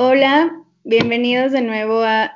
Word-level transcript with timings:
Hola, 0.00 0.52
bienvenidos 0.84 1.50
de 1.50 1.60
nuevo 1.60 2.04
a 2.04 2.30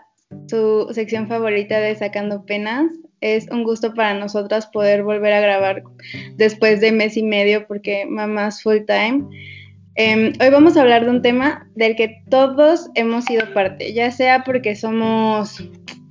su 0.49 0.89
sección 0.91 1.29
favorita 1.29 1.79
de 1.79 1.95
Sacando 1.95 2.45
Penas. 2.45 2.91
Es 3.21 3.49
un 3.53 3.63
gusto 3.63 3.95
para 3.95 4.15
nosotras 4.15 4.67
poder 4.67 5.05
volver 5.05 5.33
a 5.33 5.41
grabar 5.41 5.85
después 6.35 6.81
de 6.81 6.91
mes 6.91 7.17
y 7.17 7.23
medio 7.23 7.69
porque 7.69 8.05
mamás 8.05 8.65
full 8.65 8.79
time. 8.89 9.23
Em, 9.95 10.33
hoy 10.41 10.51
vamos 10.51 10.77
a 10.77 10.81
hablar 10.81 11.05
de 11.05 11.11
un 11.11 11.23
tema 11.23 11.71
del 11.77 11.95
que 11.95 12.21
todos 12.29 12.91
hemos 12.97 13.27
sido 13.27 13.45
parte, 13.55 13.93
ya 13.95 14.11
sea 14.11 14.43
porque 14.43 14.75
somos 14.75 15.63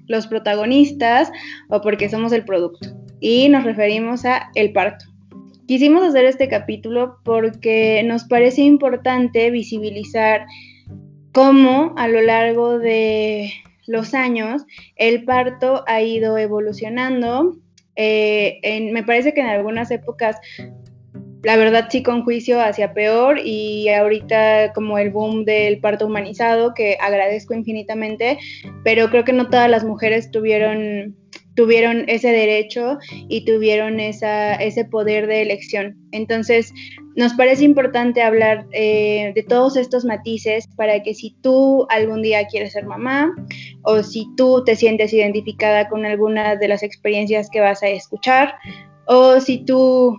los 0.07 0.27
protagonistas 0.27 1.33
o 1.67 1.81
porque 1.81 2.07
somos 2.07 2.31
el 2.31 2.45
producto. 2.45 2.95
Y 3.19 3.49
nos 3.49 3.65
referimos 3.65 4.23
a 4.23 4.49
el 4.55 4.71
parto. 4.71 5.03
Quisimos 5.67 6.03
hacer 6.03 6.23
este 6.23 6.47
capítulo 6.47 7.17
porque 7.25 8.03
nos 8.05 8.23
parece 8.23 8.61
importante 8.61 9.51
visibilizar 9.51 10.45
cómo 11.31 11.93
a 11.97 12.07
lo 12.07 12.21
largo 12.21 12.79
de 12.79 13.51
los 13.87 14.13
años 14.13 14.63
el 14.95 15.23
parto 15.23 15.83
ha 15.87 16.01
ido 16.01 16.37
evolucionando. 16.37 17.57
Eh, 17.95 18.89
me 18.91 19.03
parece 19.03 19.33
que 19.33 19.41
en 19.41 19.47
algunas 19.47 19.91
épocas 19.91 20.37
la 21.43 21.57
verdad 21.57 21.87
sí 21.89 22.03
con 22.03 22.23
juicio 22.23 22.61
hacia 22.61 22.93
peor 22.93 23.39
y 23.43 23.89
ahorita 23.89 24.73
como 24.73 24.97
el 24.97 25.09
boom 25.09 25.43
del 25.43 25.79
parto 25.79 26.05
humanizado 26.05 26.73
que 26.73 26.97
agradezco 27.01 27.53
infinitamente, 27.53 28.37
pero 28.83 29.09
creo 29.09 29.23
que 29.23 29.33
no 29.33 29.49
todas 29.49 29.69
las 29.69 29.83
mujeres 29.83 30.29
tuvieron 30.31 31.15
tuvieron 31.61 32.05
ese 32.07 32.29
derecho 32.29 32.97
y 33.11 33.45
tuvieron 33.45 33.99
esa, 33.99 34.55
ese 34.55 34.83
poder 34.83 35.27
de 35.27 35.43
elección. 35.43 35.95
Entonces, 36.11 36.73
nos 37.15 37.35
parece 37.35 37.65
importante 37.65 38.23
hablar 38.23 38.65
eh, 38.71 39.31
de 39.35 39.43
todos 39.43 39.77
estos 39.77 40.03
matices 40.03 40.67
para 40.75 41.03
que 41.03 41.13
si 41.13 41.35
tú 41.43 41.85
algún 41.91 42.23
día 42.23 42.47
quieres 42.47 42.73
ser 42.73 42.87
mamá 42.87 43.31
o 43.83 44.01
si 44.01 44.27
tú 44.35 44.63
te 44.65 44.75
sientes 44.75 45.13
identificada 45.13 45.87
con 45.87 46.03
alguna 46.03 46.55
de 46.55 46.67
las 46.67 46.81
experiencias 46.81 47.47
que 47.51 47.59
vas 47.59 47.83
a 47.83 47.89
escuchar 47.89 48.55
o 49.05 49.39
si 49.39 49.63
tú 49.63 50.17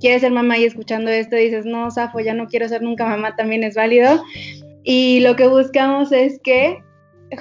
quieres 0.00 0.22
ser 0.22 0.32
mamá 0.32 0.56
y 0.56 0.64
escuchando 0.64 1.10
esto 1.10 1.36
dices, 1.36 1.66
no, 1.66 1.90
Safo, 1.90 2.20
ya 2.20 2.32
no 2.32 2.46
quiero 2.46 2.66
ser 2.70 2.80
nunca 2.80 3.04
mamá, 3.04 3.36
también 3.36 3.64
es 3.64 3.74
válido. 3.74 4.24
Y 4.82 5.20
lo 5.20 5.36
que 5.36 5.46
buscamos 5.46 6.10
es 6.10 6.40
que 6.42 6.78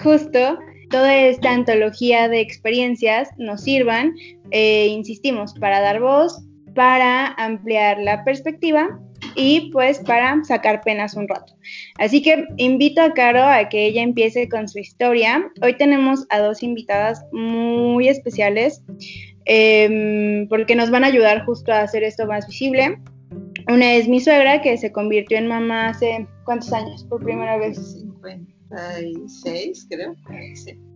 justo 0.04 0.60
toda 0.94 1.16
esta 1.16 1.52
antología 1.52 2.30
de 2.30 2.40
experiencias 2.40 3.30
nos 3.40 3.64
sirvan, 3.64 4.14
eh, 4.52 4.86
insistimos, 4.92 5.56
para 5.56 5.82
dar 5.82 6.00
voz, 6.00 6.46
para 6.76 7.30
ampliar 7.34 7.98
la 7.98 8.24
perspectiva 8.24 9.00
y 9.36 9.72
pues 9.72 9.98
para 10.02 10.44
sacar 10.44 10.84
penas 10.84 11.16
un 11.16 11.28
rato. 11.28 11.56
Así 11.98 12.22
que 12.22 12.46
invito 12.58 13.02
a 13.02 13.12
Caro 13.12 13.42
a 13.42 13.70
que 13.70 13.88
ella 13.88 14.04
empiece 14.04 14.48
con 14.48 14.68
su 14.68 14.78
historia. 14.78 15.52
Hoy 15.64 15.76
tenemos 15.78 16.28
a 16.30 16.38
dos 16.38 16.62
invitadas 16.62 17.26
muy 17.32 18.08
especiales 18.08 18.84
em, 19.46 20.48
porque 20.48 20.76
nos 20.76 20.92
van 20.92 21.06
a 21.06 21.08
ayudar 21.08 21.44
justo 21.46 21.74
a 21.74 21.82
hacer 21.82 22.04
esto 22.04 22.28
más 22.28 22.46
visible. 22.46 23.00
Una 23.68 23.94
es 23.96 24.08
mi 24.08 24.20
suegra 24.20 24.62
que 24.62 24.78
se 24.78 24.92
convirtió 24.92 25.40
en 25.40 25.48
mamá 25.48 25.90
hace 25.90 26.28
cuántos 26.46 26.72
años 26.72 27.04
por 27.06 27.24
primera 27.24 27.58
vez. 27.58 28.06
56, 28.74 29.88
creo. 29.90 30.16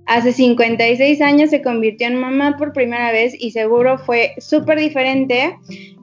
Hace 0.05 0.31
56 0.31 1.21
años 1.21 1.49
se 1.49 1.61
convirtió 1.61 2.07
en 2.07 2.19
mamá 2.19 2.55
por 2.57 2.73
primera 2.73 3.11
vez 3.11 3.33
y 3.37 3.51
seguro 3.51 3.97
fue 3.97 4.33
súper 4.39 4.79
diferente 4.79 5.57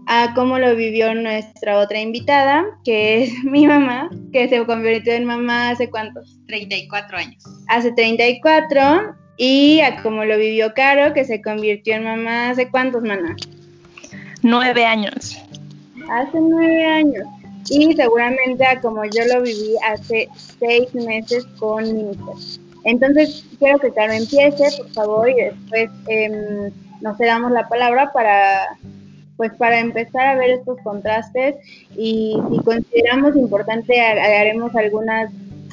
a 0.06 0.34
cómo 0.34 0.58
lo 0.58 0.76
vivió 0.76 1.14
nuestra 1.14 1.78
otra 1.78 2.00
invitada, 2.00 2.64
que 2.84 3.24
es 3.24 3.32
mi 3.44 3.66
mamá, 3.66 4.10
que 4.32 4.48
se 4.48 4.64
convirtió 4.66 5.14
en 5.14 5.24
mamá 5.24 5.70
hace 5.70 5.88
cuántos? 5.90 6.38
34 6.46 7.16
años. 7.16 7.42
Hace 7.68 7.92
34 7.92 9.14
y 9.36 9.80
a 9.80 10.02
cómo 10.02 10.24
lo 10.24 10.36
vivió 10.36 10.74
Caro, 10.74 11.14
que 11.14 11.24
se 11.24 11.42
convirtió 11.42 11.94
en 11.94 12.04
mamá 12.04 12.50
hace 12.50 12.70
cuántos, 12.70 13.02
maná? 13.02 13.34
Nueve 14.42 14.84
años. 14.84 15.38
Hace 16.10 16.38
nueve 16.40 16.84
años. 16.84 17.26
Y 17.70 17.94
seguramente 17.94 18.64
como 18.82 19.04
yo 19.04 19.24
lo 19.32 19.42
viví 19.42 19.74
hace 19.88 20.28
seis 20.58 20.94
meses 20.94 21.46
con 21.58 21.82
mi 21.94 22.12
hijo. 22.12 22.34
Entonces, 22.84 23.44
quiero 23.58 23.78
que 23.78 23.92
Caro 23.92 24.12
empiece, 24.12 24.64
por 24.76 24.92
favor, 24.92 25.30
y 25.30 25.34
después 25.34 25.90
eh, 26.08 26.70
nos 27.00 27.18
damos 27.18 27.52
la 27.52 27.66
palabra 27.68 28.12
para, 28.12 28.76
pues, 29.36 29.52
para 29.54 29.80
empezar 29.80 30.26
a 30.26 30.36
ver 30.36 30.50
estos 30.50 30.78
contrastes 30.82 31.56
y 31.96 32.36
si 32.50 32.58
consideramos 32.62 33.36
importante, 33.36 34.00
haremos 34.00 34.74
algunas 34.76 35.30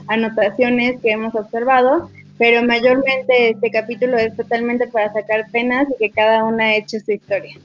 anotaciones 0.08 1.00
que 1.02 1.12
hemos 1.12 1.36
observado, 1.36 2.10
pero 2.38 2.64
mayormente 2.64 3.52
este 3.52 3.72
capítulo 3.72 4.18
es 4.18 4.36
totalmente 4.36 4.88
para 4.88 5.12
sacar 5.14 5.50
penas 5.52 5.88
y 5.90 5.98
que 5.98 6.12
cada 6.12 6.44
una 6.44 6.76
eche 6.76 7.00
su 7.00 7.12
historia. 7.12 7.56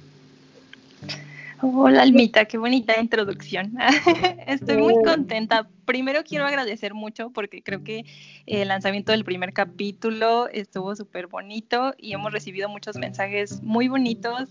Hola 1.62 2.02
Almita, 2.02 2.44
qué 2.44 2.58
bonita 2.58 3.00
introducción. 3.00 3.74
Estoy 4.46 4.76
muy 4.76 4.94
contenta. 5.02 5.68
Primero 5.86 6.22
quiero 6.22 6.44
agradecer 6.44 6.92
mucho 6.92 7.30
porque 7.30 7.62
creo 7.62 7.82
que 7.82 8.04
el 8.46 8.68
lanzamiento 8.68 9.12
del 9.12 9.24
primer 9.24 9.52
capítulo 9.52 10.48
estuvo 10.48 10.94
súper 10.94 11.28
bonito 11.28 11.94
y 11.96 12.12
hemos 12.12 12.32
recibido 12.32 12.68
muchos 12.68 12.96
mensajes 12.96 13.62
muy 13.62 13.88
bonitos 13.88 14.50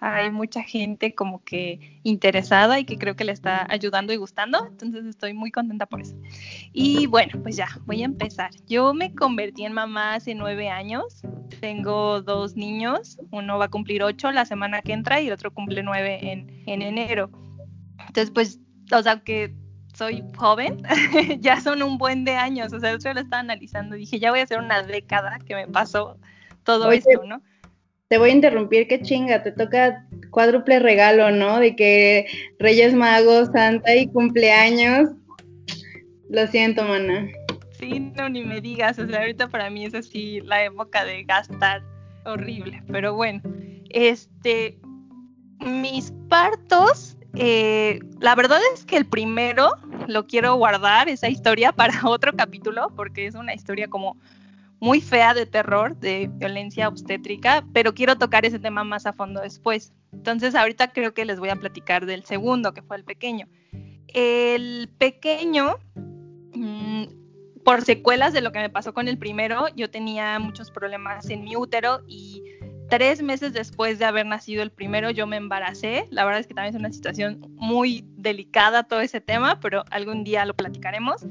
hay 0.00 0.30
mucha 0.30 0.62
gente 0.62 1.14
como 1.14 1.44
que 1.44 2.00
interesada 2.02 2.78
y 2.78 2.84
que 2.84 2.96
creo 2.96 3.16
que 3.16 3.24
le 3.24 3.32
está 3.32 3.66
ayudando 3.70 4.12
y 4.12 4.16
gustando, 4.16 4.66
entonces 4.66 5.04
estoy 5.04 5.34
muy 5.34 5.50
contenta 5.50 5.86
por 5.86 6.00
eso. 6.00 6.16
Y 6.72 7.06
bueno, 7.06 7.40
pues 7.42 7.56
ya, 7.56 7.68
voy 7.84 8.02
a 8.02 8.06
empezar. 8.06 8.50
Yo 8.66 8.94
me 8.94 9.14
convertí 9.14 9.64
en 9.64 9.74
mamá 9.74 10.14
hace 10.14 10.34
nueve 10.34 10.70
años, 10.70 11.22
tengo 11.60 12.22
dos 12.22 12.56
niños, 12.56 13.18
uno 13.30 13.58
va 13.58 13.66
a 13.66 13.70
cumplir 13.70 14.02
ocho 14.02 14.32
la 14.32 14.46
semana 14.46 14.80
que 14.80 14.92
entra 14.92 15.20
y 15.20 15.26
el 15.26 15.34
otro 15.34 15.52
cumple 15.52 15.82
nueve 15.82 16.32
en, 16.32 16.62
en 16.66 16.80
enero. 16.80 17.30
Entonces, 17.98 18.30
pues, 18.30 18.58
o 18.92 19.02
sea, 19.02 19.20
que 19.20 19.54
soy 19.94 20.24
joven, 20.36 20.78
ya 21.40 21.60
son 21.60 21.82
un 21.82 21.98
buen 21.98 22.24
de 22.24 22.36
años, 22.36 22.72
o 22.72 22.80
sea, 22.80 22.96
yo 22.96 23.12
lo 23.12 23.20
estaba 23.20 23.40
analizando, 23.40 23.96
dije, 23.96 24.18
ya 24.18 24.30
voy 24.30 24.40
a 24.40 24.44
hacer 24.44 24.58
una 24.58 24.82
década 24.82 25.38
que 25.40 25.54
me 25.54 25.68
pasó 25.68 26.18
todo 26.64 26.90
esto, 26.90 27.22
¿no? 27.26 27.42
Te 28.10 28.18
voy 28.18 28.30
a 28.30 28.32
interrumpir, 28.32 28.88
qué 28.88 29.00
chinga, 29.00 29.40
te 29.44 29.52
toca 29.52 30.04
cuádruple 30.30 30.80
regalo, 30.80 31.30
¿no? 31.30 31.60
De 31.60 31.76
que 31.76 32.26
Reyes 32.58 32.92
Magos, 32.92 33.50
Santa 33.52 33.94
y 33.94 34.08
cumpleaños. 34.08 35.10
Lo 36.28 36.44
siento, 36.48 36.82
mana. 36.82 37.28
Sí, 37.78 38.00
no, 38.00 38.28
ni 38.28 38.44
me 38.44 38.60
digas, 38.60 38.98
o 38.98 39.06
sea, 39.06 39.20
ahorita 39.20 39.46
para 39.46 39.70
mí 39.70 39.84
es 39.84 39.94
así 39.94 40.40
la 40.40 40.64
época 40.64 41.04
de 41.04 41.22
gastar 41.22 41.82
horrible, 42.24 42.82
pero 42.90 43.14
bueno, 43.14 43.42
este, 43.90 44.76
mis 45.60 46.12
partos, 46.28 47.16
eh, 47.36 48.00
la 48.18 48.34
verdad 48.34 48.58
es 48.74 48.84
que 48.84 48.96
el 48.96 49.06
primero 49.06 49.70
lo 50.08 50.26
quiero 50.26 50.56
guardar, 50.56 51.08
esa 51.08 51.28
historia, 51.28 51.70
para 51.76 52.00
otro 52.08 52.32
capítulo, 52.32 52.88
porque 52.96 53.26
es 53.26 53.36
una 53.36 53.54
historia 53.54 53.86
como 53.86 54.16
muy 54.80 55.00
fea 55.02 55.34
de 55.34 55.46
terror, 55.46 55.96
de 55.96 56.30
violencia 56.32 56.88
obstétrica, 56.88 57.64
pero 57.72 57.94
quiero 57.94 58.16
tocar 58.16 58.46
ese 58.46 58.58
tema 58.58 58.82
más 58.82 59.06
a 59.06 59.12
fondo 59.12 59.40
después. 59.40 59.92
Entonces 60.12 60.54
ahorita 60.54 60.92
creo 60.92 61.12
que 61.12 61.26
les 61.26 61.38
voy 61.38 61.50
a 61.50 61.56
platicar 61.56 62.06
del 62.06 62.24
segundo, 62.24 62.72
que 62.72 62.82
fue 62.82 62.96
el 62.96 63.04
pequeño. 63.04 63.46
El 64.08 64.90
pequeño, 64.98 65.76
mm, 66.54 67.04
por 67.62 67.82
secuelas 67.82 68.32
de 68.32 68.40
lo 68.40 68.52
que 68.52 68.58
me 68.58 68.70
pasó 68.70 68.94
con 68.94 69.06
el 69.06 69.18
primero, 69.18 69.66
yo 69.76 69.90
tenía 69.90 70.38
muchos 70.38 70.70
problemas 70.70 71.28
en 71.28 71.44
mi 71.44 71.56
útero 71.56 72.00
y 72.08 72.42
tres 72.88 73.22
meses 73.22 73.52
después 73.52 73.98
de 73.98 74.06
haber 74.06 74.26
nacido 74.26 74.62
el 74.62 74.72
primero 74.72 75.10
yo 75.10 75.26
me 75.26 75.36
embaracé. 75.36 76.08
La 76.10 76.24
verdad 76.24 76.40
es 76.40 76.46
que 76.46 76.54
también 76.54 76.74
es 76.74 76.80
una 76.80 76.92
situación 76.92 77.46
muy 77.54 78.04
delicada 78.16 78.82
todo 78.82 79.00
ese 79.00 79.20
tema, 79.20 79.60
pero 79.60 79.84
algún 79.90 80.24
día 80.24 80.44
lo 80.46 80.54
platicaremos 80.54 81.24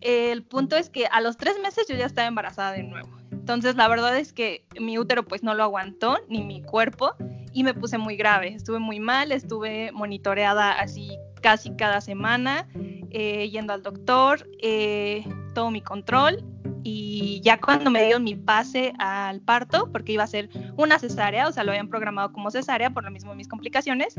el 0.00 0.42
punto 0.42 0.76
es 0.76 0.90
que 0.90 1.06
a 1.06 1.20
los 1.20 1.36
tres 1.36 1.58
meses 1.62 1.86
yo 1.88 1.96
ya 1.96 2.06
estaba 2.06 2.28
embarazada 2.28 2.72
de 2.72 2.82
nuevo. 2.82 3.08
Entonces 3.30 3.76
la 3.76 3.88
verdad 3.88 4.16
es 4.16 4.32
que 4.32 4.64
mi 4.78 4.98
útero 4.98 5.24
pues 5.24 5.42
no 5.42 5.54
lo 5.54 5.62
aguantó, 5.62 6.18
ni 6.28 6.42
mi 6.42 6.62
cuerpo, 6.62 7.14
y 7.52 7.64
me 7.64 7.74
puse 7.74 7.98
muy 7.98 8.16
grave. 8.16 8.48
Estuve 8.48 8.78
muy 8.78 9.00
mal, 9.00 9.32
estuve 9.32 9.92
monitoreada 9.92 10.72
así 10.72 11.18
casi 11.42 11.74
cada 11.74 12.00
semana, 12.00 12.68
eh, 13.10 13.48
yendo 13.50 13.72
al 13.72 13.82
doctor, 13.82 14.48
eh, 14.62 15.24
todo 15.54 15.70
mi 15.70 15.80
control. 15.80 16.44
Y 16.82 17.40
ya 17.42 17.60
cuando 17.60 17.90
me 17.90 18.02
dieron 18.04 18.24
mi 18.24 18.36
pase 18.36 18.94
al 18.98 19.40
parto, 19.40 19.90
porque 19.92 20.12
iba 20.12 20.24
a 20.24 20.28
ser 20.28 20.48
una 20.76 20.98
cesárea, 20.98 21.48
o 21.48 21.52
sea, 21.52 21.64
lo 21.64 21.72
habían 21.72 21.88
programado 21.88 22.32
como 22.32 22.50
cesárea, 22.50 22.90
por 22.90 23.04
lo 23.04 23.10
mismo 23.10 23.34
mis 23.34 23.48
complicaciones, 23.48 24.14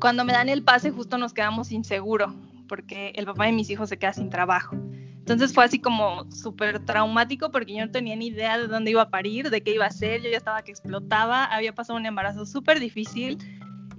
cuando 0.00 0.24
me 0.24 0.32
dan 0.32 0.48
el 0.48 0.64
pase 0.64 0.90
justo 0.90 1.16
nos 1.16 1.32
quedamos 1.32 1.70
inseguro 1.70 2.34
porque 2.68 3.12
el 3.16 3.26
papá 3.26 3.46
de 3.46 3.52
mis 3.52 3.70
hijos 3.70 3.88
se 3.88 3.98
queda 3.98 4.12
sin 4.12 4.30
trabajo. 4.30 4.76
Entonces 5.24 5.54
fue 5.54 5.64
así 5.64 5.78
como 5.78 6.30
súper 6.30 6.84
traumático 6.84 7.50
porque 7.50 7.74
yo 7.74 7.86
no 7.86 7.90
tenía 7.90 8.14
ni 8.14 8.26
idea 8.26 8.58
de 8.58 8.66
dónde 8.66 8.90
iba 8.90 9.02
a 9.02 9.10
parir, 9.10 9.48
de 9.48 9.62
qué 9.62 9.74
iba 9.74 9.86
a 9.86 9.90
ser, 9.90 10.22
yo 10.22 10.30
ya 10.30 10.36
estaba 10.36 10.62
que 10.62 10.70
explotaba, 10.70 11.44
había 11.46 11.74
pasado 11.74 11.98
un 11.98 12.04
embarazo 12.04 12.44
súper 12.44 12.78
difícil 12.78 13.38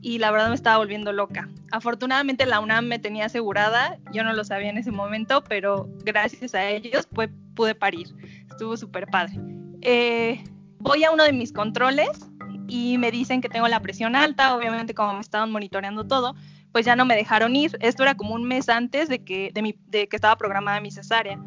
y 0.01 0.19
la 0.19 0.29
verdad 0.29 0.50
me 0.50 0.56
estaba 0.56 0.77
volviendo 0.77 1.12
loca. 1.12 1.50
Afortunadamente 1.71 2.45
la 2.45 2.59
UNAM 2.59 2.85
me 2.85 3.00
tenía 3.00 3.25
asegurada, 3.25 3.97
yo 4.13 4.23
no 4.23 4.33
lo 4.33 4.44
sabía 4.44 4.69
en 4.69 4.77
ese 4.77 4.91
momento, 4.91 5.44
pero 5.44 5.89
gracias 6.03 6.53
a 6.53 6.69
ellos 6.69 7.07
pude 7.56 7.73
parir. 7.73 8.07
Estuvo 8.47 8.77
súper 8.77 9.07
padre. 9.07 9.33
Eh, 9.81 10.44
voy 10.77 11.03
a 11.03 11.12
uno 11.12 11.23
de 11.23 11.33
mis 11.33 11.51
controles 11.51 12.29
y 12.67 13.00
me 13.00 13.09
dicen 13.09 13.41
que 13.41 13.50
tengo 13.50 13.67
la 13.67 13.79
presión 13.79 14.15
alta, 14.15 14.56
obviamente 14.56 14.94
como 14.94 15.13
me 15.13 15.21
estaban 15.21 15.51
monitoreando 15.51 16.06
todo, 16.06 16.35
pues 16.75 16.86
ya 16.86 16.98
no 16.98 17.06
me 17.06 17.16
dejaron 17.16 17.56
ir. 17.56 17.77
Esto 17.80 18.04
era 18.04 18.16
como 18.16 18.36
un 18.36 18.44
mes 18.44 18.68
antes 18.68 19.07
de 19.07 19.24
que, 19.24 19.50
de, 19.54 19.62
mi, 19.62 19.77
de 19.88 20.10
que 20.10 20.18
estaba 20.18 20.36
programada 20.36 20.81
mi 20.81 20.92
cesárea. 20.92 21.39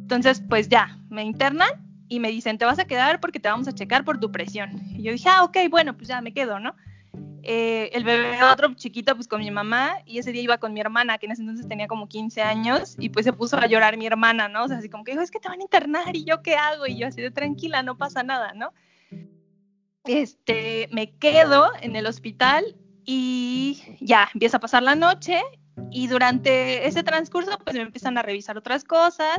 Entonces, 0.00 0.42
pues 0.48 0.70
ya, 0.70 0.98
me 1.10 1.24
internan 1.24 1.68
y 2.08 2.20
me 2.20 2.30
dicen, 2.30 2.56
te 2.56 2.64
vas 2.64 2.78
a 2.78 2.86
quedar 2.86 3.20
porque 3.20 3.38
te 3.38 3.50
vamos 3.50 3.68
a 3.68 3.74
checar 3.74 4.02
por 4.02 4.18
tu 4.18 4.32
presión. 4.32 4.70
Y 4.96 5.02
yo 5.02 5.12
dije, 5.12 5.28
ah, 5.28 5.44
ok, 5.44 5.58
bueno, 5.68 5.94
pues 5.94 6.08
ya 6.08 6.22
me 6.22 6.32
quedo, 6.32 6.58
¿no? 6.58 6.74
Eh, 7.42 7.90
el 7.92 8.02
bebé 8.02 8.42
otro 8.44 8.72
chiquito 8.72 9.14
pues 9.14 9.28
con 9.28 9.40
mi 9.40 9.50
mamá 9.50 9.98
y 10.06 10.20
ese 10.20 10.32
día 10.32 10.40
iba 10.40 10.56
con 10.56 10.72
mi 10.72 10.80
hermana 10.80 11.18
que 11.18 11.26
en 11.26 11.32
ese 11.32 11.42
entonces 11.42 11.68
tenía 11.68 11.86
como 11.86 12.08
15 12.08 12.40
años 12.40 12.96
y 12.98 13.10
pues 13.10 13.26
se 13.26 13.34
puso 13.34 13.58
a 13.58 13.66
llorar 13.66 13.98
mi 13.98 14.06
hermana, 14.06 14.48
¿no? 14.48 14.64
O 14.64 14.68
sea, 14.68 14.78
así 14.78 14.88
como 14.88 15.04
que 15.04 15.10
dijo, 15.12 15.22
es 15.22 15.30
que 15.30 15.38
te 15.38 15.50
van 15.50 15.60
a 15.60 15.64
internar 15.64 16.16
y 16.16 16.24
yo 16.24 16.40
qué 16.40 16.56
hago 16.56 16.86
y 16.86 16.96
yo 16.96 17.08
así 17.08 17.20
de 17.20 17.30
tranquila, 17.30 17.82
no 17.82 17.98
pasa 17.98 18.22
nada, 18.22 18.54
¿no? 18.54 18.72
Este, 20.04 20.88
me 20.92 21.14
quedo 21.18 21.72
en 21.82 21.94
el 21.94 22.06
hospital 22.06 22.74
y 23.06 23.96
ya 24.00 24.28
empieza 24.34 24.58
a 24.58 24.60
pasar 24.60 24.82
la 24.82 24.96
noche 24.96 25.40
y 25.90 26.08
durante 26.08 26.86
ese 26.86 27.02
transcurso 27.02 27.58
pues 27.64 27.76
me 27.76 27.82
empiezan 27.82 28.18
a 28.18 28.22
revisar 28.22 28.58
otras 28.58 28.84
cosas 28.84 29.38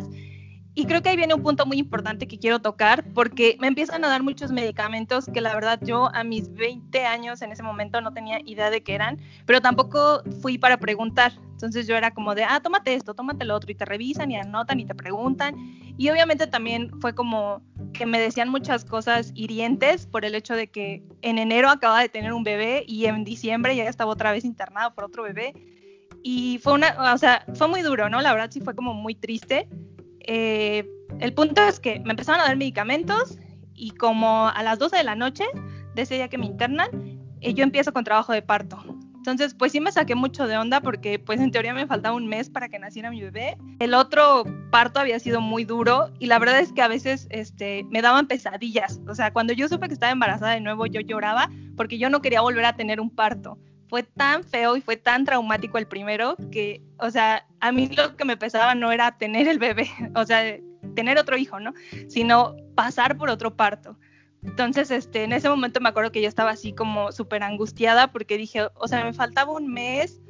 y 0.77 0.85
creo 0.85 1.01
que 1.01 1.09
ahí 1.09 1.17
viene 1.17 1.33
un 1.33 1.41
punto 1.41 1.65
muy 1.65 1.79
importante 1.79 2.27
que 2.27 2.37
quiero 2.37 2.59
tocar 2.59 3.03
porque 3.15 3.57
me 3.59 3.65
empiezan 3.65 4.05
a 4.05 4.09
dar 4.09 4.21
muchos 4.21 4.51
medicamentos 4.51 5.25
que 5.25 5.41
la 5.41 5.55
verdad 5.55 5.79
yo 5.81 6.13
a 6.13 6.23
mis 6.23 6.53
20 6.53 7.03
años 7.03 7.41
en 7.41 7.51
ese 7.51 7.63
momento 7.63 7.99
no 7.99 8.13
tenía 8.13 8.41
idea 8.45 8.69
de 8.69 8.83
qué 8.83 8.93
eran, 8.93 9.19
pero 9.47 9.59
tampoco 9.59 10.21
fui 10.39 10.59
para 10.59 10.77
preguntar. 10.77 11.33
Entonces 11.53 11.87
yo 11.87 11.95
era 11.95 12.11
como 12.11 12.35
de, 12.35 12.43
ah, 12.43 12.59
tómate 12.61 12.93
esto, 12.93 13.15
tómate 13.15 13.43
lo 13.43 13.55
otro 13.55 13.71
y 13.71 13.73
te 13.73 13.85
revisan 13.85 14.29
y 14.29 14.37
anotan 14.37 14.79
y 14.79 14.85
te 14.85 14.93
preguntan. 14.93 15.55
Y 15.97 16.11
obviamente 16.11 16.45
también 16.45 16.91
fue 17.01 17.15
como 17.15 17.63
que 17.91 18.05
me 18.05 18.19
decían 18.19 18.49
muchas 18.49 18.85
cosas 18.85 19.31
hirientes 19.33 20.05
por 20.05 20.25
el 20.25 20.35
hecho 20.35 20.53
de 20.53 20.67
que 20.67 21.01
en 21.23 21.39
enero 21.39 21.71
acababa 21.71 22.01
de 22.01 22.09
tener 22.09 22.33
un 22.33 22.43
bebé 22.43 22.83
y 22.87 23.05
en 23.05 23.23
diciembre 23.23 23.75
ya 23.75 23.85
estaba 23.85 24.11
otra 24.11 24.31
vez 24.31 24.45
internado 24.45 24.93
por 24.93 25.05
otro 25.05 25.23
bebé. 25.23 25.55
Y 26.21 26.59
fue 26.61 26.73
una, 26.73 27.13
o 27.15 27.17
sea, 27.17 27.47
fue 27.55 27.67
muy 27.67 27.81
duro, 27.81 28.09
¿no? 28.09 28.21
La 28.21 28.31
verdad 28.31 28.51
sí 28.51 28.61
fue 28.61 28.75
como 28.75 28.93
muy 28.93 29.15
triste 29.15 29.67
eh, 30.27 30.87
el 31.19 31.33
punto 31.33 31.61
es 31.61 31.79
que 31.79 31.99
me 32.01 32.11
empezaron 32.11 32.41
a 32.41 32.45
dar 32.45 32.57
medicamentos 32.57 33.39
y 33.73 33.91
como 33.91 34.49
a 34.49 34.61
las 34.63 34.77
12 34.79 34.97
de 34.97 35.03
la 35.03 35.15
noche 35.15 35.45
de 35.95 36.01
ese 36.01 36.15
día 36.15 36.27
que 36.27 36.37
me 36.37 36.45
internan, 36.45 36.89
eh, 37.41 37.53
yo 37.53 37.63
empiezo 37.63 37.93
con 37.93 38.03
trabajo 38.03 38.33
de 38.33 38.41
parto. 38.41 38.83
Entonces, 39.15 39.53
pues 39.53 39.73
sí 39.73 39.81
me 39.81 39.91
saqué 39.91 40.15
mucho 40.15 40.47
de 40.47 40.57
onda 40.57 40.79
porque 40.79 41.19
pues 41.19 41.41
en 41.41 41.51
teoría 41.51 41.73
me 41.73 41.85
faltaba 41.85 42.15
un 42.15 42.27
mes 42.27 42.49
para 42.49 42.69
que 42.69 42.79
naciera 42.79 43.09
mi 43.09 43.21
bebé. 43.21 43.57
El 43.79 43.93
otro 43.93 44.45
parto 44.71 45.01
había 45.01 45.19
sido 45.19 45.41
muy 45.41 45.65
duro 45.65 46.09
y 46.17 46.27
la 46.27 46.39
verdad 46.39 46.59
es 46.59 46.71
que 46.71 46.81
a 46.81 46.87
veces 46.87 47.27
este, 47.29 47.83
me 47.89 48.01
daban 48.01 48.27
pesadillas. 48.27 49.01
O 49.07 49.15
sea, 49.15 49.33
cuando 49.33 49.51
yo 49.51 49.67
supe 49.67 49.87
que 49.87 49.93
estaba 49.93 50.13
embarazada 50.13 50.53
de 50.53 50.61
nuevo, 50.61 50.85
yo 50.85 51.01
lloraba 51.01 51.49
porque 51.75 51.97
yo 51.97 52.09
no 52.09 52.21
quería 52.21 52.39
volver 52.39 52.63
a 52.63 52.77
tener 52.77 53.01
un 53.01 53.09
parto 53.09 53.57
fue 53.89 54.03
tan 54.03 54.43
feo 54.43 54.75
y 54.77 54.81
fue 54.81 54.97
tan 54.97 55.25
traumático 55.25 55.77
el 55.77 55.87
primero 55.87 56.35
que, 56.51 56.81
o 56.99 57.09
sea, 57.09 57.45
a 57.59 57.71
mí 57.71 57.87
lo 57.87 58.15
que 58.15 58.25
me 58.25 58.37
pesaba 58.37 58.75
no 58.75 58.91
era 58.91 59.17
tener 59.17 59.47
el 59.47 59.59
bebé, 59.59 59.89
o 60.15 60.25
sea, 60.25 60.57
tener 60.95 61.17
otro 61.17 61.37
hijo, 61.37 61.59
¿no? 61.59 61.73
Sino 62.07 62.55
pasar 62.75 63.17
por 63.17 63.29
otro 63.29 63.55
parto. 63.55 63.97
Entonces, 64.43 64.91
este, 64.91 65.23
en 65.23 65.33
ese 65.33 65.49
momento 65.49 65.79
me 65.79 65.89
acuerdo 65.89 66.11
que 66.11 66.21
yo 66.21 66.27
estaba 66.27 66.51
así 66.51 66.73
como 66.73 67.11
súper 67.11 67.43
angustiada 67.43 68.11
porque 68.11 68.37
dije, 68.37 68.67
o 68.75 68.87
sea, 68.87 69.03
me 69.03 69.13
faltaba 69.13 69.51
un 69.51 69.67
mes, 69.67 70.21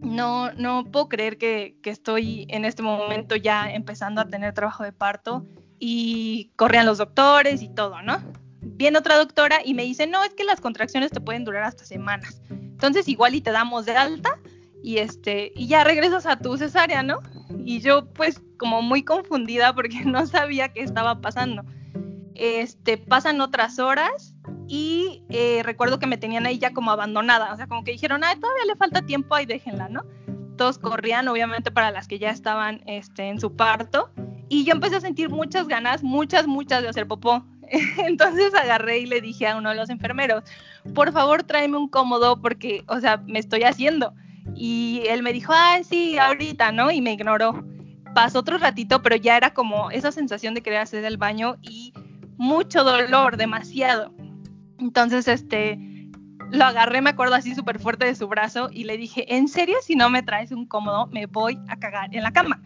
no, 0.00 0.52
no 0.52 0.84
puedo 0.84 1.08
creer 1.08 1.38
que, 1.38 1.76
que 1.82 1.90
estoy 1.90 2.46
en 2.48 2.64
este 2.64 2.82
momento 2.82 3.36
ya 3.36 3.70
empezando 3.70 4.20
a 4.20 4.28
tener 4.28 4.54
trabajo 4.54 4.82
de 4.82 4.92
parto 4.92 5.46
y 5.78 6.50
corrían 6.56 6.86
los 6.86 6.98
doctores 6.98 7.62
y 7.62 7.68
todo, 7.68 8.02
¿no? 8.02 8.18
Viene 8.60 8.98
otra 8.98 9.16
doctora 9.16 9.60
y 9.64 9.74
me 9.74 9.84
dice, 9.84 10.06
no, 10.06 10.24
es 10.24 10.34
que 10.34 10.44
las 10.44 10.60
contracciones 10.60 11.10
te 11.10 11.20
pueden 11.20 11.44
durar 11.44 11.64
hasta 11.64 11.84
semanas. 11.84 12.40
Entonces 12.78 13.08
igual 13.08 13.34
y 13.34 13.40
te 13.40 13.50
damos 13.50 13.86
de 13.86 13.96
alta 13.96 14.38
y 14.84 14.98
este 14.98 15.52
y 15.56 15.66
ya 15.66 15.82
regresas 15.82 16.26
a 16.26 16.38
tu 16.38 16.56
cesárea, 16.56 17.02
¿no? 17.02 17.20
Y 17.64 17.80
yo 17.80 18.06
pues 18.12 18.40
como 18.56 18.82
muy 18.82 19.02
confundida 19.02 19.74
porque 19.74 20.00
no 20.04 20.24
sabía 20.28 20.68
qué 20.68 20.82
estaba 20.82 21.20
pasando. 21.20 21.64
Este, 22.36 22.96
pasan 22.96 23.40
otras 23.40 23.80
horas 23.80 24.36
y 24.68 25.24
eh, 25.28 25.62
recuerdo 25.64 25.98
que 25.98 26.06
me 26.06 26.18
tenían 26.18 26.46
ahí 26.46 26.60
ya 26.60 26.72
como 26.72 26.92
abandonada, 26.92 27.52
o 27.52 27.56
sea, 27.56 27.66
como 27.66 27.82
que 27.82 27.90
dijeron, 27.90 28.22
ah, 28.22 28.36
todavía 28.40 28.64
le 28.64 28.76
falta 28.76 29.02
tiempo, 29.02 29.34
ahí 29.34 29.44
déjenla, 29.44 29.88
¿no? 29.88 30.04
Todos 30.56 30.78
corrían, 30.78 31.26
obviamente, 31.26 31.72
para 31.72 31.90
las 31.90 32.06
que 32.06 32.20
ya 32.20 32.30
estaban 32.30 32.80
este, 32.86 33.24
en 33.24 33.40
su 33.40 33.56
parto, 33.56 34.12
y 34.48 34.64
yo 34.64 34.72
empecé 34.72 34.96
a 34.96 35.00
sentir 35.00 35.30
muchas 35.30 35.66
ganas, 35.66 36.04
muchas, 36.04 36.46
muchas 36.46 36.82
de 36.82 36.90
hacer 36.90 37.08
popó. 37.08 37.44
Entonces 37.98 38.54
agarré 38.54 38.98
y 38.98 39.06
le 39.06 39.20
dije 39.20 39.46
a 39.46 39.56
uno 39.56 39.70
de 39.70 39.76
los 39.76 39.90
enfermeros, 39.90 40.44
por 40.94 41.12
favor 41.12 41.42
tráeme 41.42 41.76
un 41.76 41.88
cómodo 41.88 42.40
porque, 42.40 42.84
o 42.88 43.00
sea, 43.00 43.18
me 43.26 43.38
estoy 43.38 43.62
haciendo. 43.62 44.14
Y 44.54 45.02
él 45.08 45.22
me 45.22 45.32
dijo, 45.32 45.52
ah, 45.54 45.78
sí, 45.82 46.18
ahorita, 46.18 46.72
¿no? 46.72 46.90
Y 46.90 47.00
me 47.00 47.12
ignoró. 47.12 47.64
Pasó 48.14 48.40
otro 48.40 48.58
ratito, 48.58 49.02
pero 49.02 49.16
ya 49.16 49.36
era 49.36 49.52
como 49.52 49.90
esa 49.90 50.10
sensación 50.12 50.54
de 50.54 50.62
querer 50.62 50.80
hacer 50.80 51.04
el 51.04 51.16
baño 51.16 51.56
y 51.62 51.92
mucho 52.36 52.84
dolor, 52.84 53.36
demasiado. 53.36 54.12
Entonces, 54.78 55.28
este, 55.28 55.78
lo 56.50 56.64
agarré, 56.64 57.02
me 57.02 57.10
acuerdo 57.10 57.34
así 57.34 57.54
súper 57.54 57.78
fuerte 57.78 58.06
de 58.06 58.14
su 58.14 58.26
brazo 58.28 58.70
y 58.72 58.84
le 58.84 58.96
dije, 58.96 59.36
¿en 59.36 59.48
serio 59.48 59.76
si 59.82 59.94
no 59.94 60.08
me 60.08 60.22
traes 60.22 60.52
un 60.52 60.66
cómodo 60.66 61.06
me 61.08 61.26
voy 61.26 61.58
a 61.68 61.76
cagar 61.76 62.14
en 62.14 62.22
la 62.22 62.32
cama? 62.32 62.62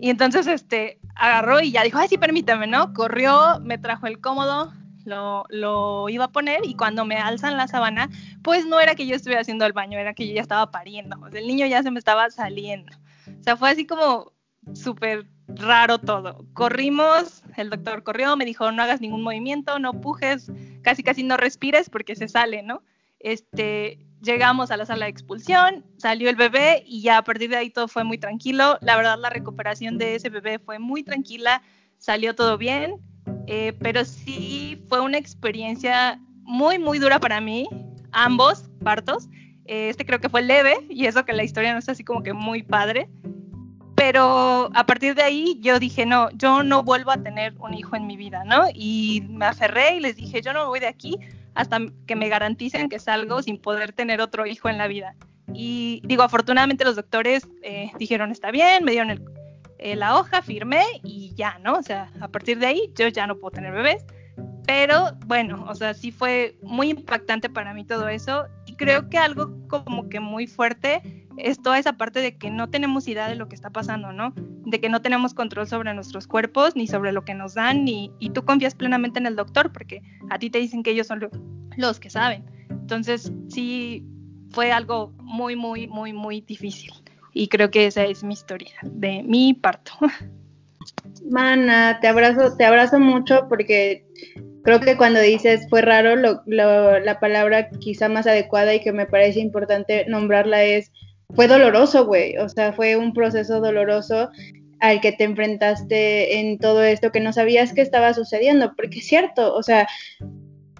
Y 0.00 0.10
entonces, 0.10 0.46
este, 0.46 0.98
agarró 1.14 1.60
y 1.60 1.70
ya 1.70 1.82
dijo, 1.82 1.98
ay, 1.98 2.08
sí, 2.08 2.18
permítame, 2.18 2.66
¿no? 2.66 2.92
Corrió, 2.92 3.60
me 3.60 3.78
trajo 3.78 4.06
el 4.06 4.20
cómodo, 4.20 4.72
lo, 5.04 5.44
lo, 5.48 6.08
iba 6.08 6.24
a 6.24 6.32
poner 6.32 6.64
y 6.64 6.74
cuando 6.74 7.04
me 7.04 7.16
alzan 7.16 7.56
la 7.56 7.68
sábana, 7.68 8.10
pues 8.42 8.66
no 8.66 8.80
era 8.80 8.94
que 8.94 9.06
yo 9.06 9.16
estuviera 9.16 9.42
haciendo 9.42 9.66
el 9.66 9.72
baño, 9.72 9.98
era 9.98 10.14
que 10.14 10.26
yo 10.26 10.34
ya 10.34 10.42
estaba 10.42 10.70
pariendo, 10.70 11.16
el 11.32 11.46
niño 11.46 11.66
ya 11.66 11.82
se 11.82 11.90
me 11.90 11.98
estaba 11.98 12.30
saliendo. 12.30 12.92
O 13.26 13.42
sea, 13.42 13.56
fue 13.56 13.70
así 13.70 13.86
como 13.86 14.32
súper 14.72 15.26
raro 15.48 15.98
todo. 15.98 16.46
Corrimos, 16.54 17.42
el 17.56 17.70
doctor 17.70 18.02
corrió, 18.02 18.36
me 18.36 18.44
dijo, 18.44 18.70
no 18.72 18.82
hagas 18.82 19.00
ningún 19.00 19.22
movimiento, 19.22 19.78
no 19.78 20.00
pujes, 20.00 20.50
casi 20.82 21.02
casi 21.02 21.22
no 21.22 21.36
respires 21.36 21.90
porque 21.90 22.16
se 22.16 22.28
sale, 22.28 22.62
¿no? 22.62 22.82
Este, 23.20 23.98
llegamos 24.22 24.70
a 24.70 24.76
la 24.76 24.86
sala 24.86 25.06
de 25.06 25.10
expulsión, 25.10 25.84
salió 25.98 26.28
el 26.28 26.36
bebé 26.36 26.82
y 26.86 27.02
ya 27.02 27.18
a 27.18 27.24
partir 27.24 27.50
de 27.50 27.56
ahí 27.56 27.70
todo 27.70 27.88
fue 27.88 28.04
muy 28.04 28.18
tranquilo. 28.18 28.78
La 28.80 28.96
verdad, 28.96 29.18
la 29.18 29.30
recuperación 29.30 29.98
de 29.98 30.16
ese 30.16 30.30
bebé 30.30 30.58
fue 30.58 30.78
muy 30.78 31.02
tranquila, 31.02 31.62
salió 31.98 32.34
todo 32.34 32.58
bien, 32.58 33.00
eh, 33.46 33.72
pero 33.80 34.04
sí 34.04 34.82
fue 34.88 35.00
una 35.00 35.18
experiencia 35.18 36.20
muy, 36.42 36.78
muy 36.78 36.98
dura 36.98 37.20
para 37.20 37.40
mí, 37.40 37.68
ambos 38.12 38.70
partos. 38.82 39.28
Eh, 39.66 39.88
este 39.88 40.04
creo 40.04 40.20
que 40.20 40.28
fue 40.28 40.42
leve 40.42 40.76
y 40.90 41.06
eso 41.06 41.24
que 41.24 41.32
la 41.32 41.44
historia 41.44 41.72
no 41.72 41.78
es 41.78 41.88
así 41.88 42.04
como 42.04 42.22
que 42.22 42.32
muy 42.32 42.62
padre. 42.62 43.08
Pero 43.96 44.70
a 44.74 44.86
partir 44.86 45.14
de 45.14 45.22
ahí 45.22 45.58
yo 45.60 45.78
dije, 45.78 46.04
no, 46.04 46.28
yo 46.32 46.62
no 46.62 46.82
vuelvo 46.82 47.12
a 47.12 47.22
tener 47.22 47.54
un 47.60 47.74
hijo 47.74 47.94
en 47.94 48.06
mi 48.06 48.16
vida, 48.16 48.42
¿no? 48.44 48.64
Y 48.74 49.24
me 49.28 49.46
aferré 49.46 49.96
y 49.96 50.00
les 50.00 50.16
dije, 50.16 50.42
yo 50.42 50.52
no 50.52 50.62
me 50.62 50.68
voy 50.68 50.80
de 50.80 50.88
aquí 50.88 51.18
hasta 51.54 51.78
que 52.06 52.16
me 52.16 52.28
garanticen 52.28 52.88
que 52.88 52.98
salgo 52.98 53.40
sin 53.42 53.58
poder 53.58 53.92
tener 53.92 54.20
otro 54.20 54.46
hijo 54.46 54.68
en 54.68 54.78
la 54.78 54.88
vida. 54.88 55.14
Y 55.52 56.02
digo, 56.04 56.22
afortunadamente 56.22 56.84
los 56.84 56.96
doctores 56.96 57.46
eh, 57.62 57.92
dijeron, 57.98 58.32
está 58.32 58.50
bien, 58.50 58.84
me 58.84 58.92
dieron 58.92 59.10
eh, 59.78 59.96
la 59.96 60.16
hoja, 60.16 60.42
firmé 60.42 60.84
y 61.02 61.34
ya, 61.34 61.58
¿no? 61.58 61.74
O 61.74 61.82
sea, 61.82 62.10
a 62.20 62.28
partir 62.28 62.58
de 62.58 62.66
ahí 62.66 62.92
yo 62.94 63.08
ya 63.08 63.26
no 63.26 63.36
puedo 63.36 63.52
tener 63.52 63.72
bebés. 63.72 64.04
Pero 64.66 65.12
bueno, 65.26 65.64
o 65.68 65.74
sea, 65.74 65.92
sí 65.92 66.10
fue 66.10 66.56
muy 66.62 66.90
impactante 66.90 67.50
para 67.50 67.74
mí 67.74 67.84
todo 67.84 68.08
eso. 68.08 68.46
Y 68.66 68.76
creo 68.76 69.08
que 69.10 69.18
algo 69.18 69.56
como 69.68 70.08
que 70.08 70.20
muy 70.20 70.46
fuerte 70.46 71.26
es 71.36 71.60
toda 71.60 71.78
esa 71.78 71.94
parte 71.94 72.20
de 72.20 72.36
que 72.36 72.50
no 72.50 72.70
tenemos 72.70 73.06
idea 73.08 73.28
de 73.28 73.34
lo 73.34 73.48
que 73.48 73.54
está 73.54 73.70
pasando, 73.70 74.12
¿no? 74.12 74.32
De 74.36 74.80
que 74.80 74.88
no 74.88 75.02
tenemos 75.02 75.34
control 75.34 75.66
sobre 75.66 75.92
nuestros 75.92 76.26
cuerpos, 76.26 76.76
ni 76.76 76.86
sobre 76.86 77.12
lo 77.12 77.24
que 77.24 77.34
nos 77.34 77.54
dan, 77.54 77.86
y 77.86 78.10
tú 78.32 78.44
confías 78.44 78.74
plenamente 78.74 79.18
en 79.18 79.26
el 79.26 79.36
doctor, 79.36 79.72
porque 79.72 80.00
a 80.30 80.38
ti 80.38 80.48
te 80.48 80.58
dicen 80.58 80.82
que 80.82 80.92
ellos 80.92 81.08
son 81.08 81.28
los 81.76 82.00
que 82.00 82.08
saben. 82.08 82.44
Entonces, 82.70 83.32
sí, 83.48 84.06
fue 84.50 84.72
algo 84.72 85.12
muy, 85.20 85.56
muy, 85.56 85.88
muy, 85.88 86.12
muy 86.12 86.40
difícil. 86.40 86.92
Y 87.34 87.48
creo 87.48 87.70
que 87.70 87.86
esa 87.86 88.04
es 88.04 88.24
mi 88.24 88.32
historia 88.32 88.72
de 88.82 89.22
mi 89.24 89.52
parto. 89.54 89.92
Mana, 91.28 91.98
te 92.00 92.08
abrazo, 92.08 92.56
te 92.56 92.64
abrazo 92.64 93.00
mucho 93.00 93.46
porque 93.48 94.06
creo 94.62 94.80
que 94.80 94.96
cuando 94.96 95.20
dices 95.20 95.66
fue 95.68 95.82
raro, 95.82 96.16
la 96.16 97.20
palabra 97.20 97.68
quizá 97.80 98.08
más 98.08 98.26
adecuada 98.26 98.74
y 98.74 98.80
que 98.80 98.92
me 98.92 99.06
parece 99.06 99.40
importante 99.40 100.06
nombrarla 100.08 100.64
es 100.64 100.90
fue 101.34 101.48
doloroso, 101.48 102.06
güey. 102.06 102.36
O 102.38 102.48
sea, 102.48 102.72
fue 102.72 102.96
un 102.96 103.12
proceso 103.12 103.60
doloroso 103.60 104.30
al 104.80 105.00
que 105.00 105.12
te 105.12 105.24
enfrentaste 105.24 106.38
en 106.38 106.58
todo 106.58 106.82
esto 106.82 107.10
que 107.10 107.20
no 107.20 107.32
sabías 107.32 107.72
que 107.72 107.80
estaba 107.80 108.14
sucediendo, 108.14 108.74
porque 108.76 108.98
es 108.98 109.06
cierto, 109.06 109.54
o 109.54 109.62
sea, 109.62 109.88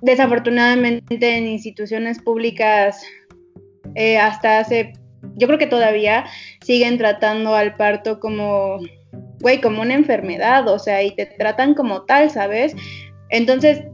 desafortunadamente 0.02 1.36
en 1.36 1.46
instituciones 1.46 2.20
públicas 2.20 3.02
eh, 3.94 4.18
hasta 4.18 4.58
hace, 4.58 4.92
yo 5.36 5.46
creo 5.46 5.58
que 5.58 5.66
todavía 5.66 6.24
siguen 6.62 6.98
tratando 6.98 7.54
al 7.54 7.76
parto 7.76 8.20
como, 8.20 8.78
güey, 9.40 9.60
como 9.60 9.82
una 9.82 9.94
enfermedad, 9.94 10.68
o 10.68 10.78
sea, 10.78 11.02
y 11.02 11.14
te 11.14 11.26
tratan 11.26 11.74
como 11.74 12.02
tal, 12.02 12.30
¿sabes? 12.30 12.74
Entonces, 13.30 13.84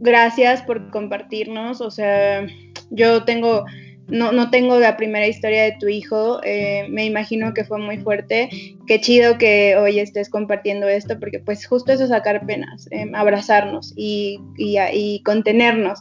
gracias 0.00 0.62
por 0.62 0.90
compartirnos, 0.90 1.80
o 1.80 1.90
sea, 1.90 2.46
yo 2.90 3.24
tengo 3.24 3.64
no, 4.10 4.32
no 4.32 4.50
tengo 4.50 4.78
la 4.78 4.96
primera 4.96 5.26
historia 5.26 5.64
de 5.64 5.76
tu 5.78 5.88
hijo, 5.88 6.40
eh, 6.42 6.86
me 6.90 7.04
imagino 7.04 7.54
que 7.54 7.64
fue 7.64 7.78
muy 7.78 7.98
fuerte. 7.98 8.48
Qué 8.86 9.00
chido 9.00 9.38
que 9.38 9.76
hoy 9.76 10.00
estés 10.00 10.28
compartiendo 10.28 10.88
esto, 10.88 11.18
porque 11.18 11.38
pues 11.38 11.66
justo 11.66 11.92
eso 11.92 12.04
es 12.04 12.10
sacar 12.10 12.44
penas, 12.44 12.88
eh, 12.90 13.06
abrazarnos 13.14 13.92
y, 13.96 14.40
y, 14.56 15.22
contenernos. 15.22 16.00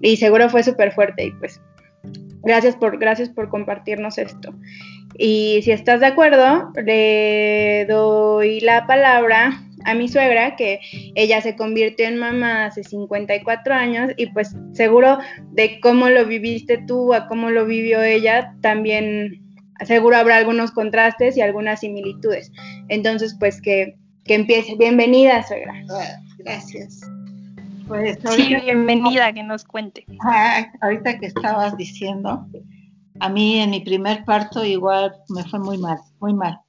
Y 0.00 0.16
seguro 0.16 0.48
fue 0.48 0.62
súper 0.62 0.92
fuerte 0.92 1.26
y 1.26 1.32
pues 1.32 1.60
gracias 2.42 2.76
por, 2.76 2.98
gracias 2.98 3.28
por 3.28 3.48
compartirnos 3.48 4.18
esto. 4.18 4.54
Y 5.18 5.60
si 5.62 5.72
estás 5.72 6.00
de 6.00 6.06
acuerdo, 6.06 6.72
le 6.84 7.86
doy 7.88 8.60
la 8.60 8.86
palabra 8.86 9.62
a 9.84 9.94
mi 9.94 10.08
suegra, 10.08 10.56
que 10.56 10.80
ella 11.14 11.40
se 11.40 11.56
convirtió 11.56 12.06
en 12.06 12.18
mamá 12.18 12.66
hace 12.66 12.84
54 12.84 13.74
años 13.74 14.10
y 14.16 14.26
pues 14.26 14.54
seguro 14.72 15.18
de 15.52 15.80
cómo 15.80 16.08
lo 16.08 16.26
viviste 16.26 16.78
tú 16.86 17.14
a 17.14 17.26
cómo 17.28 17.50
lo 17.50 17.66
vivió 17.66 18.02
ella, 18.02 18.54
también 18.60 19.42
seguro 19.84 20.16
habrá 20.16 20.36
algunos 20.36 20.70
contrastes 20.70 21.36
y 21.36 21.40
algunas 21.40 21.80
similitudes. 21.80 22.52
Entonces, 22.88 23.36
pues 23.38 23.60
que, 23.60 23.96
que 24.24 24.34
empiece. 24.34 24.76
Bienvenida, 24.76 25.42
suegra. 25.42 25.74
Gracias. 26.38 27.00
Pues, 27.90 28.20
sí, 28.36 28.54
bienvenida, 28.54 29.32
que 29.32 29.42
nos 29.42 29.64
cuente. 29.64 30.06
ahorita 30.80 31.18
que 31.18 31.26
estabas 31.26 31.76
diciendo, 31.76 32.46
a 33.18 33.28
mí 33.28 33.58
en 33.58 33.70
mi 33.70 33.80
primer 33.80 34.24
parto 34.24 34.64
igual 34.64 35.12
me 35.28 35.42
fue 35.42 35.58
muy 35.58 35.76
mal, 35.76 35.98
muy 36.20 36.32
mal. 36.32 36.60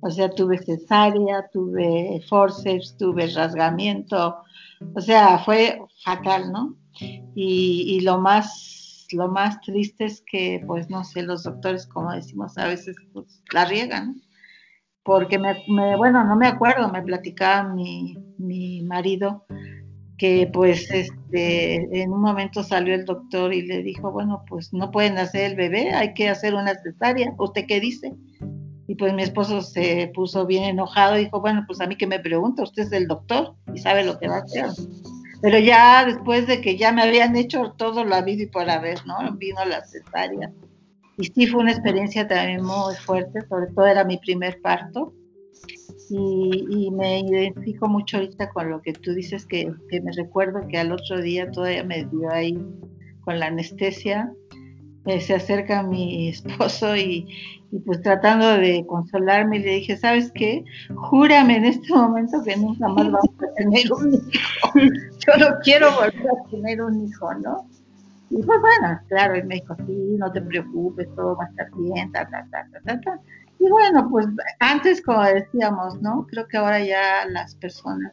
O 0.00 0.10
sea, 0.10 0.28
tuve 0.28 0.58
cesárea, 0.58 1.48
tuve 1.52 2.20
forceps, 2.28 2.96
tuve 2.96 3.28
rasgamiento, 3.28 4.38
o 4.92 5.00
sea, 5.00 5.38
fue 5.38 5.78
fatal, 6.02 6.50
¿no? 6.50 6.74
Y, 7.36 8.00
lo 8.00 8.18
más 8.18 9.06
lo 9.12 9.28
más 9.28 9.60
triste 9.60 10.06
es 10.06 10.20
que, 10.28 10.64
pues, 10.66 10.90
no 10.90 11.04
sé, 11.04 11.22
los 11.22 11.44
doctores, 11.44 11.86
como 11.86 12.10
decimos, 12.10 12.58
a 12.58 12.66
veces 12.66 12.96
pues, 13.12 13.40
la 13.52 13.66
riegan, 13.66 14.20
porque 15.04 15.38
me, 15.38 15.54
bueno, 15.96 16.24
no 16.24 16.34
me 16.34 16.48
acuerdo, 16.48 16.90
me 16.90 17.02
platicaba 17.02 17.72
mi, 17.72 18.16
mi 18.36 18.82
marido 18.82 19.46
que 20.18 20.48
pues 20.52 20.90
este 20.90 22.00
en 22.02 22.12
un 22.12 22.20
momento 22.20 22.62
salió 22.62 22.94
el 22.94 23.04
doctor 23.04 23.52
y 23.52 23.62
le 23.62 23.82
dijo, 23.82 24.10
bueno, 24.10 24.44
pues 24.48 24.72
no 24.72 24.90
pueden 24.90 25.18
hacer 25.18 25.50
el 25.50 25.56
bebé, 25.56 25.92
hay 25.92 26.14
que 26.14 26.28
hacer 26.28 26.54
una 26.54 26.74
cesárea, 26.74 27.34
¿usted 27.38 27.66
qué 27.66 27.80
dice? 27.80 28.14
Y 28.88 28.94
pues 28.94 29.12
mi 29.12 29.22
esposo 29.22 29.62
se 29.62 30.10
puso 30.14 30.46
bien 30.46 30.64
enojado 30.64 31.18
y 31.18 31.24
dijo, 31.24 31.40
bueno, 31.40 31.64
pues 31.66 31.80
a 31.80 31.86
mí 31.86 31.96
que 31.96 32.06
me 32.06 32.20
pregunta, 32.20 32.62
usted 32.62 32.84
es 32.84 32.92
el 32.92 33.08
doctor 33.08 33.54
y 33.74 33.78
sabe 33.78 34.04
lo 34.04 34.18
que 34.18 34.28
va 34.28 34.36
a 34.36 34.42
hacer. 34.42 34.66
Pero 35.42 35.58
ya 35.58 36.04
después 36.04 36.46
de 36.46 36.60
que 36.60 36.76
ya 36.76 36.92
me 36.92 37.02
habían 37.02 37.36
hecho 37.36 37.74
todo 37.76 38.04
lo 38.04 38.14
habido 38.14 38.44
y 38.44 38.46
por 38.46 38.70
haber, 38.70 39.04
¿no? 39.06 39.16
Vino 39.36 39.64
la 39.64 39.84
cesárea. 39.84 40.52
Y 41.18 41.24
sí 41.24 41.46
fue 41.46 41.60
una 41.60 41.72
experiencia 41.72 42.28
también 42.28 42.62
muy 42.62 42.94
fuerte, 42.94 43.40
sobre 43.48 43.66
todo 43.72 43.86
era 43.86 44.04
mi 44.04 44.18
primer 44.18 44.60
parto. 44.60 45.12
Y, 46.08 46.66
y 46.70 46.90
me 46.92 47.20
identifico 47.20 47.88
mucho 47.88 48.18
ahorita 48.18 48.50
con 48.50 48.70
lo 48.70 48.80
que 48.80 48.92
tú 48.92 49.12
dices, 49.12 49.44
que, 49.46 49.72
me 49.90 50.12
recuerdo 50.12 50.66
que 50.68 50.78
al 50.78 50.92
otro 50.92 51.20
día 51.20 51.50
todavía 51.50 51.82
me 51.84 52.04
dio 52.04 52.30
ahí 52.30 52.56
con 53.24 53.40
la 53.40 53.46
anestesia 53.46 54.32
eh, 55.06 55.20
se 55.20 55.34
acerca 55.34 55.82
mi 55.84 56.28
esposo 56.30 56.96
y, 56.96 57.28
pues 57.84 58.00
tratando 58.00 58.46
de 58.46 58.84
consolarme 58.86 59.58
le 59.58 59.74
dije, 59.76 59.96
¿sabes 59.96 60.32
qué? 60.32 60.64
Júrame 60.94 61.56
en 61.56 61.64
este 61.66 61.92
momento 61.92 62.42
que 62.44 62.56
nunca 62.56 62.88
más 62.88 63.10
vamos 63.10 63.30
a 63.42 63.54
tener 63.54 63.92
un 63.92 64.14
hijo. 64.14 64.72
Yo 64.74 65.36
no 65.38 65.58
quiero 65.62 65.90
volver 65.92 66.26
a 66.30 66.50
tener 66.50 66.80
un 66.80 67.06
hijo, 67.06 67.34
¿no? 67.34 67.68
Y 68.30 68.42
pues 68.42 68.60
bueno, 68.60 69.00
claro, 69.08 69.34
él 69.34 69.44
me 69.46 69.56
dijo, 69.56 69.76
sí, 69.86 70.16
no 70.16 70.32
te 70.32 70.40
preocupes, 70.42 71.08
todo 71.14 71.36
va 71.36 71.44
a 71.44 71.48
estar 71.48 71.68
bien, 71.76 72.10
ta, 72.12 72.26
ta, 72.28 72.46
ta, 72.50 72.66
ta, 72.84 73.00
ta, 73.00 73.20
Y 73.58 73.68
bueno, 73.70 74.08
pues 74.10 74.26
antes, 74.60 75.02
como 75.02 75.22
decíamos, 75.22 76.00
¿no? 76.02 76.26
Creo 76.30 76.46
que 76.46 76.56
ahora 76.56 76.84
ya 76.84 77.26
las 77.28 77.54
personas 77.54 78.12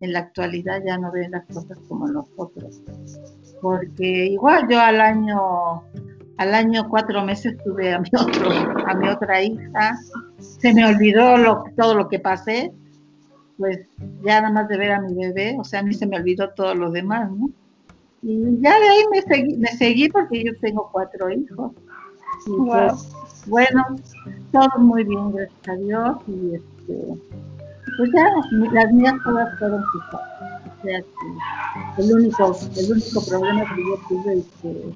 en 0.00 0.12
la 0.12 0.20
actualidad 0.20 0.82
ya 0.84 0.96
no 0.96 1.12
ven 1.12 1.32
las 1.32 1.44
cosas 1.46 1.78
como 1.88 2.06
nosotros. 2.08 2.80
Porque 3.60 4.26
igual 4.26 4.66
yo 4.68 4.80
al 4.80 5.00
año 5.00 5.82
al 6.40 6.54
año 6.54 6.88
cuatro 6.88 7.22
meses 7.22 7.54
tuve 7.62 7.92
a 7.92 7.98
mi 7.98 8.08
otro, 8.18 8.50
a 8.86 8.94
mi 8.94 9.08
otra 9.10 9.42
hija, 9.42 9.98
se 10.38 10.72
me 10.72 10.86
olvidó 10.86 11.36
lo, 11.36 11.64
todo 11.76 11.94
lo 11.94 12.08
que 12.08 12.18
pasé, 12.18 12.72
pues 13.58 13.80
ya 14.24 14.40
nada 14.40 14.50
más 14.50 14.68
de 14.68 14.78
ver 14.78 14.92
a 14.92 15.02
mi 15.02 15.14
bebé, 15.14 15.54
o 15.60 15.64
sea, 15.64 15.80
a 15.80 15.82
mí 15.82 15.92
se 15.92 16.06
me 16.06 16.16
olvidó 16.16 16.48
todo 16.48 16.74
lo 16.74 16.90
demás, 16.90 17.30
¿no? 17.30 17.50
Y 18.22 18.58
ya 18.62 18.78
de 18.80 18.88
ahí 18.88 19.02
me 19.10 19.20
seguí, 19.20 19.56
me 19.58 19.68
seguí 19.68 20.08
porque 20.08 20.42
yo 20.42 20.52
tengo 20.60 20.88
cuatro 20.90 21.28
hijos. 21.30 21.72
Y 22.46 22.56
pues, 22.56 23.12
bueno, 23.46 23.84
todo 24.52 24.78
muy 24.78 25.04
bien, 25.04 25.32
gracias 25.32 25.68
a 25.68 25.74
Dios, 25.74 26.16
y 26.26 26.54
este, 26.54 27.20
pues 27.98 28.10
ya 28.14 28.24
las 28.72 28.92
mías 28.92 29.14
todas 29.24 29.58
fueron 29.58 29.84
hijas. 29.96 30.20
O 30.66 30.82
sea, 30.82 31.00
que 31.96 32.02
el 32.02 32.12
único, 32.14 32.56
el 32.76 32.92
único 32.92 33.24
problema 33.26 33.74
que 33.74 33.82
yo 33.82 33.98
tuve 34.08 34.38
es 34.38 34.46
que 34.62 34.92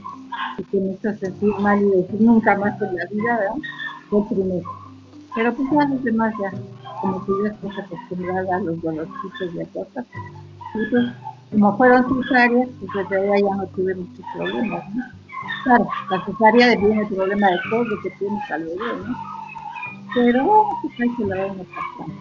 y 0.58 0.62
que 0.64 0.80
me 0.80 0.92
hizo 0.92 1.14
sentir 1.14 1.54
mal 1.58 1.80
y 1.80 1.90
decir 1.90 2.20
nunca 2.20 2.56
más 2.56 2.80
en 2.80 2.96
la 2.96 3.06
vida, 3.06 3.38
¿verdad? 3.38 3.54
Fue 4.08 4.26
primero. 4.28 4.70
Pero 5.34 5.54
pues 5.54 5.68
ya 5.70 5.88
los 5.88 6.04
demás 6.04 6.34
ya, 6.40 6.52
como 7.00 7.24
que 7.24 7.32
ya 7.42 7.50
estás 7.50 7.84
acostumbrada 7.84 8.56
a 8.56 8.60
los 8.60 8.80
dolorcitos 8.82 9.54
y 9.54 9.60
a 9.60 9.66
cosas. 9.66 10.06
Y 10.74 10.90
pues, 10.90 11.12
como 11.50 11.76
fueron 11.76 12.22
cesáreas, 12.22 12.68
pues 12.80 13.08
desde 13.10 13.32
ahí 13.32 13.42
ya 13.42 13.56
no 13.56 13.66
tuve 13.68 13.94
muchos 13.94 14.24
problemas, 14.34 14.94
¿no? 14.94 15.04
Claro, 15.64 15.88
la 16.10 16.24
cesárea 16.24 16.76
viene 16.76 17.02
el 17.02 17.08
problema 17.08 17.50
de 17.50 17.58
todo 17.70 17.84
lo 17.84 18.02
que 18.02 18.10
tienes 18.10 18.50
al 18.50 18.64
bebé, 18.64 18.76
¿no? 19.06 19.16
Pero 20.14 20.68
pues 20.82 21.00
hay 21.00 21.16
que 21.16 21.24
la 21.24 21.46
vamos 21.46 21.66
pasando. 21.66 22.14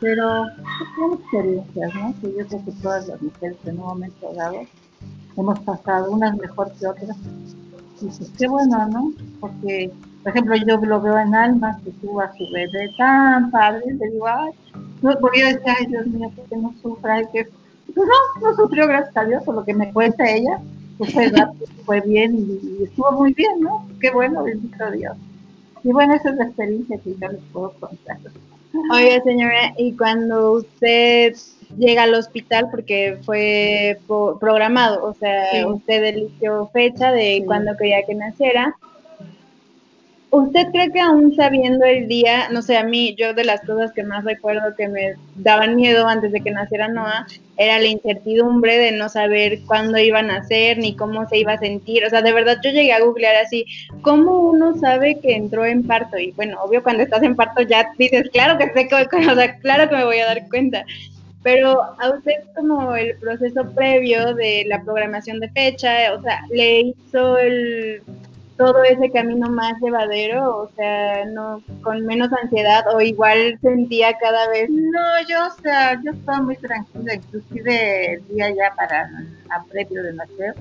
Pero 0.00 0.44
pues, 0.78 0.90
son 0.96 1.12
experiencias, 1.14 1.94
¿no? 1.94 2.14
Que 2.20 2.36
yo 2.36 2.46
creo 2.46 2.64
que 2.64 2.72
todas 2.82 3.08
las 3.08 3.22
mujeres 3.22 3.56
en 3.64 3.78
un 3.78 3.86
momento 3.86 4.32
dado 4.34 4.60
hemos 5.36 5.58
pasado, 5.60 6.10
unas 6.10 6.36
mejor 6.36 6.72
que 6.72 6.86
otras. 6.86 7.16
Y 8.00 8.06
pues 8.06 8.30
qué 8.38 8.48
bueno, 8.48 8.86
¿no? 8.88 9.12
Porque, 9.40 9.90
por 10.22 10.30
ejemplo, 10.30 10.56
yo 10.56 10.76
lo 10.78 11.00
veo 11.00 11.18
en 11.18 11.34
Alma, 11.34 11.78
que 11.84 11.90
tuvo 11.92 12.20
a 12.20 12.32
su 12.36 12.44
bebé 12.52 12.90
tan 12.98 13.50
padre, 13.50 13.82
le 13.86 14.10
digo, 14.10 14.26
ay, 14.26 14.52
no, 15.00 15.16
porque 15.20 15.40
yo 15.40 15.46
decía, 15.46 15.74
ay, 15.78 15.86
Dios 15.86 16.06
mío, 16.06 16.30
que 16.48 16.56
no 16.56 16.74
sufra, 16.82 17.22
y 17.22 17.26
que, 17.26 17.48
pues 17.94 18.08
no, 18.08 18.48
no 18.48 18.56
sufrió, 18.56 18.86
gracias 18.86 19.16
a 19.16 19.24
Dios, 19.24 19.44
por 19.44 19.54
lo 19.54 19.64
que 19.64 19.74
me 19.74 19.92
cuenta 19.92 20.28
ella, 20.28 20.60
fue 20.98 21.28
rápido, 21.28 21.66
fue 21.84 22.00
bien 22.00 22.34
y, 22.36 22.66
y, 22.66 22.84
estuvo 22.84 23.12
muy 23.12 23.34
bien, 23.34 23.60
¿no? 23.60 23.86
Qué 24.00 24.10
bueno, 24.10 24.44
bendito 24.44 24.90
Dios. 24.90 25.16
Y 25.82 25.92
bueno, 25.92 26.14
esa 26.14 26.30
es 26.30 26.36
la 26.36 26.44
experiencia 26.44 26.98
que 26.98 27.14
yo 27.20 27.28
les 27.28 27.40
puedo 27.52 27.72
contar. 27.72 28.18
Oiga, 28.92 29.22
señora, 29.22 29.72
y 29.78 29.92
cuando 29.96 30.52
usted 30.52 31.36
llega 31.78 32.04
al 32.04 32.14
hospital 32.14 32.68
porque 32.70 33.18
fue 33.24 33.98
programado, 34.40 35.04
o 35.04 35.14
sea, 35.14 35.66
usted 35.66 36.04
eligió 36.04 36.68
fecha 36.72 37.12
de 37.12 37.42
cuando 37.46 37.76
quería 37.76 38.04
que 38.04 38.14
naciera. 38.14 38.76
¿Usted 40.34 40.66
cree 40.72 40.90
que 40.90 40.98
aún 40.98 41.32
sabiendo 41.36 41.84
el 41.84 42.08
día, 42.08 42.48
no 42.50 42.60
sé, 42.60 42.76
a 42.76 42.82
mí, 42.82 43.14
yo 43.16 43.34
de 43.34 43.44
las 43.44 43.60
cosas 43.60 43.92
que 43.92 44.02
más 44.02 44.24
recuerdo 44.24 44.74
que 44.76 44.88
me 44.88 45.14
daban 45.36 45.76
miedo 45.76 46.08
antes 46.08 46.32
de 46.32 46.40
que 46.40 46.50
naciera 46.50 46.88
Noah, 46.88 47.28
era 47.56 47.78
la 47.78 47.86
incertidumbre 47.86 48.76
de 48.76 48.90
no 48.90 49.08
saber 49.08 49.60
cuándo 49.64 49.96
iba 49.96 50.18
a 50.18 50.22
nacer 50.22 50.78
ni 50.78 50.96
cómo 50.96 51.28
se 51.28 51.38
iba 51.38 51.52
a 51.52 51.58
sentir. 51.58 52.04
O 52.04 52.10
sea, 52.10 52.20
de 52.20 52.32
verdad 52.32 52.58
yo 52.64 52.72
llegué 52.72 52.92
a 52.92 53.04
googlear 53.04 53.36
así, 53.36 53.64
¿cómo 54.02 54.50
uno 54.50 54.76
sabe 54.76 55.20
que 55.20 55.36
entró 55.36 55.66
en 55.66 55.86
parto? 55.86 56.18
Y 56.18 56.32
bueno, 56.32 56.60
obvio 56.64 56.82
cuando 56.82 57.04
estás 57.04 57.22
en 57.22 57.36
parto 57.36 57.62
ya 57.62 57.92
dices, 57.96 58.28
claro 58.32 58.58
que 58.58 58.72
sé, 58.72 58.88
o 58.92 59.34
sea, 59.36 59.58
claro 59.60 59.88
que 59.88 59.96
me 59.96 60.04
voy 60.04 60.18
a 60.18 60.26
dar 60.26 60.48
cuenta 60.48 60.84
pero 61.44 61.82
a 62.00 62.08
usted 62.08 62.32
como 62.56 62.96
el 62.96 63.18
proceso 63.18 63.70
previo 63.74 64.34
de 64.34 64.64
la 64.66 64.82
programación 64.82 65.40
de 65.40 65.50
fecha, 65.50 66.14
o 66.14 66.22
sea, 66.22 66.40
le 66.50 66.80
hizo 66.80 67.36
el 67.36 68.02
todo 68.56 68.82
ese 68.84 69.10
camino 69.10 69.48
más 69.48 69.74
llevadero, 69.80 70.58
o 70.58 70.70
sea, 70.76 71.24
no 71.26 71.62
con 71.82 72.04
menos 72.06 72.32
ansiedad 72.32 72.84
o 72.94 73.00
igual 73.00 73.58
sentía 73.60 74.16
cada 74.18 74.48
vez. 74.48 74.70
No, 74.70 75.28
yo, 75.28 75.46
o 75.46 75.62
sea, 75.62 76.00
yo 76.02 76.12
estaba 76.12 76.40
muy 76.40 76.56
tranquila, 76.56 77.14
inclusive 77.14 78.14
el 78.14 78.28
día 78.28 78.50
ya 78.50 78.74
para 78.76 79.10
a 79.50 79.64
previo 79.64 80.02
de 80.02 80.12
nacer, 80.14 80.54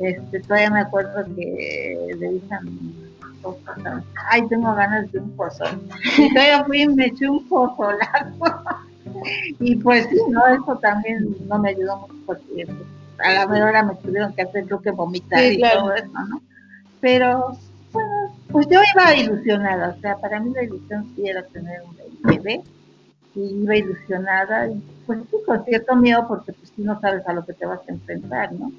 este, 0.00 0.40
todavía 0.40 0.70
me 0.70 0.80
acuerdo 0.80 1.24
que 1.36 2.16
le 2.18 2.28
dije 2.28 2.54
a 2.54 2.60
mi 2.62 2.94
esposa, 3.20 4.02
ay, 4.30 4.46
tengo 4.48 4.74
ganas 4.74 5.10
de 5.12 5.20
un 5.20 5.30
pozón. 5.36 5.82
Y 6.18 6.32
todavía 6.34 6.64
fui 6.64 6.82
y 6.82 6.88
me 6.88 7.06
eché 7.06 7.28
un 7.28 7.46
pozolazo. 7.48 8.64
y 9.60 9.76
pues 9.76 10.06
sí, 10.08 10.18
no, 10.30 10.46
eso 10.46 10.76
también 10.78 11.36
no 11.48 11.58
me 11.58 11.70
ayudó 11.70 11.98
mucho 11.98 12.14
porque 12.26 12.66
pues, 12.66 12.88
a 13.18 13.32
la 13.34 13.46
mejor 13.46 13.68
hora 13.68 13.82
me 13.82 13.94
tuvieron 13.96 14.32
que 14.32 14.42
hacer 14.42 14.64
creo 14.64 14.80
que 14.80 14.90
vomitar 14.90 15.44
y 15.44 15.60
todo 15.60 15.94
eso, 15.94 16.08
¿no? 16.28 16.40
Pero, 17.00 17.56
bueno, 17.92 18.34
pues 18.50 18.66
yo 18.68 18.80
iba 18.94 19.16
ilusionada, 19.16 19.94
o 19.96 20.00
sea, 20.00 20.16
para 20.16 20.40
mí 20.40 20.52
la 20.54 20.64
ilusión 20.64 21.06
sí 21.14 21.28
era 21.28 21.42
tener 21.44 21.82
un 21.82 21.96
bebé, 22.22 22.62
y 23.34 23.40
iba 23.40 23.76
ilusionada, 23.76 24.68
y 24.68 24.82
pues 25.06 25.20
sí, 25.30 25.36
con 25.46 25.64
cierto 25.64 25.96
miedo, 25.96 26.26
porque 26.28 26.52
pues 26.52 26.70
tú 26.72 26.82
no 26.84 27.00
sabes 27.00 27.26
a 27.26 27.32
lo 27.32 27.44
que 27.44 27.54
te 27.54 27.66
vas 27.66 27.80
a 27.88 27.92
enfrentar, 27.92 28.52
¿no? 28.52 28.70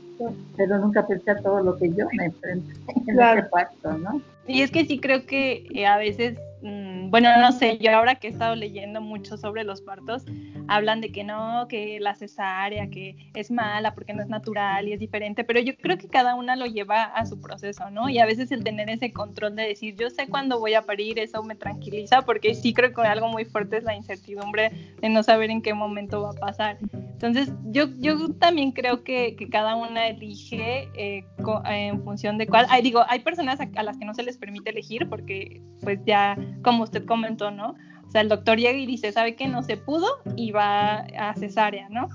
Pero 0.57 0.77
nunca 0.77 1.05
pensé 1.05 1.31
a 1.31 1.37
todo 1.37 1.61
lo 1.61 1.77
que 1.77 1.89
yo 1.89 2.05
me 2.13 2.25
enfrenté 2.25 2.73
en 3.07 3.15
claro. 3.15 3.41
ese 3.41 3.49
parto, 3.49 3.97
¿no? 3.97 4.21
Y 4.47 4.61
es 4.61 4.71
que 4.71 4.85
sí 4.85 4.99
creo 4.99 5.25
que 5.25 5.65
eh, 5.73 5.85
a 5.85 5.97
veces 5.97 6.37
Mm, 6.61 7.09
bueno, 7.09 7.29
no 7.39 7.51
sé, 7.51 7.79
yo 7.79 7.91
ahora 7.91 8.15
que 8.15 8.27
he 8.27 8.29
estado 8.29 8.55
leyendo 8.55 9.01
mucho 9.01 9.35
sobre 9.35 9.63
los 9.63 9.81
partos, 9.81 10.23
hablan 10.67 11.01
de 11.01 11.11
que 11.11 11.23
no, 11.23 11.65
que 11.67 11.99
la 11.99 12.13
cesárea, 12.13 12.87
que 12.89 13.15
es 13.33 13.49
mala 13.49 13.95
porque 13.95 14.13
no 14.13 14.21
es 14.21 14.29
natural 14.29 14.87
y 14.87 14.93
es 14.93 14.99
diferente, 14.99 15.43
pero 15.43 15.59
yo 15.59 15.75
creo 15.75 15.97
que 15.97 16.07
cada 16.07 16.35
una 16.35 16.55
lo 16.55 16.67
lleva 16.67 17.03
a 17.03 17.25
su 17.25 17.41
proceso, 17.41 17.89
¿no? 17.89 18.09
Y 18.09 18.19
a 18.19 18.25
veces 18.25 18.51
el 18.51 18.63
tener 18.63 18.89
ese 18.89 19.11
control 19.11 19.55
de 19.55 19.63
decir, 19.63 19.95
yo 19.95 20.09
sé 20.11 20.27
cuándo 20.27 20.59
voy 20.59 20.75
a 20.75 20.83
parir, 20.83 21.17
eso 21.17 21.41
me 21.41 21.55
tranquiliza, 21.55 22.21
porque 22.21 22.53
sí 22.53 22.73
creo 22.73 22.93
que 22.93 23.01
algo 23.01 23.27
muy 23.27 23.45
fuerte 23.45 23.77
es 23.77 23.83
la 23.83 23.95
incertidumbre 23.95 24.71
de 25.01 25.09
no 25.09 25.23
saber 25.23 25.49
en 25.49 25.61
qué 25.63 25.73
momento 25.73 26.21
va 26.21 26.29
a 26.29 26.33
pasar. 26.33 26.77
Entonces, 26.93 27.51
yo, 27.65 27.85
yo 27.97 28.29
también 28.33 28.71
creo 28.71 29.03
que, 29.03 29.35
que 29.35 29.49
cada 29.49 29.75
una 29.75 30.03
elige 30.11 30.89
eh, 30.95 31.25
en 31.65 32.03
función 32.03 32.37
de 32.37 32.47
cuál, 32.47 32.65
ay, 32.69 32.81
digo, 32.81 33.03
hay 33.07 33.19
personas 33.19 33.59
a 33.59 33.83
las 33.83 33.97
que 33.97 34.05
no 34.05 34.13
se 34.13 34.23
les 34.23 34.37
permite 34.37 34.69
elegir 34.69 35.09
porque 35.09 35.61
pues 35.81 35.99
ya 36.05 36.37
como 36.63 36.83
usted 36.83 37.05
comentó, 37.05 37.51
¿no? 37.51 37.75
O 38.07 38.11
sea, 38.11 38.21
el 38.21 38.29
doctor 38.29 38.57
llega 38.57 38.77
y 38.77 38.85
dice, 38.85 39.11
¿sabe 39.11 39.35
que 39.35 39.47
no 39.47 39.63
se 39.63 39.77
pudo? 39.77 40.07
Y 40.35 40.51
va 40.51 41.05
a 41.17 41.33
cesárea, 41.35 41.87
¿no? 41.89 42.09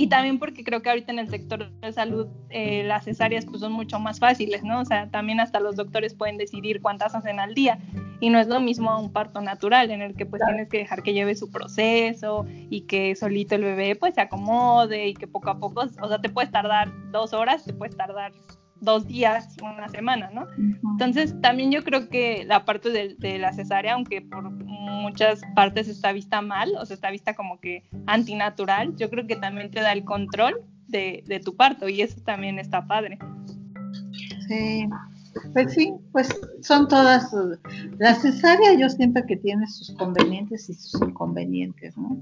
Y 0.00 0.06
también 0.06 0.38
porque 0.38 0.64
creo 0.64 0.80
que 0.80 0.88
ahorita 0.88 1.12
en 1.12 1.18
el 1.18 1.28
sector 1.28 1.70
de 1.70 1.92
salud 1.92 2.26
eh, 2.48 2.82
las 2.84 3.04
cesáreas 3.04 3.44
pues 3.44 3.60
son 3.60 3.72
mucho 3.72 4.00
más 4.00 4.18
fáciles, 4.18 4.64
¿no? 4.64 4.80
O 4.80 4.84
sea, 4.86 5.10
también 5.10 5.40
hasta 5.40 5.60
los 5.60 5.76
doctores 5.76 6.14
pueden 6.14 6.38
decidir 6.38 6.80
cuántas 6.80 7.14
hacen 7.14 7.38
al 7.38 7.52
día. 7.52 7.78
Y 8.18 8.30
no 8.30 8.38
es 8.38 8.48
lo 8.48 8.60
mismo 8.60 8.98
un 8.98 9.12
parto 9.12 9.42
natural 9.42 9.90
en 9.90 10.00
el 10.00 10.14
que 10.14 10.24
pues 10.24 10.40
tienes 10.46 10.70
que 10.70 10.78
dejar 10.78 11.02
que 11.02 11.12
lleve 11.12 11.34
su 11.34 11.50
proceso 11.50 12.46
y 12.48 12.86
que 12.86 13.14
solito 13.14 13.56
el 13.56 13.64
bebé 13.64 13.94
pues 13.94 14.14
se 14.14 14.22
acomode 14.22 15.06
y 15.06 15.12
que 15.12 15.26
poco 15.26 15.50
a 15.50 15.58
poco, 15.58 15.82
o 15.82 16.08
sea, 16.08 16.18
te 16.18 16.30
puedes 16.30 16.50
tardar 16.50 16.90
dos 17.10 17.34
horas, 17.34 17.62
te 17.64 17.74
puedes 17.74 17.94
tardar 17.94 18.32
dos 18.80 19.06
días, 19.06 19.56
una 19.62 19.88
semana, 19.88 20.30
¿no? 20.32 20.46
Entonces, 20.92 21.34
también 21.40 21.70
yo 21.70 21.84
creo 21.84 22.08
que 22.08 22.44
la 22.46 22.64
parte 22.64 22.90
de, 22.90 23.38
la 23.38 23.52
cesárea, 23.52 23.94
aunque 23.94 24.22
por 24.22 24.50
muchas 24.50 25.40
partes 25.54 25.88
está 25.88 26.12
vista 26.12 26.42
mal, 26.42 26.72
o 26.78 26.86
sea, 26.86 26.94
está 26.94 27.10
vista 27.10 27.34
como 27.34 27.60
que 27.60 27.84
antinatural, 28.06 28.96
yo 28.96 29.10
creo 29.10 29.26
que 29.26 29.36
también 29.36 29.70
te 29.70 29.80
da 29.80 29.92
el 29.92 30.04
control 30.04 30.62
de, 30.88 31.22
de 31.26 31.40
tu 31.40 31.56
parto 31.56 31.88
y 31.88 32.02
eso 32.02 32.20
también 32.22 32.58
está 32.58 32.86
padre. 32.86 33.18
Sí, 34.48 34.88
pues 35.52 35.72
sí, 35.72 35.92
pues 36.12 36.28
son 36.62 36.88
todas, 36.88 37.30
la 37.98 38.14
cesárea 38.14 38.74
yo 38.78 38.88
siento 38.88 39.24
que 39.26 39.36
tiene 39.36 39.66
sus 39.68 39.92
convenientes 39.92 40.68
y 40.68 40.74
sus 40.74 41.00
inconvenientes, 41.02 41.96
¿no? 41.96 42.18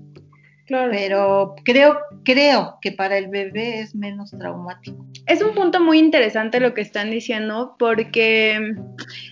Pero 0.69 1.55
creo, 1.65 1.99
creo 2.25 2.79
que 2.81 2.93
para 2.93 3.17
el 3.17 3.29
bebé 3.29 3.81
es 3.81 3.95
menos 3.95 4.31
traumático. 4.31 5.05
Es 5.27 5.43
un 5.43 5.55
punto 5.55 5.81
muy 5.81 5.99
interesante 5.99 6.61
lo 6.61 6.75
que 6.75 6.83
están 6.83 7.11
diciendo 7.11 7.75
porque 7.79 8.75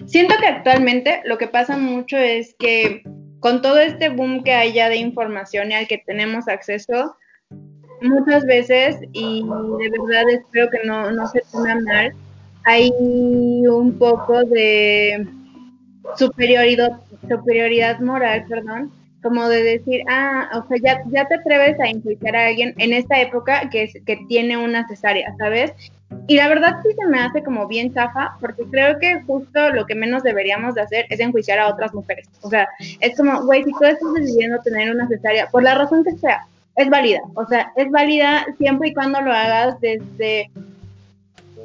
siento 0.07 0.35
que 0.41 0.47
actualmente 0.47 1.21
lo 1.25 1.39
que 1.39 1.49
pasa 1.49 1.77
mucho 1.77 2.17
es 2.17 2.55
que 2.59 3.03
con 3.41 3.63
todo 3.63 3.79
este 3.79 4.09
boom 4.09 4.43
que 4.43 4.53
hay 4.53 4.73
ya 4.73 4.89
de 4.89 4.97
información 4.97 5.71
y 5.71 5.75
al 5.75 5.87
que 5.87 5.99
tenemos 5.99 6.49
acceso, 6.49 7.17
muchas 8.01 8.45
veces, 8.45 8.97
y 9.13 9.43
de 9.43 9.91
verdad 9.91 10.29
espero 10.31 10.71
que 10.71 10.87
no, 10.87 11.11
no 11.13 11.27
se 11.29 11.43
tome 11.53 11.75
mal, 11.83 12.13
hay 12.65 12.91
un 12.91 13.97
poco 13.99 14.45
de 14.45 15.27
superioridad, 16.17 17.01
superioridad 17.29 18.01
moral, 18.01 18.45
perdón, 18.49 18.91
como 19.23 19.49
de 19.49 19.63
decir, 19.63 20.03
ah, 20.09 20.51
o 20.55 20.69
sea, 20.69 20.79
ya, 20.83 21.03
ya 21.11 21.27
te 21.27 21.37
atreves 21.37 21.79
a 21.81 21.89
enjuiciar 21.89 22.37
a 22.37 22.47
alguien 22.47 22.75
en 22.79 22.93
esta 22.93 23.21
época 23.21 23.69
que, 23.71 23.85
es, 23.85 23.95
que 24.05 24.19
tiene 24.29 24.57
una 24.57 24.87
cesárea, 24.87 25.35
¿sabes? 25.39 25.73
Y 26.29 26.37
la 26.37 26.49
verdad 26.49 26.77
sí 26.83 26.91
se 26.97 27.07
me 27.07 27.21
hace 27.21 27.43
como 27.43 27.67
bien 27.67 27.93
chafa, 27.93 28.37
porque 28.41 28.65
creo 28.71 28.99
que 28.99 29.23
justo 29.27 29.71
lo 29.71 29.87
que 29.87 29.95
menos 29.95 30.23
deberíamos 30.23 30.75
de 30.75 30.83
hacer 30.83 31.07
es 31.11 31.21
enjuiciar 31.21 31.59
a 31.59 31.69
otras 31.69 31.93
mujeres. 31.95 32.29
O 32.43 32.51
sea, 32.51 32.69
es 33.01 33.17
como, 33.17 33.45
güey, 33.45 33.65
si 33.65 33.73
tú 33.73 33.85
estás 33.85 34.15
decidiendo 34.15 34.61
tener 34.63 34.95
una 34.95 35.09
cesárea, 35.09 35.49
por 35.49 35.63
la 35.63 35.75
razón 35.75 36.05
que 36.05 36.13
sea, 36.13 36.47
es 36.77 36.89
válida. 36.91 37.21
O 37.35 37.47
sea, 37.47 37.73
es 37.77 37.91
válida 37.91 38.47
siempre 38.59 38.89
y 38.89 38.95
cuando 38.95 39.21
lo 39.21 39.33
hagas 39.33 39.81
desde 39.81 40.51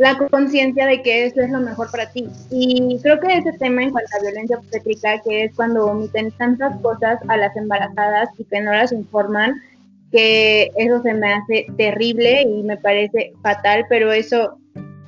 la 0.01 0.17
conciencia 0.17 0.87
de 0.87 1.03
que 1.03 1.27
eso 1.27 1.41
es 1.41 1.51
lo 1.51 1.59
mejor 1.59 1.91
para 1.91 2.11
ti. 2.11 2.27
Y 2.49 2.97
creo 3.03 3.19
que 3.19 3.37
ese 3.37 3.51
tema 3.59 3.83
en 3.83 3.91
cuanto 3.91 4.09
a 4.17 4.23
violencia 4.23 4.57
obstétrica, 4.57 5.21
que 5.21 5.43
es 5.43 5.55
cuando 5.55 5.85
omiten 5.85 6.31
tantas 6.31 6.75
cosas 6.81 7.19
a 7.27 7.37
las 7.37 7.55
embarazadas 7.55 8.29
y 8.39 8.43
que 8.45 8.61
no 8.61 8.71
las 8.71 8.91
informan, 8.91 9.61
que 10.11 10.71
eso 10.75 11.03
se 11.03 11.13
me 11.13 11.31
hace 11.31 11.67
terrible 11.77 12.41
y 12.41 12.63
me 12.63 12.77
parece 12.77 13.33
fatal, 13.43 13.85
pero 13.89 14.11
eso 14.11 14.57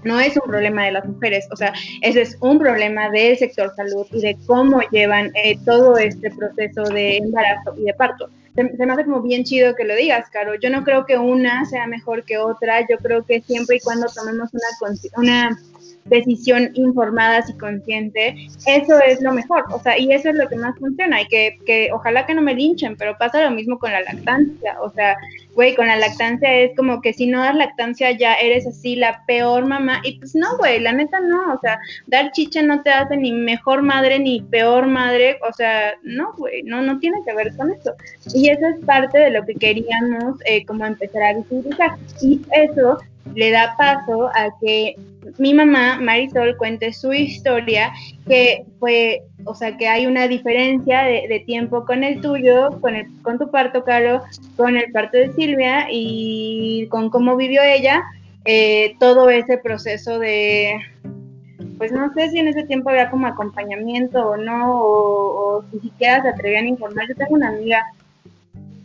no 0.04 0.20
es 0.20 0.38
un 0.38 0.48
problema 0.48 0.86
de 0.86 0.92
las 0.92 1.06
mujeres, 1.08 1.48
o 1.52 1.56
sea, 1.56 1.74
ese 2.04 2.22
es 2.22 2.38
un 2.42 2.60
problema 2.60 3.10
del 3.10 3.36
sector 3.36 3.74
salud 3.76 4.06
y 4.12 4.22
de 4.22 4.38
cómo 4.46 4.82
llevan 4.92 5.32
eh, 5.34 5.58
todo 5.66 5.98
este 5.98 6.30
proceso 6.30 6.84
de 6.84 7.18
embarazo 7.18 7.74
y 7.80 7.86
de 7.86 7.96
parto 7.96 8.30
se, 8.56 8.64
me 8.86 8.94
hace 8.94 9.06
como 9.06 9.22
bien 9.22 9.44
chido 9.44 9.76
que 9.76 9.84
lo 9.84 9.96
digas, 9.96 10.30
Caro. 10.30 10.56
Yo 10.56 10.70
no 10.70 10.84
creo 10.84 11.06
que 11.06 11.18
una 11.18 11.66
sea 11.66 11.88
mejor 11.88 12.24
que 12.24 12.38
otra. 12.38 12.82
Yo 12.82 12.98
creo 12.98 13.26
que 13.26 13.42
siempre 13.42 13.78
y 13.78 13.80
cuando 13.80 14.08
tomemos 14.14 14.52
una, 14.54 15.18
una 15.18 15.60
decisión 16.06 16.70
informada 16.74 17.44
y 17.48 17.58
consciente, 17.58 18.36
eso 18.66 19.00
es 19.00 19.22
lo 19.22 19.34
mejor, 19.34 19.64
o 19.72 19.80
sea, 19.80 19.98
y 19.98 20.12
eso 20.12 20.30
es 20.30 20.36
lo 20.36 20.48
que 20.48 20.56
más 20.56 20.78
funciona, 20.78 21.22
y 21.22 21.28
que, 21.28 21.58
que 21.66 21.90
ojalá 21.94 22.26
que 22.26 22.34
no 22.34 22.42
me 22.42 22.54
linchen, 22.54 22.96
pero 22.98 23.18
pasa 23.18 23.44
lo 23.44 23.52
mismo 23.52 23.80
con 23.80 23.92
la 23.92 24.02
lactancia, 24.02 24.78
o 24.82 24.92
sea, 24.92 25.16
güey, 25.56 25.76
con 25.76 25.88
la 25.88 25.96
lactancia 25.96 26.54
es 26.54 26.76
como 26.76 27.02
que 27.02 27.14
si 27.14 27.28
no 27.28 27.42
das 27.42 27.56
lactancia 27.56 28.12
ya 28.12 28.34
eres 28.36 28.68
así 28.68 28.96
la 28.96 29.24
peor 29.26 29.66
mamá, 29.66 30.02
y 30.04 30.20
pues 30.20 30.36
no, 30.36 30.58
güey, 30.58 30.80
la 30.80 30.94
neta 30.94 31.20
no, 31.22 31.54
o 31.54 31.60
sea, 31.60 31.80
dar 32.08 32.32
chicha 32.32 32.62
no 32.62 32.82
te 32.82 32.92
hace 32.92 33.18
ni 33.18 33.32
mejor 33.32 33.82
madre 33.82 34.20
ni 34.20 34.42
peor 34.42 34.88
madre, 34.88 35.40
o 35.48 35.54
sea, 35.54 35.94
no, 36.04 36.34
güey, 36.34 36.64
no, 36.64 36.82
no 36.82 37.00
tiene 37.00 37.22
que 37.26 37.34
ver 37.34 37.56
con 37.56 37.72
eso, 37.72 37.94
y 38.34 38.50
eso 38.50 38.68
es 38.68 38.86
parte 38.86 39.18
de 39.20 39.32
lo 39.32 39.46
que 39.46 39.56
queríamos 39.56 40.38
eh, 40.46 40.66
como 40.66 40.86
empezar 40.86 41.24
a 41.24 41.34
visibilizar, 41.34 41.92
y 42.22 42.42
eso 42.52 43.00
le 43.36 43.52
da 43.52 43.76
paso 43.78 44.28
a 44.28 44.50
que 44.60 44.96
mi 45.38 45.54
mamá, 45.54 46.00
Marisol, 46.00 46.58
cuente 46.58 46.94
su 46.94 47.14
historia, 47.14 47.92
que 48.28 48.66
fue, 48.80 49.24
o 49.46 49.56
sea, 49.56 49.78
que 49.78 49.88
hay 49.88 50.06
una 50.06 50.28
diferencia 50.28 51.04
de, 51.04 51.44
tiempo 51.46 51.86
con 51.86 52.04
el 52.04 52.22
tuyo, 52.22 52.80
con, 52.82 52.96
el, 52.96 53.08
con 53.22 53.40
tu 53.40 53.50
parto, 53.50 53.84
Caro, 53.84 54.24
con 54.58 54.76
el 54.78 54.92
parto 54.92 55.18
de 55.18 55.32
Silvia 55.34 55.88
y 55.90 56.88
con 56.90 57.10
cómo 57.10 57.36
vivió 57.36 57.62
ella 57.62 58.04
eh, 58.46 58.96
todo 59.00 59.30
ese 59.30 59.58
proceso 59.58 60.20
de, 60.20 60.76
pues 61.78 61.92
no 61.92 62.12
sé 62.14 62.30
si 62.30 62.40
en 62.40 62.50
ese 62.50 62.64
tiempo 62.64 62.90
había 62.90 63.10
como 63.10 63.28
acompañamiento 63.28 64.32
o 64.32 64.38
no, 64.38 64.76
o, 64.76 65.58
o 65.58 65.66
si 65.72 65.80
siquiera 65.80 66.22
se 66.22 66.30
atrevían 66.30 66.66
a 66.66 66.70
informar. 66.70 67.08
Yo 67.08 67.16
tengo 67.16 67.36
una 67.36 67.50
amiga 67.50 67.84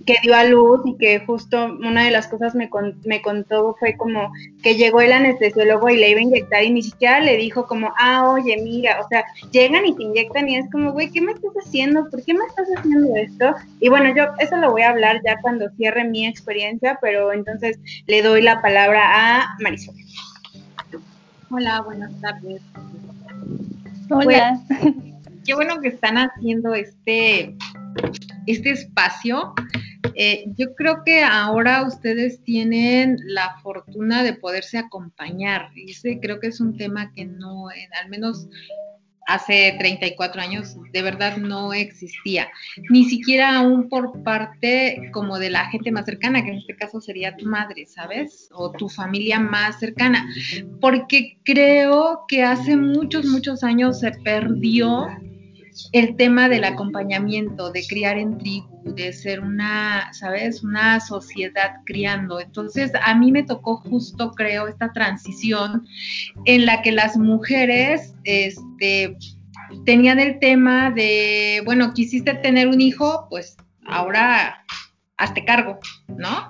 que 0.09 0.17
dio 0.23 0.35
a 0.35 0.45
luz 0.45 0.81
y 0.87 0.97
que 0.97 1.21
justo 1.21 1.67
una 1.67 2.03
de 2.03 2.11
las 2.11 2.29
cosas 2.29 2.55
me, 2.55 2.71
me 3.05 3.21
contó 3.21 3.77
fue 3.79 3.95
como 3.95 4.33
que 4.63 4.75
llegó 4.75 5.03
el 5.03 5.13
anestesiólogo 5.13 5.91
y 5.91 5.99
le 5.99 6.09
iba 6.09 6.21
a 6.21 6.23
inyectar 6.23 6.65
y 6.65 6.71
ni 6.71 6.83
siquiera 6.83 7.21
le 7.21 7.37
dijo 7.37 7.67
como, 7.67 7.93
ah, 7.99 8.31
oye, 8.31 8.57
mira, 8.57 9.03
o 9.05 9.09
sea, 9.09 9.23
llegan 9.53 9.85
y 9.85 9.95
te 9.95 10.05
inyectan 10.05 10.49
y 10.49 10.57
es 10.57 10.71
como, 10.73 10.93
güey, 10.93 11.11
¿qué 11.11 11.21
me 11.21 11.33
estás 11.33 11.53
haciendo? 11.63 12.09
¿Por 12.09 12.25
qué 12.25 12.33
me 12.33 12.43
estás 12.47 12.67
haciendo 12.75 13.15
esto? 13.17 13.55
Y 13.81 13.91
bueno, 13.91 14.15
yo 14.17 14.33
eso 14.39 14.57
lo 14.57 14.71
voy 14.71 14.81
a 14.81 14.89
hablar 14.89 15.21
ya 15.27 15.37
cuando 15.43 15.69
cierre 15.77 16.05
mi 16.05 16.27
experiencia, 16.27 16.99
pero 17.03 17.31
entonces 17.31 17.79
le 18.07 18.23
doy 18.23 18.41
la 18.41 18.63
palabra 18.63 19.03
a 19.13 19.57
Marisol. 19.61 19.95
Hola, 21.51 21.83
buenas 21.83 22.19
tardes. 22.23 22.63
Hola. 24.09 24.59
Pues, 24.69 24.95
qué 25.45 25.55
bueno 25.55 25.83
que 25.83 25.89
están 25.89 26.17
haciendo 26.17 26.73
este, 26.73 27.55
este 28.47 28.71
espacio 28.71 29.55
eh, 30.21 30.47
yo 30.57 30.75
creo 30.75 31.05
que 31.05 31.23
ahora 31.23 31.87
ustedes 31.87 32.43
tienen 32.43 33.19
la 33.25 33.57
fortuna 33.63 34.25
de 34.25 34.35
poderse 34.35 34.77
acompañar. 34.77 35.71
Y 35.77 35.95
creo 36.19 36.41
que 36.41 36.49
es 36.49 36.61
un 36.61 36.77
tema 36.77 37.13
que 37.13 37.25
no, 37.25 37.69
al 37.69 38.09
menos 38.09 38.49
hace 39.29 39.77
34 39.79 40.41
años, 40.41 40.77
de 40.93 41.03
verdad 41.03 41.37
no 41.37 41.73
existía. 41.73 42.49
Ni 42.91 43.05
siquiera 43.05 43.59
aún 43.59 43.89
por 43.89 44.25
parte 44.25 45.11
como 45.13 45.39
de 45.39 45.51
la 45.51 45.67
gente 45.67 45.93
más 45.93 46.07
cercana, 46.07 46.43
que 46.43 46.51
en 46.51 46.59
este 46.59 46.75
caso 46.75 47.01
sería 47.01 47.37
tu 47.37 47.47
madre, 47.47 47.87
¿sabes? 47.87 48.49
O 48.53 48.73
tu 48.73 48.89
familia 48.89 49.39
más 49.39 49.79
cercana. 49.79 50.27
Porque 50.81 51.39
creo 51.45 52.25
que 52.27 52.43
hace 52.43 52.77
muchos, 52.77 53.27
muchos 53.27 53.63
años 53.63 54.01
se 54.01 54.11
perdió 54.11 55.07
el 55.93 56.17
tema 56.17 56.49
del 56.49 56.65
acompañamiento, 56.65 57.71
de 57.71 57.87
criar 57.87 58.19
en 58.19 58.39
tribu, 58.39 58.95
de 58.95 59.13
ser 59.13 59.41
una, 59.41 60.13
¿sabes? 60.13 60.63
Una 60.63 61.01
sociedad 61.01 61.77
criando. 61.87 62.41
Entonces, 62.41 62.93
a 63.03 63.15
mí 63.15 63.33
me 63.33 63.43
tocó 63.43 63.77
justo, 63.77 64.33
creo, 64.33 64.69
esta 64.69 64.93
transición 64.93 65.87
en 66.45 66.67
la 66.67 66.83
que 66.83 66.93
las 66.93 67.17
mujeres, 67.17 68.15
este, 68.25 69.17
tenían 69.85 70.19
el 70.19 70.39
tema 70.39 70.91
de, 70.91 71.63
bueno, 71.65 71.93
quisiste 71.95 72.35
tener 72.35 72.69
un 72.69 72.81
hijo, 72.81 73.27
pues 73.31 73.57
ahora 73.87 74.65
hazte 75.19 75.45
cargo, 75.45 75.79
¿no? 76.17 76.49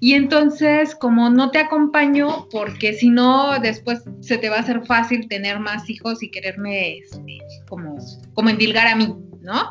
Y 0.00 0.14
entonces, 0.14 0.94
como 0.94 1.30
no 1.30 1.50
te 1.50 1.58
acompaño, 1.58 2.48
porque 2.50 2.94
si 2.94 3.10
no, 3.10 3.58
después 3.60 4.04
se 4.20 4.38
te 4.38 4.48
va 4.48 4.56
a 4.56 4.60
hacer 4.60 4.84
fácil 4.86 5.28
tener 5.28 5.60
más 5.60 5.88
hijos 5.88 6.22
y 6.22 6.30
quererme 6.30 6.98
este, 6.98 7.38
como, 7.68 7.96
como 8.34 8.48
endilgar 8.48 8.88
a 8.88 8.96
mí, 8.96 9.14
¿no? 9.42 9.70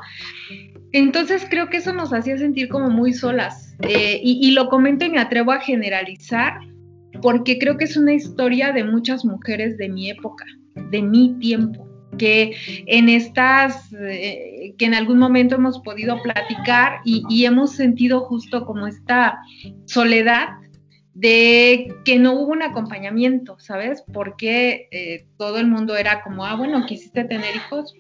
Entonces 0.92 1.46
creo 1.50 1.70
que 1.70 1.78
eso 1.78 1.92
nos 1.92 2.14
hacía 2.14 2.38
sentir 2.38 2.70
como 2.70 2.90
muy 2.90 3.14
solas. 3.14 3.76
Eh, 3.82 4.22
y, 4.24 4.48
y 4.48 4.52
lo 4.52 4.70
comento 4.70 5.06
y 5.06 5.10
me 5.10 5.20
atrevo 5.20 5.52
a 5.52 5.60
generalizar, 5.60 6.54
porque 7.22 7.58
creo 7.58 7.78
que 7.78 7.86
es 7.86 7.98
una 7.98 8.14
historia 8.14 8.72
de 8.72 8.84
muchas 8.84 9.26
mujeres 9.26 9.78
de 9.78 9.90
mi 9.90 10.10
época, 10.10 10.46
de 10.92 11.02
mi 11.02 11.34
tiempo 11.40 11.85
que 12.18 12.56
en 12.88 13.10
estas, 13.10 13.92
eh, 13.94 14.74
que 14.78 14.86
en 14.86 14.94
algún 14.94 15.18
momento 15.18 15.56
hemos 15.56 15.80
podido 15.80 16.22
platicar 16.22 17.00
y, 17.04 17.46
hemos 17.46 17.72
sentido 17.74 18.22
justo 18.22 18.66
como 18.66 18.88
esta 18.88 19.40
soledad 19.86 20.50
de 21.14 21.94
que 22.04 22.18
no 22.18 22.34
hubo 22.34 22.52
un 22.52 22.64
acompañamiento, 22.64 23.58
¿sabes? 23.60 24.04
Porque 24.14 24.88
eh, 24.92 25.26
todo 25.38 25.60
el 25.60 25.68
mundo 25.68 25.96
era 25.96 26.22
como, 26.24 26.46
ah, 26.46 26.56
bueno, 26.56 26.86
quisiste 26.86 27.24
tener 27.24 27.56
hijos, 27.56 27.94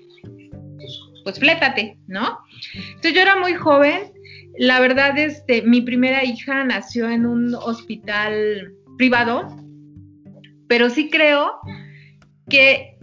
pues 1.23 1.39
flétate, 1.39 1.97
¿no? 2.07 2.39
Entonces 2.73 3.13
yo 3.13 3.21
era 3.21 3.37
muy 3.37 3.53
joven, 3.53 4.11
la 4.57 4.79
verdad, 4.79 5.17
este, 5.17 5.61
mi 5.61 5.81
primera 5.81 6.23
hija 6.23 6.63
nació 6.63 7.09
en 7.09 7.25
un 7.25 7.55
hospital 7.55 8.73
privado, 8.97 9.47
pero 10.67 10.89
sí 10.89 11.09
creo 11.09 11.59
que 12.49 12.97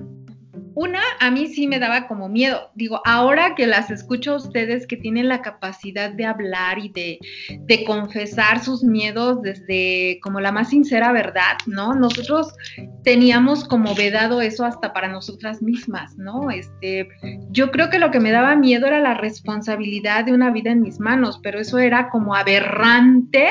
una, 0.74 1.00
a 1.20 1.30
mí 1.30 1.46
sí 1.46 1.66
me 1.66 1.78
daba 1.78 2.06
como 2.06 2.28
miedo. 2.28 2.70
Digo, 2.74 3.00
ahora 3.04 3.54
que 3.54 3.66
las 3.66 3.90
escucho 3.90 4.32
a 4.32 4.36
ustedes 4.36 4.86
que 4.86 4.96
tienen 4.96 5.28
la 5.28 5.42
capacidad 5.42 6.10
de 6.10 6.24
hablar 6.24 6.78
y 6.78 6.88
de, 6.90 7.18
de, 7.66 7.84
confesar 7.84 8.62
sus 8.62 8.82
miedos 8.82 9.42
desde 9.42 10.18
como 10.22 10.40
la 10.40 10.52
más 10.52 10.70
sincera 10.70 11.12
verdad, 11.12 11.58
¿no? 11.66 11.94
Nosotros 11.94 12.54
teníamos 13.02 13.64
como 13.64 13.94
vedado 13.94 14.40
eso 14.40 14.64
hasta 14.64 14.92
para 14.92 15.08
nosotras 15.08 15.62
mismas, 15.62 16.16
¿no? 16.16 16.50
Este, 16.50 17.08
yo 17.50 17.70
creo 17.70 17.90
que 17.90 17.98
lo 17.98 18.10
que 18.10 18.20
me 18.20 18.30
daba 18.30 18.56
miedo 18.56 18.86
era 18.86 19.00
la 19.00 19.14
responsabilidad 19.14 20.24
de 20.24 20.32
una 20.32 20.50
vida 20.50 20.70
en 20.70 20.82
mis 20.82 21.00
manos, 21.00 21.40
pero 21.42 21.60
eso 21.60 21.78
era 21.78 22.08
como 22.08 22.34
aberrante 22.34 23.50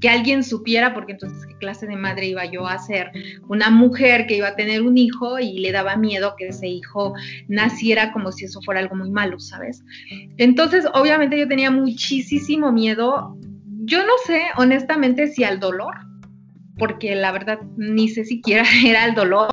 que 0.00 0.08
alguien 0.08 0.44
supiera, 0.44 0.94
porque 0.94 1.12
entonces 1.12 1.46
qué 1.46 1.56
clase 1.56 1.86
de 1.86 1.96
madre 1.96 2.26
iba 2.26 2.44
yo 2.44 2.66
a 2.66 2.78
ser, 2.78 3.10
una 3.48 3.70
mujer 3.70 4.26
que 4.26 4.36
iba 4.36 4.48
a 4.48 4.56
tener 4.56 4.82
un 4.82 4.98
hijo 4.98 5.38
y 5.38 5.58
le 5.58 5.72
daba 5.72 5.96
miedo 5.96 6.34
que 6.36 6.48
ese 6.48 6.68
hijo 6.68 7.14
naciera 7.48 8.12
como 8.12 8.32
si 8.32 8.44
eso 8.44 8.60
fuera 8.62 8.80
algo 8.80 8.96
muy 8.96 9.10
malo, 9.10 9.38
¿sabes? 9.38 9.82
Entonces, 10.36 10.86
obviamente 10.94 11.38
yo 11.38 11.48
tenía 11.48 11.70
muchísimo 11.70 12.72
miedo, 12.72 13.36
yo 13.84 14.04
no 14.04 14.12
sé 14.24 14.42
honestamente 14.56 15.28
si 15.28 15.44
al 15.44 15.60
dolor, 15.60 15.94
porque 16.78 17.14
la 17.14 17.32
verdad 17.32 17.60
ni 17.76 18.08
sé 18.08 18.24
siquiera 18.24 18.64
era 18.84 19.06
el 19.06 19.14
dolor, 19.14 19.50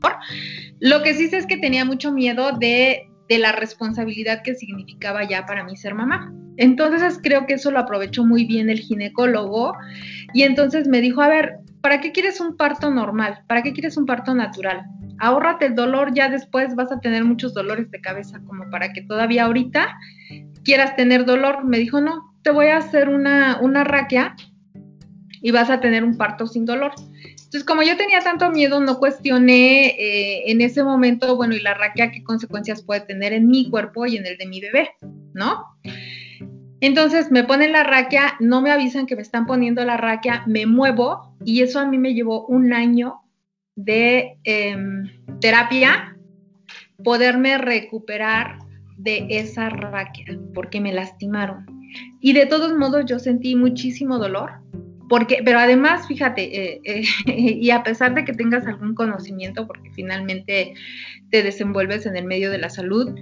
lo 0.80 1.02
que 1.04 1.14
sí 1.14 1.30
sé 1.30 1.38
es 1.38 1.46
que 1.46 1.58
tenía 1.58 1.86
mucho 1.86 2.12
miedo 2.12 2.52
de, 2.58 3.10
de 3.30 3.38
la 3.38 3.54
responsabilidad 3.54 4.42
que 4.44 4.56
significaba 4.56 5.28
ya 5.28 5.46
para 5.46 5.64
mí 5.64 5.78
ser 5.78 5.96
mamá. 5.96 6.34
Entonces 6.58 7.20
creo 7.22 7.48
que 7.48 7.56
eso 7.56 7.72
lo 7.72 7.80
aprovechó 7.80 8.26
muy 8.26 8.46
bien 8.46 8.70
el 8.70 8.80
ginecólogo 8.80 9.74
y 10.34 10.43
entonces 10.43 10.88
me 10.88 11.02
dijo, 11.02 11.22
a 11.22 11.28
ver, 11.28 11.58
¿para 11.82 12.02
qué 12.02 12.12
quieres 12.12 12.39
un 12.39 12.58
parto 12.58 12.89
normal? 12.89 13.43
¿Para 13.48 13.62
qué 13.62 13.74
quieres 13.74 13.98
un 13.98 14.06
parto 14.06 14.34
natural? 14.34 14.86
Ahórrate 15.19 15.67
el 15.67 15.76
dolor, 15.76 16.13
ya 16.13 16.30
después 16.30 16.76
vas 16.76 16.91
a 16.91 17.00
tener 17.00 17.24
muchos 17.24 17.54
dolores 17.54 17.89
de 17.91 18.02
cabeza, 18.02 18.39
como 18.46 18.69
para 18.69 18.93
que 18.93 19.02
todavía 19.02 19.46
ahorita 19.46 19.98
quieras 20.63 20.96
tener 20.96 21.26
dolor. 21.26 21.65
Me 21.65 21.78
dijo, 21.78 22.02
no, 22.02 22.36
te 22.41 22.52
voy 22.52 22.67
a 22.67 22.78
hacer 22.78 23.10
una, 23.10 23.60
una 23.62 23.84
raquia 23.84 24.36
y 25.41 25.52
vas 25.52 25.69
a 25.69 25.82
tener 25.82 26.04
un 26.04 26.17
parto 26.17 26.48
sin 26.48 26.65
dolor. 26.65 26.93
Entonces, 27.54 27.65
como 27.65 27.84
yo 27.84 27.96
tenía 27.98 28.22
tanto 28.22 28.50
miedo, 28.50 28.80
no 28.80 28.98
cuestioné 28.98 29.89
eh, 29.89 30.52
en 30.52 30.62
ese 30.62 30.84
momento, 30.84 31.36
bueno, 31.36 31.54
y 31.54 31.60
la 31.60 31.76
raquia, 31.76 32.12
qué 32.12 32.24
consecuencias 32.24 32.82
puede 32.82 33.02
tener 33.02 33.32
en 33.34 33.48
mi 33.48 33.69
cuerpo 33.69 34.08
y 34.08 34.17
en 34.17 34.26
el 34.26 34.38
de 34.38 34.48
mi 34.48 34.60
bebé, 34.60 34.89
¿no? 35.34 35.63
Entonces 36.84 37.32
me 37.32 37.46
ponen 37.46 37.72
la 37.72 37.86
raquia, 37.86 38.34
no 38.41 38.62
me 38.62 38.69
avisan 38.69 39.06
que 39.06 39.15
me 39.15 39.22
están 39.22 39.46
poniendo 39.46 39.86
la 39.86 39.96
raquia, 39.96 40.43
me 40.48 40.65
muevo 40.65 41.34
y 41.46 41.62
eso 41.62 41.80
a 41.80 41.88
mí 41.88 41.98
me 41.98 42.13
llevó 42.13 42.46
un 42.48 42.74
año 42.74 43.22
de 43.78 44.38
em, 44.43 45.10
terapia, 45.39 46.17
poderme 47.02 47.58
recuperar 47.58 48.58
de 48.98 49.26
esa 49.30 49.69
raquia, 49.69 50.26
porque 50.54 50.82
me 50.82 50.91
lastimaron. 50.91 51.65
Y 52.19 52.34
de 52.34 52.48
todos 52.48 52.76
modos 52.78 53.06
yo 53.06 53.17
sentí 53.17 53.56
muchísimo 53.56 54.19
dolor, 54.19 54.52
porque, 55.08 55.41
pero 55.46 55.60
además, 55.60 56.06
fíjate, 56.06 56.74
eh, 56.74 56.82
eh, 56.84 57.04
y 57.34 57.69
a 57.69 57.82
pesar 57.84 58.13
de 58.13 58.26
que 58.26 58.34
tengas 58.34 58.67
algún 58.67 58.93
conocimiento, 58.93 59.67
porque 59.67 59.89
finalmente 59.93 60.74
te 61.32 61.43
desenvuelves 61.43 62.06
en 62.06 62.17
el 62.17 62.26
medio 62.26 62.52
de 62.52 62.58
la 62.58 62.69
salud, 62.69 63.15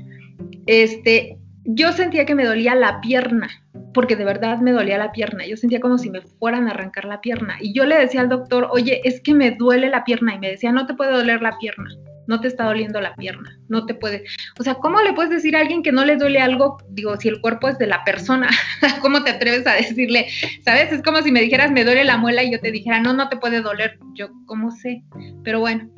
este, 0.66 1.38
yo 1.64 1.92
sentía 1.92 2.26
que 2.26 2.36
me 2.36 2.46
dolía 2.46 2.76
la 2.76 3.02
pierna, 3.02 3.50
porque 3.94 4.16
de 4.16 4.26
verdad 4.26 4.60
me 4.60 4.72
dolía 4.72 4.98
la 4.98 5.12
pierna. 5.12 5.46
Yo 5.46 5.58
sentía 5.58 5.80
como 5.80 5.98
si 5.98 6.10
me 6.10 6.22
fueran 6.22 6.68
a 6.68 6.72
arrancar 6.72 7.06
la 7.06 7.22
pierna. 7.22 7.58
Y 7.60 7.74
yo 7.74 7.86
le 7.86 7.98
decía 7.98 8.22
al 8.22 8.30
doctor, 8.30 8.68
oye, 8.72 9.02
es 9.04 9.22
que 9.22 9.34
me 9.34 9.52
duele 9.52 9.90
la 9.90 10.04
pierna. 10.04 10.36
Y 10.36 10.40
me 10.40 10.50
decía, 10.50 10.72
no 10.72 10.86
te 10.86 10.96
puede 10.96 11.12
doler 11.12 11.42
la 11.42 11.58
pierna, 11.60 11.90
no 12.28 12.40
te 12.40 12.48
está 12.48 12.66
doliendo 12.66 13.00
la 13.00 13.16
pierna, 13.16 13.60
no 13.68 13.86
te 13.86 13.94
puede. 13.94 14.24
O 14.60 14.64
sea, 14.64 14.76
¿cómo 14.76 15.02
le 15.02 15.14
puedes 15.14 15.30
decir 15.30 15.56
a 15.56 15.60
alguien 15.60 15.84
que 15.84 15.92
no 15.92 16.04
le 16.04 16.18
duele 16.18 16.40
algo? 16.40 16.78
Digo, 16.90 17.16
si 17.18 17.28
el 17.28 17.42
cuerpo 17.42 17.68
es 17.68 17.78
de 17.78 17.88
la 17.88 18.04
persona, 18.04 18.50
¿cómo 19.02 19.24
te 19.24 19.32
atreves 19.32 19.68
a 19.68 19.74
decirle? 19.74 20.28
¿Sabes? 20.64 20.92
Es 20.92 21.04
como 21.04 21.22
si 21.22 21.32
me 21.32 21.42
dijeras, 21.42 21.72
me 21.72 21.84
duele 21.84 22.04
la 22.06 22.18
muela 22.18 22.44
y 22.44 22.52
yo 22.52 22.60
te 22.60 22.72
dijera, 22.72 23.00
no, 23.02 23.14
no 23.14 23.30
te 23.30 23.38
puede 23.38 23.62
doler. 23.62 24.00
Yo, 24.16 24.30
¿cómo 24.46 24.72
sé? 24.72 25.04
Pero 25.44 25.60
bueno, 25.60 25.90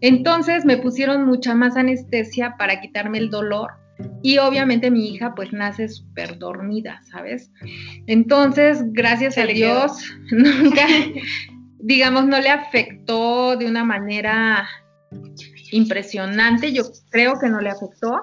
entonces 0.00 0.64
me 0.64 0.78
pusieron 0.78 1.26
mucha 1.26 1.54
más 1.54 1.76
anestesia 1.76 2.56
para 2.56 2.80
quitarme 2.80 3.18
el 3.18 3.30
dolor 3.30 3.79
y 4.22 4.38
obviamente 4.38 4.90
mi 4.90 5.08
hija 5.08 5.34
pues 5.34 5.52
nace 5.52 5.88
súper 5.88 6.38
dormida, 6.38 7.00
¿sabes? 7.10 7.50
Entonces, 8.06 8.82
gracias 8.92 9.38
a 9.38 9.46
Dios, 9.46 9.92
nunca, 10.30 10.86
digamos, 11.78 12.26
no 12.26 12.40
le 12.40 12.50
afectó 12.50 13.56
de 13.56 13.66
una 13.66 13.84
manera 13.84 14.68
impresionante, 15.72 16.72
yo 16.72 16.82
creo 17.10 17.38
que 17.40 17.48
no 17.48 17.60
le 17.60 17.70
afectó, 17.70 18.20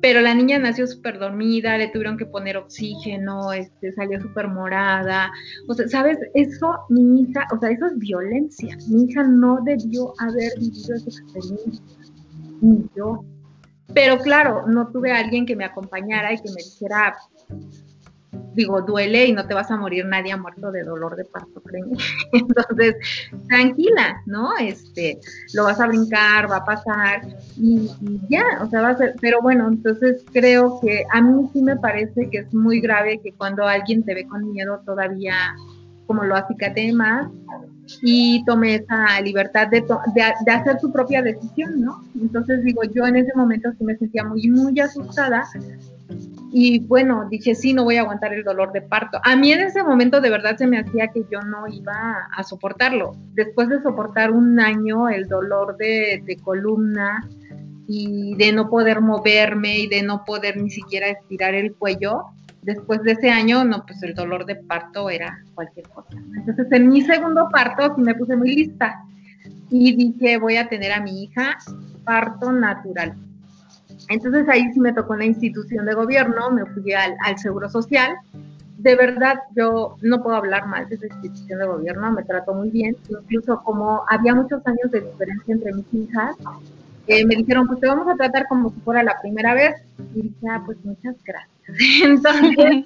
pero 0.00 0.20
la 0.20 0.34
niña 0.34 0.58
nació 0.58 0.86
súper 0.86 1.18
dormida, 1.18 1.76
le 1.76 1.88
tuvieron 1.88 2.16
que 2.16 2.26
poner 2.26 2.56
oxígeno, 2.56 3.52
este, 3.52 3.92
salió 3.92 4.20
súper 4.20 4.48
morada, 4.48 5.30
o 5.68 5.74
sea, 5.74 5.86
¿sabes? 5.88 6.18
Eso, 6.34 6.78
mi 6.88 7.22
hija, 7.22 7.46
o 7.54 7.58
sea, 7.60 7.70
eso 7.70 7.86
es 7.86 7.98
violencia, 7.98 8.76
mi 8.88 9.04
hija 9.04 9.24
no 9.24 9.58
debió 9.64 10.14
haber 10.18 10.52
vivido 10.58 10.94
esa 10.94 11.10
experiencia, 11.10 11.82
ni 12.62 12.84
yo, 12.96 13.24
pero 13.94 14.18
claro, 14.18 14.66
no 14.66 14.88
tuve 14.88 15.12
a 15.12 15.18
alguien 15.18 15.46
que 15.46 15.56
me 15.56 15.64
acompañara 15.64 16.32
y 16.32 16.36
que 16.36 16.50
me 16.50 16.62
dijera, 16.62 17.16
digo, 18.54 18.82
duele 18.82 19.26
y 19.26 19.32
no 19.32 19.46
te 19.46 19.54
vas 19.54 19.70
a 19.70 19.76
morir, 19.76 20.04
nadie 20.06 20.32
ha 20.32 20.36
muerto 20.36 20.70
de 20.70 20.82
dolor 20.82 21.16
de 21.16 21.24
parto, 21.24 21.60
créeme. 21.62 21.96
Entonces, 22.32 22.96
tranquila, 23.48 24.22
¿no? 24.26 24.56
Este, 24.58 25.18
lo 25.54 25.64
vas 25.64 25.80
a 25.80 25.86
brincar, 25.86 26.50
va 26.50 26.56
a 26.56 26.64
pasar 26.64 27.22
y, 27.56 27.90
ya, 28.28 28.44
o 28.62 28.68
sea, 28.68 28.82
va 28.82 28.90
a 28.90 28.96
ser, 28.96 29.14
pero 29.20 29.40
bueno, 29.40 29.68
entonces 29.68 30.24
creo 30.32 30.80
que 30.80 31.04
a 31.12 31.20
mí 31.20 31.48
sí 31.52 31.62
me 31.62 31.76
parece 31.76 32.28
que 32.30 32.38
es 32.38 32.54
muy 32.54 32.80
grave 32.80 33.20
que 33.22 33.32
cuando 33.32 33.66
alguien 33.66 34.02
te 34.04 34.14
ve 34.14 34.26
con 34.26 34.52
miedo 34.52 34.80
todavía 34.84 35.54
como 36.06 36.24
lo 36.24 36.34
acicate 36.34 36.92
más 36.92 37.28
y 38.02 38.44
tome 38.44 38.76
esa 38.76 39.20
libertad 39.20 39.68
de, 39.68 39.84
de, 40.14 40.52
hacer 40.52 40.78
su 40.80 40.92
propia 40.92 41.22
decisión, 41.22 41.80
¿no? 41.80 42.02
Entonces 42.20 42.62
digo, 42.62 42.82
yo 42.84 43.06
en 43.06 43.16
ese 43.16 43.32
momento 43.34 43.70
sí 43.78 43.84
me 43.84 43.96
sentía 43.96 44.24
muy, 44.24 44.48
muy 44.48 44.78
asustada 44.80 45.44
y 46.52 46.80
bueno, 46.80 47.28
dije, 47.30 47.54
sí, 47.54 47.72
no 47.72 47.84
voy 47.84 47.96
a 47.96 48.00
aguantar 48.00 48.34
el 48.34 48.42
dolor 48.42 48.72
de 48.72 48.82
parto. 48.82 49.20
A 49.22 49.36
mí 49.36 49.52
en 49.52 49.60
ese 49.60 49.82
momento 49.82 50.20
de 50.20 50.30
verdad 50.30 50.56
se 50.56 50.66
me 50.66 50.78
hacía 50.78 51.08
que 51.08 51.24
yo 51.30 51.40
no 51.42 51.68
iba 51.68 52.28
a 52.36 52.42
soportarlo. 52.42 53.12
Después 53.34 53.68
de 53.68 53.80
soportar 53.82 54.32
un 54.32 54.58
año 54.58 55.08
el 55.08 55.28
dolor 55.28 55.76
de 55.76 56.36
columna 56.42 57.28
y 57.92 58.36
de 58.36 58.52
no 58.52 58.70
poder 58.70 59.00
moverme 59.00 59.80
y 59.80 59.88
de 59.88 60.04
no 60.04 60.24
poder 60.24 60.56
ni 60.56 60.70
siquiera 60.70 61.08
estirar 61.08 61.54
el 61.54 61.74
cuello, 61.74 62.26
después 62.62 63.02
de 63.02 63.12
ese 63.12 63.30
año, 63.30 63.64
no, 63.64 63.84
pues 63.86 64.02
el 64.02 64.14
dolor 64.14 64.46
de 64.46 64.56
parto 64.56 65.10
era 65.10 65.42
cualquier 65.54 65.88
cosa. 65.88 66.10
Entonces, 66.36 66.66
en 66.70 66.88
mi 66.88 67.02
segundo 67.02 67.48
parto 67.50 67.96
me 67.96 68.14
puse 68.14 68.36
muy 68.36 68.54
lista 68.54 69.02
y 69.70 69.94
dije, 69.94 70.38
voy 70.38 70.56
a 70.56 70.68
tener 70.68 70.92
a 70.92 71.00
mi 71.00 71.22
hija 71.22 71.56
parto 72.04 72.52
natural. 72.52 73.14
Entonces 74.08 74.48
ahí 74.48 74.72
sí 74.72 74.80
me 74.80 74.92
tocó 74.92 75.12
una 75.12 75.24
institución 75.24 75.86
de 75.86 75.94
gobierno, 75.94 76.50
me 76.50 76.66
fui 76.66 76.92
al, 76.92 77.16
Seguro 77.38 77.68
Social. 77.68 78.16
De 78.78 78.96
verdad, 78.96 79.38
yo 79.54 79.96
no 80.02 80.22
puedo 80.22 80.36
hablar 80.36 80.66
mal 80.66 80.88
de 80.88 80.96
esa 80.96 81.06
institución 81.06 81.60
de 81.60 81.66
gobierno, 81.66 82.10
me 82.10 82.24
trató 82.24 82.54
muy 82.54 82.70
bien. 82.70 82.96
Incluso 83.08 83.62
como 83.62 84.02
había 84.08 84.34
muchos 84.34 84.66
años 84.66 84.90
de 84.90 85.02
diferencia 85.02 85.54
entre 85.54 85.74
mis 85.74 85.94
hijas, 85.94 86.36
eh, 87.06 87.24
me 87.24 87.36
dijeron, 87.36 87.66
pues 87.68 87.78
te 87.80 87.86
vamos 87.86 88.08
a 88.08 88.16
tratar 88.16 88.48
como 88.48 88.70
si 88.70 88.80
fuera 88.80 89.02
la 89.02 89.20
primera 89.20 89.54
vez. 89.54 89.76
Y 90.14 90.22
dije, 90.22 90.48
ah, 90.50 90.62
pues 90.64 90.78
muchas 90.84 91.14
gracias. 91.24 91.59
Entonces, 92.04 92.84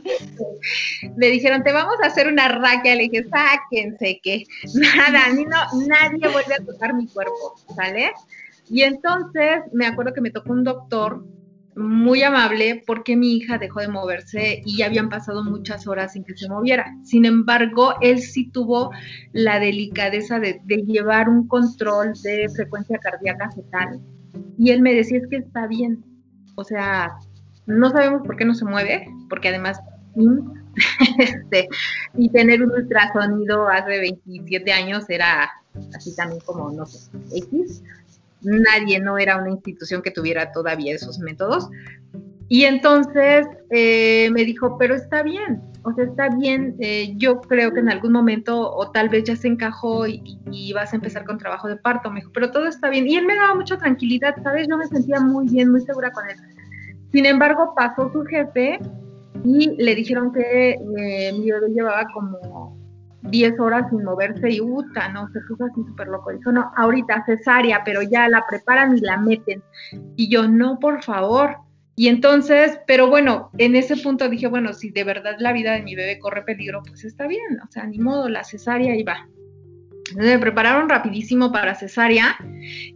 me 1.17 1.27
dijeron, 1.29 1.63
te 1.63 1.73
vamos 1.73 1.97
a 2.03 2.07
hacer 2.07 2.29
una 2.29 2.49
raquia. 2.49 2.95
Le 2.95 3.09
dije, 3.09 3.25
sáquense, 3.25 4.21
que 4.23 4.45
nada, 4.75 5.27
a 5.27 5.33
mí 5.33 5.45
no, 5.45 5.87
nadie 5.87 6.29
vuelve 6.29 6.55
a 6.55 6.65
tocar 6.65 6.95
mi 6.95 7.07
cuerpo, 7.07 7.55
¿sale? 7.75 8.13
Y 8.69 8.83
entonces 8.83 9.63
me 9.73 9.87
acuerdo 9.87 10.15
que 10.15 10.21
me 10.21 10.31
tocó 10.31 10.53
un 10.53 10.65
doctor 10.65 11.25
muy 11.77 12.23
amable 12.23 12.83
porque 12.87 13.17
mi 13.17 13.37
hija 13.37 13.59
dejó 13.59 13.81
de 13.81 13.89
moverse 13.89 14.63
y 14.65 14.79
ya 14.79 14.87
habían 14.87 15.09
pasado 15.09 15.43
muchas 15.43 15.87
horas 15.87 16.13
sin 16.13 16.25
que 16.25 16.37
se 16.37 16.49
moviera. 16.49 16.87
Sin 17.03 17.25
embargo, 17.25 17.95
él 18.01 18.21
sí 18.21 18.51
tuvo 18.51 18.91
la 19.33 19.59
delicadeza 19.59 20.39
de, 20.39 20.61
llevar 20.87 21.29
un 21.29 21.49
control 21.49 22.13
de 22.23 22.49
frecuencia 22.55 22.99
cardíaca 22.99 23.51
fetal. 23.51 24.01
Y 24.57 24.71
él 24.71 24.83
me 24.83 24.95
decía, 24.95 25.19
es 25.19 25.27
que 25.29 25.37
está 25.37 25.67
bien. 25.67 26.05
O 26.55 26.65
sea, 26.65 27.11
no 27.67 27.91
sabemos 27.91 28.27
por 28.27 28.37
qué 28.37 28.45
no 28.45 28.55
se 28.55 28.65
mueve, 28.65 29.09
porque 29.29 29.49
además... 29.49 29.81
este, 31.19 31.69
y 32.17 32.29
tener 32.31 32.63
un 32.63 32.73
ultrasonido 32.73 33.69
hace 33.69 33.99
27 34.01 34.73
años 34.73 35.05
era 35.09 35.51
así 35.95 36.15
también 36.17 36.41
como, 36.45 36.71
no 36.73 36.85
sé, 36.87 37.11
X 37.33 37.83
nadie, 38.45 39.01
no 39.01 39.19
era 39.19 39.37
una 39.37 39.51
institución 39.51 40.03
que 40.03 40.11
tuviera 40.11 40.53
todavía 40.53 40.95
esos 40.95 41.19
métodos. 41.19 41.69
Y 42.49 42.65
entonces 42.65 43.47
eh, 43.71 44.29
me 44.31 44.45
dijo, 44.45 44.77
pero 44.79 44.95
está 44.95 45.23
bien, 45.23 45.63
o 45.83 45.95
sea, 45.95 46.05
está 46.05 46.29
bien, 46.29 46.77
eh, 46.79 47.15
yo 47.17 47.41
creo 47.41 47.73
que 47.73 47.81
en 47.81 47.89
algún 47.89 48.13
momento 48.13 48.71
o 48.71 48.91
tal 48.91 49.09
vez 49.09 49.25
ya 49.25 49.35
se 49.35 49.49
encajó 49.49 50.07
y, 50.07 50.39
y, 50.51 50.73
vas 50.75 50.93
a 50.93 50.97
empezar 50.97 51.25
con 51.25 51.39
trabajo 51.39 51.69
de 51.69 51.77
parto, 51.77 52.11
me 52.11 52.21
dijo, 52.21 52.31
pero 52.35 52.51
todo 52.51 52.67
está 52.67 52.91
bien. 52.91 53.09
Y 53.09 53.17
él 53.17 53.25
me 53.25 53.35
daba 53.35 53.55
mucha 53.55 53.79
tranquilidad, 53.79 54.35
¿sabes? 54.43 54.69
Yo 54.69 54.77
me 54.77 54.87
sentía 54.87 55.21
muy 55.21 55.49
bien, 55.49 55.71
muy 55.71 55.81
segura 55.81 56.13
con 56.13 56.29
él. 56.29 56.37
Sin 57.15 57.27
embargo, 57.27 57.75
pasó 57.77 58.11
su 58.13 58.25
jefe 58.25 58.81
y 59.45 59.71
le 59.81 59.95
dijeron 59.95 60.33
que 60.33 60.73
eh, 60.73 61.33
mi 61.33 61.49
bebé 61.49 61.69
llevaba 61.69 62.09
como 62.13 62.77
10 63.23 63.61
horas 63.61 63.89
sin 63.89 64.03
moverse 64.03 64.51
y 64.51 64.61
uta, 64.61 65.11
no, 65.11 65.29
se 65.29 65.39
puso 65.43 65.65
así 65.65 65.81
súper 65.87 66.09
loco. 66.09 66.33
Dijo, 66.33 66.51
no, 66.51 66.73
ahorita 66.77 67.23
cesárea, 67.25 67.83
pero 67.85 68.03
ya 68.03 68.29
la 68.29 68.45
preparan 68.49 68.99
y 68.99 69.01
la 69.01 69.17
meten. 69.17 69.63
Y 70.17 70.29
yo, 70.29 70.49
no, 70.49 70.81
por 70.81 71.05
favor. 71.05 71.59
Y 71.95 72.09
entonces, 72.09 72.81
pero 72.85 73.09
bueno, 73.09 73.53
en 73.59 73.77
ese 73.77 73.97
punto 73.97 74.29
dije, 74.29 74.49
bueno, 74.49 74.73
si 74.73 74.91
de 74.91 75.05
verdad 75.05 75.37
la 75.39 75.53
vida 75.53 75.75
de 75.75 75.83
mi 75.83 75.95
bebé 75.95 76.19
corre 76.19 76.43
peligro, 76.43 76.83
pues 76.85 77.05
está 77.05 77.29
bien, 77.29 77.61
o 77.65 77.71
sea, 77.71 77.87
ni 77.87 78.01
modo, 78.01 78.29
la 78.29 78.43
cesárea 78.43 78.97
iba. 78.97 79.29
Entonces 79.29 79.34
me 80.17 80.39
prepararon 80.39 80.89
rapidísimo 80.89 81.53
para 81.53 81.75
cesárea 81.75 82.37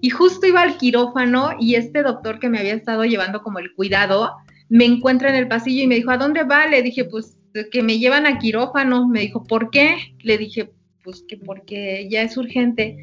y 0.01 0.11
justo 0.11 0.47
iba 0.47 0.63
al 0.63 0.77
quirófano 0.77 1.51
y 1.59 1.75
este 1.75 2.03
doctor 2.03 2.39
que 2.39 2.49
me 2.49 2.59
había 2.59 2.75
estado 2.75 3.05
llevando 3.05 3.43
como 3.43 3.59
el 3.59 3.73
cuidado 3.75 4.33
me 4.69 4.85
encuentra 4.85 5.31
en 5.31 5.37
el 5.37 5.49
pasillo 5.49 5.83
y 5.83 5.87
me 5.87 5.97
dijo, 5.97 6.11
¿a 6.11 6.19
dónde 6.19 6.45
va? 6.45 6.67
Le 6.67 6.83
dije, 6.83 7.05
pues 7.05 7.37
que 7.73 7.83
me 7.83 7.99
llevan 7.99 8.27
a 8.27 8.39
quirófano, 8.39 9.09
me 9.09 9.21
dijo, 9.21 9.45
¿por 9.45 9.71
qué? 9.71 9.97
Le 10.21 10.39
dije, 10.39 10.71
pues 11.03 11.25
que 11.27 11.37
porque 11.37 12.07
ya 12.11 12.23
es 12.23 12.37
urgente. 12.37 12.97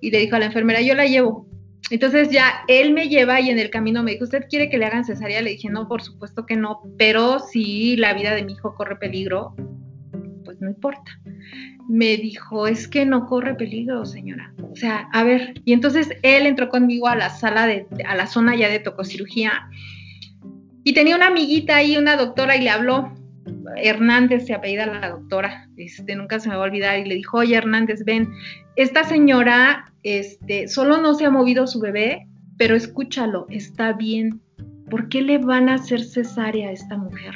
Y 0.00 0.10
le 0.10 0.18
dijo 0.18 0.36
a 0.36 0.38
la 0.38 0.46
enfermera, 0.46 0.80
yo 0.80 0.94
la 0.94 1.06
llevo. 1.06 1.46
Entonces 1.90 2.30
ya 2.30 2.62
él 2.68 2.92
me 2.92 3.08
lleva 3.08 3.40
y 3.40 3.50
en 3.50 3.58
el 3.58 3.70
camino 3.70 4.02
me 4.02 4.12
dijo, 4.12 4.24
¿usted 4.24 4.44
quiere 4.48 4.70
que 4.70 4.78
le 4.78 4.86
hagan 4.86 5.04
cesárea? 5.04 5.42
Le 5.42 5.50
dije, 5.50 5.68
no, 5.68 5.88
por 5.88 6.02
supuesto 6.02 6.46
que 6.46 6.56
no, 6.56 6.80
pero 6.96 7.40
si 7.40 7.96
la 7.96 8.14
vida 8.14 8.34
de 8.34 8.44
mi 8.44 8.52
hijo 8.52 8.74
corre 8.74 8.96
peligro, 8.96 9.54
pues 10.50 10.60
no 10.60 10.68
importa. 10.68 11.12
Me 11.88 12.16
dijo, 12.16 12.66
es 12.66 12.88
que 12.88 13.06
no 13.06 13.26
corre 13.26 13.54
peligro, 13.54 14.04
señora. 14.04 14.52
O 14.68 14.74
sea, 14.74 15.08
a 15.12 15.22
ver, 15.22 15.62
y 15.64 15.72
entonces 15.72 16.08
él 16.24 16.44
entró 16.46 16.68
conmigo 16.68 17.06
a 17.06 17.14
la 17.14 17.30
sala 17.30 17.68
de, 17.68 17.86
a 18.04 18.16
la 18.16 18.26
zona 18.26 18.56
ya 18.56 18.68
de 18.68 18.80
tococirugía 18.80 19.68
y 20.82 20.92
tenía 20.92 21.14
una 21.14 21.28
amiguita 21.28 21.76
ahí, 21.76 21.96
una 21.96 22.16
doctora, 22.16 22.56
y 22.56 22.62
le 22.62 22.70
habló, 22.70 23.14
Hernández 23.76 24.46
se 24.46 24.54
apellida 24.54 24.86
la 24.86 25.10
doctora, 25.10 25.68
este, 25.76 26.16
nunca 26.16 26.40
se 26.40 26.48
me 26.48 26.56
va 26.56 26.62
a 26.62 26.66
olvidar, 26.66 26.98
y 26.98 27.04
le 27.04 27.14
dijo, 27.14 27.38
oye 27.38 27.54
Hernández, 27.54 28.04
ven, 28.04 28.28
esta 28.74 29.04
señora, 29.04 29.92
este, 30.02 30.66
solo 30.66 31.00
no 31.00 31.14
se 31.14 31.26
ha 31.26 31.30
movido 31.30 31.68
su 31.68 31.78
bebé, 31.78 32.26
pero 32.58 32.74
escúchalo, 32.74 33.46
está 33.50 33.92
bien. 33.92 34.40
¿Por 34.90 35.08
qué 35.08 35.22
le 35.22 35.38
van 35.38 35.68
a 35.68 35.74
hacer 35.74 36.02
cesárea 36.02 36.70
a 36.70 36.72
esta 36.72 36.96
mujer? 36.96 37.34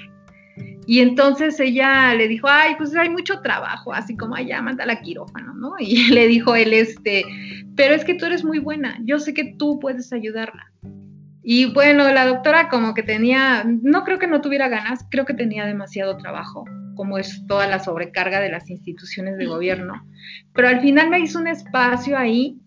Y 0.87 1.01
entonces 1.01 1.59
ella 1.61 2.15
le 2.15 2.29
dijo, 2.29 2.47
ay, 2.49 2.75
pues 2.77 2.95
hay 2.95 3.09
mucho 3.09 3.41
trabajo, 3.41 3.93
así 3.93 4.17
como 4.17 4.35
allá, 4.35 4.61
manda 4.61 4.85
la 4.85 5.01
quirófano, 5.01 5.55
¿no? 5.55 5.75
Y 5.81 6.11
le 6.11 6.27
dijo 6.27 6.55
él, 6.55 6.73
este, 6.73 7.25
pero 7.75 7.95
es 7.95 8.05
que 8.05 8.15
tú 8.15 8.27
eres 8.27 8.45
muy 8.45 8.59
buena, 8.59 8.99
yo 9.05 9.19
sé 9.19 9.35
que 9.35 9.55
tú 9.59 9.79
puedes 9.81 10.13
ayudarla. 10.13 10.71
Y 11.43 11.73
bueno, 11.73 12.11
la 12.13 12.27
doctora 12.27 12.69
como 12.69 12.95
que 12.95 13.03
tenía, 13.03 13.65
no 13.65 14.05
creo 14.05 14.19
que 14.19 14.27
no 14.27 14.41
tuviera 14.41 14.69
ganas, 14.69 15.07
creo 15.11 15.27
que 15.27 15.35
tenía 15.35 15.67
demasiado 15.67 16.17
trabajo, 16.17 16.65
como 16.97 17.19
es 17.19 17.47
toda 17.47 17.67
la 17.67 17.81
sobrecarga 17.81 18.41
de 18.41 18.51
las 18.51 18.71
instituciones 18.71 19.37
de 19.37 19.45
gobierno. 19.45 20.07
Pero 20.55 20.69
al 20.69 20.81
final 20.81 21.11
me 21.11 21.21
hizo 21.21 21.39
un 21.39 21.49
espacio 21.49 22.17
ahí 22.17 22.59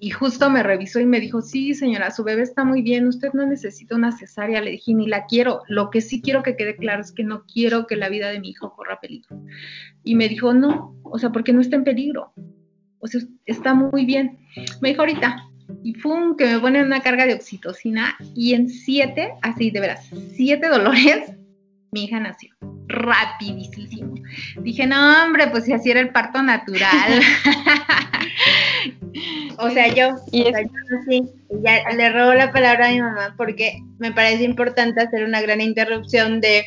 y 0.00 0.10
justo 0.10 0.48
me 0.48 0.62
revisó 0.62 1.00
y 1.00 1.06
me 1.06 1.18
dijo, 1.18 1.42
sí, 1.42 1.74
señora, 1.74 2.12
su 2.12 2.22
bebé 2.22 2.42
está 2.42 2.64
muy 2.64 2.82
bien, 2.82 3.08
usted 3.08 3.30
no 3.32 3.44
necesita 3.46 3.96
una 3.96 4.12
cesárea. 4.12 4.60
Le 4.60 4.72
dije, 4.72 4.94
ni 4.94 5.08
la 5.08 5.26
quiero. 5.26 5.62
Lo 5.66 5.90
que 5.90 6.00
sí 6.00 6.22
quiero 6.22 6.42
que 6.42 6.54
quede 6.56 6.76
claro 6.76 7.02
es 7.02 7.10
que 7.10 7.24
no 7.24 7.44
quiero 7.52 7.86
que 7.86 7.96
la 7.96 8.08
vida 8.08 8.28
de 8.30 8.38
mi 8.38 8.50
hijo 8.50 8.72
corra 8.74 9.00
peligro. 9.00 9.40
Y 10.04 10.14
me 10.14 10.28
dijo, 10.28 10.54
no, 10.54 10.96
o 11.02 11.18
sea, 11.18 11.30
porque 11.30 11.52
no 11.52 11.60
está 11.60 11.76
en 11.76 11.84
peligro. 11.84 12.32
O 13.00 13.08
sea, 13.08 13.20
está 13.46 13.74
muy 13.74 14.04
bien. 14.04 14.38
Me 14.80 14.90
dijo, 14.90 15.02
ahorita, 15.02 15.44
y 15.82 15.94
¡pum! 15.94 16.36
que 16.36 16.46
me 16.46 16.60
ponen 16.60 16.86
una 16.86 17.00
carga 17.00 17.26
de 17.26 17.34
oxitocina 17.34 18.16
y 18.34 18.54
en 18.54 18.68
siete, 18.68 19.34
así 19.42 19.70
de 19.70 19.80
veras, 19.80 20.08
siete 20.32 20.68
dolores, 20.68 21.32
mi 21.92 22.04
hija 22.04 22.20
nació. 22.20 22.50
Rapidísimo. 22.86 24.14
Dije, 24.62 24.86
no, 24.86 25.24
hombre, 25.24 25.48
pues 25.48 25.64
si 25.64 25.72
así 25.72 25.90
era 25.90 26.00
el 26.00 26.10
parto 26.10 26.42
natural. 26.42 27.20
o 29.58 29.70
sea, 29.70 29.94
yo, 29.94 30.16
y 30.32 30.42
o 30.42 30.46
sea, 30.46 30.62
yo 30.62 30.68
sí, 31.08 31.22
ya 31.62 31.90
le 31.94 32.10
robo 32.10 32.34
la 32.34 32.52
palabra 32.52 32.88
a 32.88 32.90
mi 32.90 33.00
mamá 33.00 33.34
porque 33.36 33.82
me 33.98 34.12
parece 34.12 34.44
importante 34.44 35.02
hacer 35.02 35.24
una 35.24 35.40
gran 35.40 35.60
interrupción 35.60 36.40
de 36.40 36.64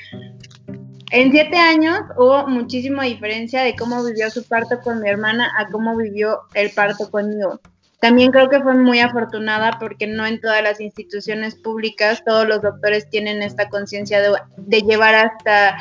en 1.12 1.32
siete 1.32 1.58
años 1.58 2.00
hubo 2.16 2.48
muchísima 2.48 3.04
diferencia 3.04 3.64
de 3.64 3.76
cómo 3.76 4.04
vivió 4.04 4.30
su 4.30 4.48
parto 4.48 4.80
con 4.80 5.02
mi 5.02 5.10
hermana 5.10 5.52
a 5.58 5.68
cómo 5.68 5.98
vivió 5.98 6.40
el 6.54 6.72
parto 6.72 7.12
conmigo. 7.12 7.60
También 8.02 8.32
creo 8.32 8.50
que 8.50 8.60
fue 8.60 8.74
muy 8.74 9.00
afortunada 9.00 9.78
porque 9.80 10.08
no 10.08 10.26
en 10.26 10.42
todas 10.42 10.64
las 10.64 10.82
instituciones 10.82 11.54
públicas 11.54 12.24
todos 12.26 12.48
los 12.48 12.60
doctores 12.64 13.08
tienen 13.12 13.44
esta 13.44 13.70
conciencia 13.70 14.20
de, 14.58 14.82
llevar 14.82 15.14
hasta, 15.14 15.78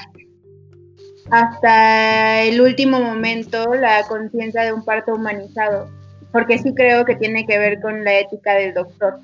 hasta 1.30 2.42
el 2.42 2.60
último 2.60 3.00
momento 3.00 3.74
la 3.74 4.06
conciencia 4.06 4.64
de 4.64 4.74
un 4.74 4.84
parto 4.84 5.14
humanizado, 5.14 5.88
porque 6.30 6.58
sí 6.58 6.74
creo 6.74 7.06
que 7.06 7.16
tiene 7.16 7.46
que 7.46 7.58
ver 7.58 7.80
con 7.80 8.04
la 8.04 8.18
ética 8.18 8.52
del 8.52 8.74
doctor. 8.74 9.20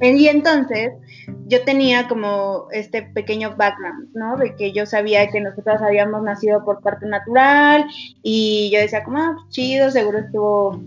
Y 0.00 0.26
entonces 0.26 0.94
yo 1.46 1.62
tenía 1.62 2.08
como 2.08 2.66
este 2.72 3.02
pequeño 3.02 3.54
background, 3.54 4.08
¿no? 4.14 4.36
De 4.36 4.56
que 4.56 4.72
yo 4.72 4.84
sabía 4.84 5.28
que 5.28 5.40
nosotros 5.40 5.80
habíamos 5.80 6.24
nacido 6.24 6.64
por 6.64 6.80
parto 6.80 7.06
natural 7.06 7.86
y 8.20 8.70
yo 8.72 8.80
decía 8.80 9.04
como, 9.04 9.18
ah, 9.18 9.36
chido, 9.50 9.92
seguro 9.92 10.18
estuvo 10.18 10.80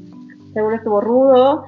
seguro 0.58 0.76
estuvo 0.76 1.02
rudo. 1.02 1.66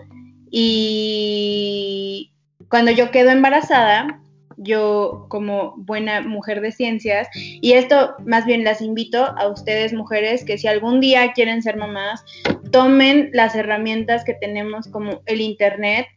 Y 0.49 2.31
cuando 2.69 2.89
yo 2.91 3.11
quedo 3.11 3.29
embarazada, 3.29 4.19
yo 4.57 5.27
como 5.29 5.75
buena 5.77 6.21
mujer 6.21 6.59
de 6.61 6.71
ciencias, 6.71 7.27
y 7.35 7.73
esto 7.73 8.15
más 8.25 8.47
bien 8.47 8.63
las 8.63 8.81
invito 8.81 9.23
a 9.23 9.47
ustedes 9.47 9.93
mujeres 9.93 10.43
que 10.43 10.57
si 10.57 10.67
algún 10.67 10.99
día 11.01 11.33
quieren 11.33 11.61
ser 11.61 11.77
mamás, 11.77 12.25
tomen 12.71 13.29
las 13.31 13.55
herramientas 13.55 14.23
que 14.25 14.33
tenemos 14.33 14.87
como 14.87 15.21
el 15.27 15.39
Internet 15.39 16.07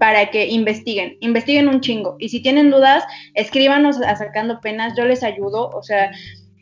para 0.00 0.30
que 0.30 0.48
investiguen, 0.48 1.16
investiguen 1.20 1.68
un 1.68 1.80
chingo. 1.80 2.16
Y 2.18 2.28
si 2.28 2.42
tienen 2.42 2.70
dudas, 2.70 3.04
escríbanos 3.34 4.02
a 4.02 4.16
sacando 4.16 4.60
penas, 4.60 4.94
yo 4.98 5.04
les 5.04 5.22
ayudo, 5.22 5.70
o 5.70 5.82
sea, 5.82 6.10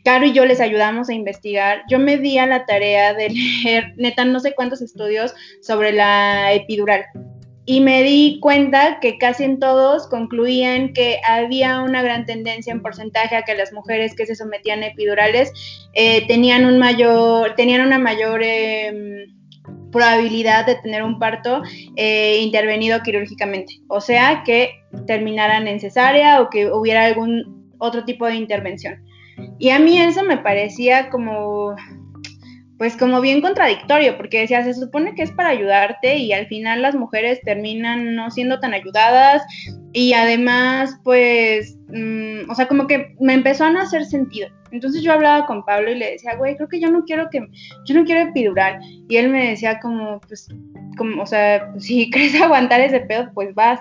Caro 0.05 0.27
y 0.27 0.33
yo 0.33 0.45
les 0.45 0.61
ayudamos 0.61 1.09
a 1.09 1.13
investigar. 1.13 1.81
Yo 1.89 1.97
me 1.97 2.19
di 2.19 2.37
a 2.37 2.45
la 2.45 2.67
tarea 2.67 3.15
de 3.15 3.29
leer, 3.63 3.93
neta, 3.97 4.23
no 4.23 4.39
sé 4.39 4.53
cuántos 4.53 4.81
estudios 4.81 5.33
sobre 5.61 5.91
la 5.91 6.53
epidural. 6.53 7.05
Y 7.65 7.81
me 7.81 8.03
di 8.03 8.39
cuenta 8.39 8.99
que 9.01 9.17
casi 9.17 9.43
en 9.43 9.59
todos 9.59 10.07
concluían 10.07 10.93
que 10.93 11.19
había 11.27 11.81
una 11.81 12.03
gran 12.03 12.27
tendencia 12.27 12.71
en 12.71 12.83
porcentaje 12.83 13.35
a 13.35 13.41
que 13.41 13.55
las 13.55 13.73
mujeres 13.73 14.13
que 14.15 14.27
se 14.27 14.35
sometían 14.35 14.83
a 14.83 14.87
epidurales 14.87 15.51
eh, 15.93 16.27
tenían 16.27 16.65
un 16.65 16.77
mayor, 16.77 17.55
tenían 17.55 17.81
una 17.81 17.97
mayor 17.97 18.43
em, 18.43 19.25
probabilidad 19.91 20.67
de 20.67 20.75
tener 20.75 21.01
un 21.01 21.17
parto 21.17 21.63
eh, 21.95 22.37
intervenido 22.41 23.01
quirúrgicamente, 23.01 23.79
o 23.87 23.99
sea, 23.99 24.43
que 24.45 24.69
terminaran 25.07 25.67
en 25.67 25.79
cesárea 25.79 26.41
o 26.41 26.51
que 26.51 26.71
hubiera 26.71 27.05
algún 27.05 27.73
otro 27.79 28.05
tipo 28.05 28.27
de 28.27 28.35
intervención. 28.35 29.03
Y 29.59 29.69
a 29.69 29.79
mí 29.79 29.99
eso 29.99 30.23
me 30.23 30.37
parecía 30.37 31.09
como, 31.09 31.75
pues 32.77 32.97
como 32.97 33.21
bien 33.21 33.41
contradictorio, 33.41 34.17
porque 34.17 34.41
decía, 34.41 34.63
se 34.63 34.73
supone 34.73 35.15
que 35.15 35.23
es 35.23 35.31
para 35.31 35.49
ayudarte 35.49 36.17
y 36.17 36.33
al 36.33 36.47
final 36.47 36.81
las 36.81 36.95
mujeres 36.95 37.41
terminan 37.41 38.15
no 38.15 38.31
siendo 38.31 38.59
tan 38.59 38.73
ayudadas 38.73 39.43
y 39.93 40.11
además, 40.11 40.99
pues, 41.05 41.77
mm, 41.87 42.49
o 42.49 42.55
sea, 42.55 42.67
como 42.67 42.85
que 42.85 43.15
me 43.21 43.33
empezó 43.33 43.63
a 43.63 43.69
no 43.69 43.79
hacer 43.79 44.03
sentido. 44.03 44.49
Entonces 44.71 45.01
yo 45.01 45.13
hablaba 45.13 45.45
con 45.45 45.63
Pablo 45.63 45.89
y 45.89 45.95
le 45.95 46.11
decía, 46.11 46.35
güey, 46.35 46.57
creo 46.57 46.67
que 46.67 46.81
yo 46.81 46.89
no 46.91 47.05
quiero 47.05 47.29
que, 47.29 47.47
yo 47.85 47.95
no 47.95 48.03
quiero 48.03 48.29
epidural. 48.29 48.79
Y 49.07 49.15
él 49.15 49.29
me 49.29 49.51
decía 49.51 49.79
como, 49.79 50.19
pues, 50.27 50.49
como, 50.97 51.23
o 51.23 51.25
sea, 51.25 51.73
si 51.79 52.09
crees 52.11 52.39
aguantar 52.41 52.81
ese 52.81 52.99
pedo, 52.99 53.31
pues 53.33 53.55
vas. 53.55 53.79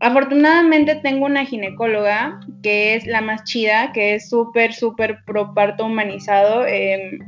Afortunadamente 0.00 0.96
tengo 0.96 1.24
una 1.24 1.46
ginecóloga 1.46 2.40
que 2.62 2.94
es 2.94 3.06
la 3.06 3.22
más 3.22 3.44
chida, 3.44 3.92
que 3.92 4.14
es 4.14 4.28
súper, 4.28 4.74
súper 4.74 5.18
pro 5.24 5.54
parto 5.54 5.86
humanizado. 5.86 6.66
Em, 6.66 7.18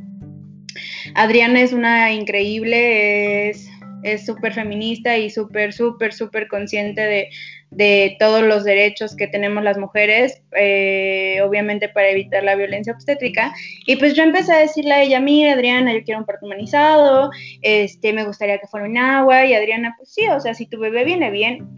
Adriana 1.15 1.61
es 1.61 1.73
una 1.73 2.13
increíble, 2.13 3.51
es 3.51 4.27
súper 4.27 4.53
feminista 4.53 5.17
y 5.17 5.31
súper, 5.31 5.73
súper, 5.73 6.13
súper 6.13 6.47
consciente 6.49 7.01
de, 7.01 7.29
de 7.71 8.17
todos 8.19 8.43
los 8.43 8.65
derechos 8.65 9.15
que 9.15 9.27
tenemos 9.27 9.63
las 9.63 9.79
mujeres, 9.79 10.43
eh, 10.57 11.41
obviamente 11.43 11.89
para 11.89 12.09
evitar 12.09 12.43
la 12.43 12.55
violencia 12.55 12.93
obstétrica. 12.93 13.53
Y 13.87 13.97
pues 13.97 14.15
yo 14.15 14.23
empecé 14.23 14.53
a 14.53 14.59
decirle 14.59 14.95
a 14.95 15.03
ella, 15.03 15.21
mira 15.21 15.53
Adriana, 15.53 15.93
yo 15.93 16.03
quiero 16.03 16.21
un 16.21 16.27
parto 16.27 16.47
humanizado, 16.47 17.31
este, 17.63 18.13
me 18.13 18.25
gustaría 18.25 18.59
que 18.59 18.67
fuera 18.67 18.87
en 18.87 18.97
agua, 18.97 19.45
y 19.45 19.55
Adriana, 19.55 19.95
pues 19.99 20.13
sí, 20.13 20.27
o 20.29 20.41
sea, 20.41 20.55
si 20.55 20.67
tu 20.67 20.79
bebé 20.79 21.05
viene 21.05 21.31
bien, 21.31 21.69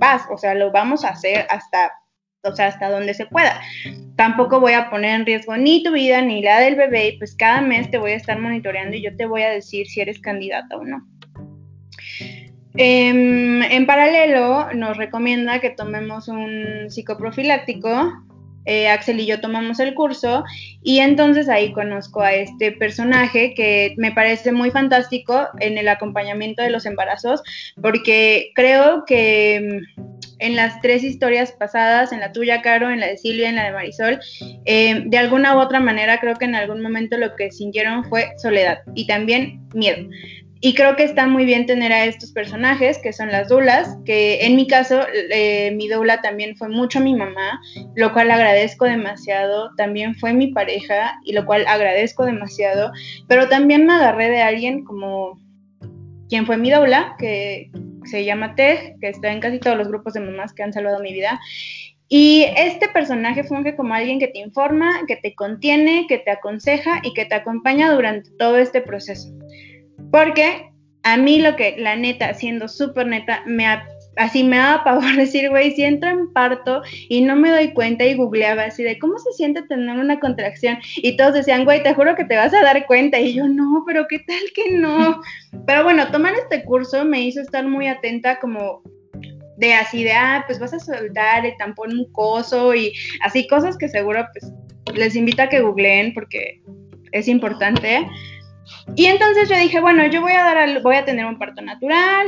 vas, 0.00 0.22
o 0.30 0.36
sea, 0.36 0.54
lo 0.54 0.72
vamos 0.72 1.04
a 1.04 1.10
hacer 1.10 1.46
hasta, 1.48 1.92
o 2.42 2.52
sea, 2.56 2.66
hasta 2.66 2.90
donde 2.90 3.14
se 3.14 3.26
pueda. 3.26 3.60
Tampoco 4.16 4.58
voy 4.58 4.72
a 4.72 4.90
poner 4.90 5.20
en 5.20 5.26
riesgo 5.26 5.56
ni 5.56 5.84
tu 5.84 5.92
vida 5.92 6.20
ni 6.22 6.42
la 6.42 6.58
del 6.58 6.74
bebé, 6.74 7.08
y 7.08 7.18
pues 7.18 7.36
cada 7.36 7.60
mes 7.60 7.88
te 7.90 7.98
voy 7.98 8.12
a 8.12 8.16
estar 8.16 8.38
monitoreando 8.40 8.96
y 8.96 9.02
yo 9.02 9.14
te 9.16 9.26
voy 9.26 9.42
a 9.42 9.50
decir 9.50 9.86
si 9.86 10.00
eres 10.00 10.18
candidata 10.18 10.76
o 10.76 10.84
no. 10.84 11.06
Em, 12.74 13.62
en 13.62 13.86
paralelo, 13.86 14.72
nos 14.74 14.96
recomienda 14.96 15.60
que 15.60 15.70
tomemos 15.70 16.28
un 16.28 16.86
psicoprofiláctico. 16.88 18.12
Eh, 18.66 18.88
Axel 18.88 19.20
y 19.20 19.26
yo 19.26 19.40
tomamos 19.40 19.80
el 19.80 19.94
curso 19.94 20.44
y 20.82 20.98
entonces 20.98 21.48
ahí 21.48 21.72
conozco 21.72 22.20
a 22.20 22.34
este 22.34 22.72
personaje 22.72 23.54
que 23.54 23.94
me 23.96 24.12
parece 24.12 24.52
muy 24.52 24.70
fantástico 24.70 25.48
en 25.60 25.78
el 25.78 25.88
acompañamiento 25.88 26.62
de 26.62 26.70
los 26.70 26.84
embarazos 26.84 27.42
porque 27.80 28.52
creo 28.54 29.04
que 29.06 29.56
em, 29.56 29.80
en 30.40 30.56
las 30.56 30.80
tres 30.80 31.04
historias 31.04 31.52
pasadas, 31.52 32.12
en 32.12 32.20
la 32.20 32.32
tuya, 32.32 32.62
Caro, 32.62 32.90
en 32.90 33.00
la 33.00 33.08
de 33.08 33.18
Silvia, 33.18 33.48
en 33.48 33.56
la 33.56 33.64
de 33.64 33.72
Marisol, 33.72 34.20
em, 34.64 35.08
de 35.08 35.18
alguna 35.18 35.56
u 35.56 35.60
otra 35.60 35.80
manera 35.80 36.18
creo 36.18 36.34
que 36.34 36.46
en 36.46 36.54
algún 36.54 36.82
momento 36.82 37.16
lo 37.16 37.36
que 37.36 37.50
sintieron 37.50 38.04
fue 38.04 38.30
soledad 38.38 38.80
y 38.94 39.06
también 39.06 39.66
miedo. 39.74 40.08
Y 40.62 40.74
creo 40.74 40.94
que 40.94 41.04
está 41.04 41.26
muy 41.26 41.46
bien 41.46 41.64
tener 41.64 41.90
a 41.90 42.04
estos 42.04 42.32
personajes, 42.32 42.98
que 42.98 43.14
son 43.14 43.30
las 43.30 43.48
dulas, 43.48 43.96
que 44.04 44.44
en 44.44 44.56
mi 44.56 44.66
caso, 44.66 45.00
eh, 45.30 45.70
mi 45.74 45.88
dula 45.88 46.20
también 46.20 46.54
fue 46.56 46.68
mucho 46.68 47.00
mi 47.00 47.14
mamá, 47.14 47.60
lo 47.96 48.12
cual 48.12 48.30
agradezco 48.30 48.84
demasiado, 48.84 49.70
también 49.76 50.14
fue 50.16 50.34
mi 50.34 50.48
pareja, 50.48 51.18
y 51.24 51.32
lo 51.32 51.46
cual 51.46 51.64
agradezco 51.66 52.26
demasiado, 52.26 52.92
pero 53.26 53.48
también 53.48 53.86
me 53.86 53.94
agarré 53.94 54.28
de 54.28 54.42
alguien 54.42 54.84
como 54.84 55.40
quien 56.28 56.44
fue 56.44 56.58
mi 56.58 56.70
doula, 56.70 57.16
que 57.18 57.70
se 58.04 58.24
llama 58.26 58.54
Tej, 58.54 58.96
que 59.00 59.08
está 59.08 59.32
en 59.32 59.40
casi 59.40 59.60
todos 59.60 59.78
los 59.78 59.88
grupos 59.88 60.12
de 60.12 60.20
mamás 60.20 60.52
que 60.52 60.62
han 60.62 60.74
salvado 60.74 61.00
mi 61.00 61.14
vida. 61.14 61.40
Y 62.08 62.46
este 62.56 62.88
personaje 62.88 63.44
funge 63.44 63.76
como 63.76 63.94
alguien 63.94 64.18
que 64.18 64.28
te 64.28 64.40
informa, 64.40 65.06
que 65.06 65.16
te 65.16 65.34
contiene, 65.34 66.06
que 66.08 66.18
te 66.18 66.32
aconseja 66.32 67.00
y 67.02 67.14
que 67.14 67.24
te 67.24 67.36
acompaña 67.36 67.92
durante 67.92 68.30
todo 68.32 68.58
este 68.58 68.80
proceso. 68.80 69.32
Porque 70.10 70.70
a 71.02 71.16
mí 71.16 71.40
lo 71.40 71.56
que, 71.56 71.76
la 71.78 71.96
neta, 71.96 72.34
siendo 72.34 72.68
súper 72.68 73.06
neta, 73.06 73.42
me 73.46 73.66
así 74.16 74.44
me 74.44 74.58
daba 74.58 74.84
pavor 74.84 75.14
decir, 75.16 75.48
güey, 75.50 75.72
si 75.72 75.84
entro 75.84 76.10
en 76.10 76.32
parto 76.32 76.82
y 77.08 77.22
no 77.22 77.36
me 77.36 77.50
doy 77.50 77.72
cuenta 77.72 78.04
y 78.04 78.14
googleaba 78.14 78.64
así 78.64 78.82
de 78.82 78.98
cómo 78.98 79.18
se 79.18 79.32
siente 79.32 79.62
tener 79.62 79.98
una 79.98 80.20
contracción 80.20 80.78
y 80.96 81.16
todos 81.16 81.34
decían, 81.34 81.64
güey, 81.64 81.82
te 81.82 81.94
juro 81.94 82.14
que 82.14 82.24
te 82.24 82.36
vas 82.36 82.52
a 82.52 82.62
dar 82.62 82.86
cuenta 82.86 83.18
y 83.18 83.34
yo 83.34 83.48
no, 83.48 83.84
pero 83.86 84.06
qué 84.08 84.18
tal 84.20 84.42
que 84.54 84.72
no. 84.72 85.20
Pero 85.66 85.82
bueno, 85.82 86.10
tomar 86.10 86.34
este 86.34 86.64
curso 86.64 87.04
me 87.04 87.22
hizo 87.22 87.40
estar 87.40 87.66
muy 87.66 87.86
atenta 87.86 88.38
como 88.38 88.82
de 89.56 89.74
así 89.74 90.04
de, 90.04 90.12
ah, 90.12 90.44
pues 90.46 90.58
vas 90.58 90.72
a 90.72 90.78
soltar 90.78 91.44
el 91.44 91.56
tampón 91.58 91.96
mucoso 91.96 92.74
y 92.74 92.92
así 93.22 93.46
cosas 93.46 93.76
que 93.76 93.88
seguro 93.88 94.26
pues 94.32 94.52
les 94.96 95.16
invito 95.16 95.42
a 95.42 95.48
que 95.48 95.60
googleen 95.60 96.14
porque 96.14 96.62
es 97.12 97.28
importante. 97.28 98.06
Y 98.96 99.06
entonces 99.06 99.48
yo 99.48 99.56
dije, 99.56 99.80
bueno, 99.80 100.06
yo 100.06 100.20
voy 100.20 100.32
a 100.32 100.42
dar 100.42 100.82
voy 100.82 100.96
a 100.96 101.04
tener 101.04 101.24
un 101.26 101.38
parto 101.38 101.62
natural. 101.62 102.26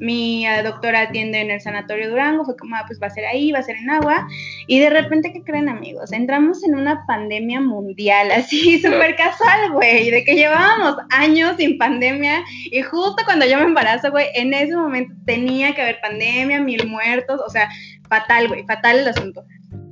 Mi 0.00 0.46
eh, 0.46 0.62
doctora 0.62 1.02
atiende 1.02 1.40
en 1.40 1.50
el 1.50 1.60
sanatorio 1.60 2.10
Durango, 2.10 2.44
fue 2.44 2.56
como, 2.56 2.76
ah, 2.76 2.84
pues 2.86 3.00
va 3.00 3.08
a 3.08 3.10
ser 3.10 3.24
ahí, 3.26 3.52
va 3.52 3.60
a 3.60 3.62
ser 3.62 3.76
en 3.76 3.90
agua. 3.90 4.26
Y 4.66 4.80
de 4.80 4.90
repente, 4.90 5.32
¿qué 5.32 5.42
creen, 5.42 5.68
amigos? 5.68 6.12
Entramos 6.12 6.64
en 6.64 6.74
una 6.74 7.04
pandemia 7.06 7.60
mundial, 7.60 8.30
así 8.32 8.80
súper 8.80 9.16
casual, 9.16 9.72
güey, 9.72 10.10
de 10.10 10.24
que 10.24 10.34
llevábamos 10.34 10.96
años 11.10 11.56
sin 11.58 11.78
pandemia. 11.78 12.42
Y 12.70 12.82
justo 12.82 13.22
cuando 13.24 13.46
yo 13.46 13.58
me 13.58 13.64
embarazo, 13.64 14.10
güey, 14.10 14.26
en 14.34 14.54
ese 14.54 14.76
momento 14.76 15.14
tenía 15.26 15.74
que 15.74 15.82
haber 15.82 16.00
pandemia, 16.00 16.60
mil 16.60 16.86
muertos, 16.86 17.40
o 17.44 17.50
sea, 17.50 17.68
fatal, 18.08 18.48
güey, 18.48 18.64
fatal 18.64 18.98
el 18.98 19.08
asunto 19.08 19.44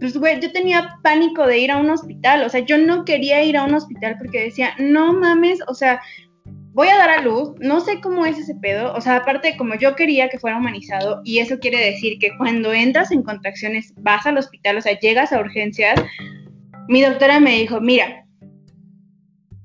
pues, 0.03 0.17
güey, 0.17 0.41
yo 0.41 0.51
tenía 0.51 0.99
pánico 1.05 1.47
de 1.47 1.59
ir 1.59 1.71
a 1.71 1.77
un 1.77 1.89
hospital, 1.89 2.43
o 2.43 2.49
sea, 2.49 2.59
yo 2.59 2.77
no 2.77 3.05
quería 3.05 3.45
ir 3.45 3.57
a 3.57 3.63
un 3.63 3.73
hospital 3.73 4.17
porque 4.19 4.43
decía, 4.43 4.75
no 4.81 5.13
mames, 5.13 5.61
o 5.69 5.75
sea, 5.75 6.01
voy 6.73 6.89
a 6.89 6.97
dar 6.97 7.11
a 7.11 7.23
luz, 7.23 7.53
no 7.61 7.79
sé 7.79 8.01
cómo 8.01 8.27
es 8.27 8.37
ese 8.37 8.57
pedo, 8.57 8.93
o 8.95 9.01
sea, 9.01 9.19
aparte 9.19 9.57
como 9.57 9.77
yo 9.77 9.95
quería 9.95 10.29
que 10.29 10.41
fuera 10.41 10.59
humanizado, 10.59 11.21
y 11.23 11.39
eso 11.39 11.61
quiere 11.61 11.79
decir 11.79 12.19
que 12.19 12.37
cuando 12.37 12.73
entras 12.73 13.13
en 13.13 13.23
contracciones 13.23 13.95
vas 13.99 14.27
al 14.27 14.39
hospital, 14.39 14.79
o 14.79 14.81
sea, 14.81 14.99
llegas 14.99 15.33
a 15.33 15.39
urgencias, 15.39 16.03
mi 16.89 17.01
doctora 17.01 17.39
me 17.39 17.61
dijo, 17.61 17.81
mira, 17.81 18.27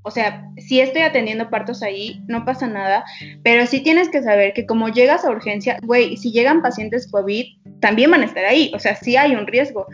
o 0.03 0.11
sea, 0.11 0.47
si 0.59 0.79
estoy 0.79 1.01
atendiendo 1.01 1.49
partos 1.49 1.81
ahí, 1.81 2.21
no 2.27 2.45
pasa 2.45 2.67
nada, 2.67 3.03
pero 3.43 3.65
sí 3.65 3.81
tienes 3.81 4.07
que 4.09 4.21
saber 4.21 4.53
que 4.53 4.67
como 4.67 4.89
llegas 4.89 5.25
a 5.25 5.31
urgencia, 5.31 5.79
güey, 5.81 6.15
si 6.15 6.31
llegan 6.31 6.61
pacientes 6.61 7.09
COVID, 7.11 7.43
también 7.79 8.11
van 8.11 8.21
a 8.21 8.25
estar 8.25 8.45
ahí, 8.45 8.71
o 8.75 8.77
sea, 8.77 8.95
sí 8.95 9.17
hay 9.17 9.35
un 9.35 9.47
riesgo 9.47 9.87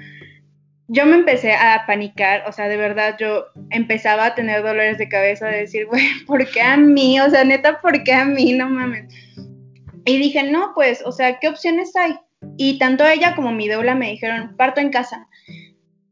yo 0.87 1.05
me 1.05 1.15
empecé 1.15 1.53
a 1.53 1.83
panicar, 1.87 2.43
o 2.47 2.51
sea, 2.51 2.67
de 2.67 2.77
verdad 2.77 3.15
yo 3.19 3.45
empezaba 3.69 4.25
a 4.25 4.35
tener 4.35 4.61
dolores 4.63 4.97
de 4.97 5.09
cabeza 5.09 5.47
de 5.47 5.61
decir, 5.61 5.85
güey, 5.89 6.07
¿por 6.25 6.49
qué 6.49 6.61
a 6.61 6.77
mí? 6.77 7.19
O 7.19 7.29
sea, 7.29 7.43
neta, 7.43 7.81
¿por 7.81 8.03
qué 8.03 8.13
a 8.13 8.25
mí? 8.25 8.53
No 8.53 8.69
mames. 8.69 9.13
Y 10.05 10.17
dije, 10.17 10.43
no, 10.43 10.73
pues, 10.75 11.01
o 11.05 11.11
sea, 11.11 11.39
¿qué 11.39 11.47
opciones 11.47 11.95
hay? 11.95 12.19
Y 12.57 12.77
tanto 12.77 13.05
ella 13.05 13.35
como 13.35 13.51
mi 13.51 13.69
doula 13.69 13.95
me 13.95 14.11
dijeron, 14.11 14.55
parto 14.57 14.81
en 14.81 14.89
casa 14.89 15.27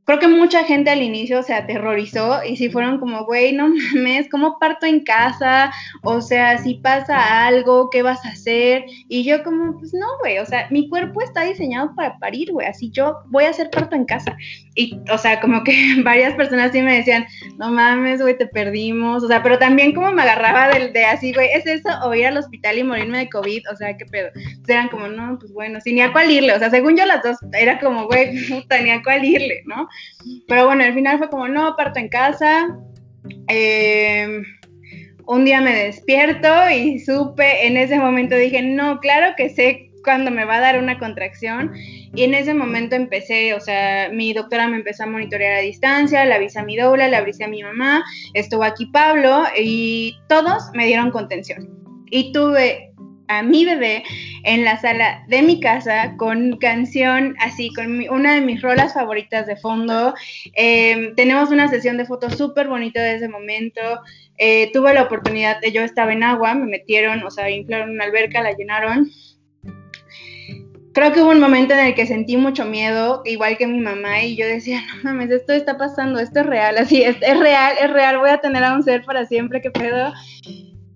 creo 0.06 0.20
que 0.20 0.28
mucha 0.28 0.64
gente 0.64 0.90
al 0.90 1.02
inicio 1.02 1.44
se 1.44 1.54
aterrorizó 1.54 2.44
y 2.44 2.58
si 2.58 2.70
fueron 2.70 3.00
como, 3.00 3.26
güey, 3.26 3.54
no 3.54 3.70
mames, 3.94 4.30
¿cómo 4.30 4.58
parto 4.60 4.86
en 4.86 5.04
casa? 5.04 5.72
O 6.04 6.22
sea, 6.22 6.58
si 6.58 6.76
pasa 6.76 7.46
algo, 7.46 7.90
¿qué 7.90 8.02
vas 8.02 8.26
a 8.26 8.30
hacer? 8.30 8.86
Y 9.08 9.24
yo 9.24 9.44
como, 9.44 9.78
pues 9.78 9.94
no, 9.94 10.08
güey, 10.20 10.40
o 10.40 10.46
sea, 10.46 10.68
mi 10.70 10.90
cuerpo 10.90 11.22
está 11.22 11.44
diseñado 11.44 11.94
para 11.96 12.18
parir, 12.18 12.52
güey, 12.52 12.68
así 12.68 12.90
yo 12.92 13.20
voy 13.28 13.46
a 13.46 13.50
hacer 13.50 13.70
parto 13.70 13.96
en 13.96 14.06
casa. 14.06 14.36
Y, 14.76 15.00
o 15.12 15.18
sea, 15.18 15.40
como 15.40 15.64
que 15.64 15.74
varias 16.04 16.34
personas 16.34 16.72
sí 16.72 16.82
me 16.82 16.98
decían, 16.98 17.26
no 17.58 17.72
mames, 17.72 18.22
güey, 18.22 18.38
te 18.38 18.48
perdimos, 18.48 19.24
o 19.24 19.28
sea, 19.28 19.44
pero 19.44 19.60
también 19.60 19.94
como 19.94 20.12
me 20.12 20.24
agarraba 20.24 20.70
del 20.70 20.94
de 20.94 21.06
así, 21.06 21.34
güey, 21.34 21.50
¿es 21.54 21.66
eso 21.66 21.90
o 22.04 22.14
ir 22.14 22.26
al 22.26 22.38
hospital 22.38 22.78
y 22.78 22.84
morirme 22.84 23.20
de 23.20 23.30
COVID? 23.30 23.64
O 23.72 23.76
sea, 23.76 23.96
¿qué 23.98 24.06
pedo? 24.06 24.30
Entonces 24.36 24.70
eran 24.70 24.90
como, 24.90 25.08
no, 25.08 25.38
pues 25.40 25.54
bueno, 25.54 25.80
sin 25.82 25.96
ni 25.96 26.02
a 26.02 26.12
cuál 26.12 26.32
irle, 26.32 26.54
o 26.54 26.60
sea, 26.60 26.70
según 26.70 26.98
yo 26.98 27.06
las 27.06 27.22
dos, 27.22 27.38
era 27.54 27.80
como, 27.80 28.08
güey, 28.08 28.48
puta, 28.48 28.80
ni 28.82 28.90
a 28.90 29.04
cuál 29.04 29.24
irle, 29.26 29.62
¿no? 29.66 29.88
Pero 30.48 30.66
bueno, 30.66 30.84
al 30.84 30.94
final 30.94 31.18
fue 31.18 31.30
como, 31.30 31.48
no, 31.48 31.76
parto 31.76 32.00
en 32.00 32.10
casa. 32.10 32.78
Eh, 33.48 34.42
un 35.26 35.46
día 35.46 35.62
me 35.62 35.74
despierto 35.74 36.50
y 36.70 37.00
supe, 37.00 37.68
en 37.68 37.78
ese 37.78 37.98
momento 37.98 38.36
dije, 38.36 38.62
no, 38.62 39.00
claro 39.00 39.34
que 39.38 39.50
sé 39.50 39.92
cuándo 40.04 40.32
me 40.32 40.46
va 40.46 40.56
a 40.56 40.62
dar 40.62 40.80
una 40.80 41.00
contracción. 41.00 41.72
Y 42.14 42.24
en 42.24 42.34
ese 42.34 42.54
momento 42.54 42.96
empecé, 42.96 43.54
o 43.54 43.60
sea, 43.60 44.10
mi 44.12 44.34
doctora 44.34 44.68
me 44.68 44.78
empezó 44.78 45.04
a 45.04 45.08
monitorear 45.08 45.54
a 45.54 45.62
distancia, 45.62 46.26
la 46.26 46.36
avisé 46.36 46.60
a 46.60 46.64
mi 46.64 46.76
doula, 46.76 47.08
la 47.08 47.20
avisé 47.20 47.46
a 47.46 47.48
mi 47.48 47.64
mamá, 47.64 48.04
estuvo 48.34 48.64
aquí 48.64 48.88
Pablo 48.88 49.44
y 49.58 50.18
todos 50.28 50.64
me 50.74 50.86
dieron 50.86 51.12
contención. 51.12 51.70
Y 52.10 52.34
tuve 52.34 52.91
a 53.32 53.44
mi 53.44 53.66
bebé 53.66 54.04
en 54.44 54.66
la 54.66 54.80
sala 54.80 55.24
de 55.28 55.42
mi 55.42 55.60
casa 55.60 56.16
con 56.18 56.58
canción 56.58 57.36
así, 57.40 57.74
con 57.74 58.08
una 58.10 58.36
de 58.36 58.42
mis 58.42 58.62
rolas 58.62 58.94
favoritas 58.94 59.48
de 59.48 59.56
fondo. 59.56 60.14
Em, 60.54 61.16
tenemos 61.16 61.50
una 61.50 61.70
sesión 61.70 61.98
de 61.98 62.06
fotos 62.06 62.38
súper 62.38 62.68
bonita 62.68 63.02
de 63.02 63.16
ese 63.16 63.30
momento. 63.30 63.82
Eh, 64.38 64.70
tuve 64.74 64.94
la 64.94 65.04
oportunidad 65.04 65.62
de, 65.62 65.72
yo 65.72 65.82
estaba 65.82 66.12
en 66.12 66.24
agua, 66.24 66.54
me 66.56 66.66
metieron, 66.66 67.24
o 67.24 67.32
sea, 67.32 67.50
inflaron 67.50 67.92
una 67.92 68.04
alberca, 68.04 68.42
la 68.42 68.52
llenaron. 68.52 69.10
Creo 70.94 71.14
que 71.14 71.22
hubo 71.22 71.32
un 71.32 71.40
momento 71.40 71.74
en 71.74 71.86
el 71.86 71.96
que 71.96 72.06
sentí 72.06 72.36
mucho 72.36 72.66
miedo, 72.66 73.22
igual 73.24 73.58
que 73.58 73.66
mi 73.66 73.80
mamá, 73.80 74.24
y 74.24 74.36
yo 74.36 74.46
decía, 74.46 74.82
no 74.98 75.04
mames, 75.04 75.32
esto 75.32 75.54
está 75.54 75.78
pasando, 75.78 76.20
esto 76.20 76.42
es 76.42 76.46
real, 76.48 76.78
así, 76.78 77.02
es, 77.02 77.16
es 77.22 77.40
real, 77.40 77.76
es 77.82 77.90
real, 77.92 78.18
voy 78.18 78.30
a 78.30 78.40
tener 78.40 78.62
a 78.62 78.74
un 78.74 78.84
ser 78.84 79.06
para 79.06 79.26
siempre, 79.26 79.62
qué 79.62 79.72
pedo. 79.72 80.12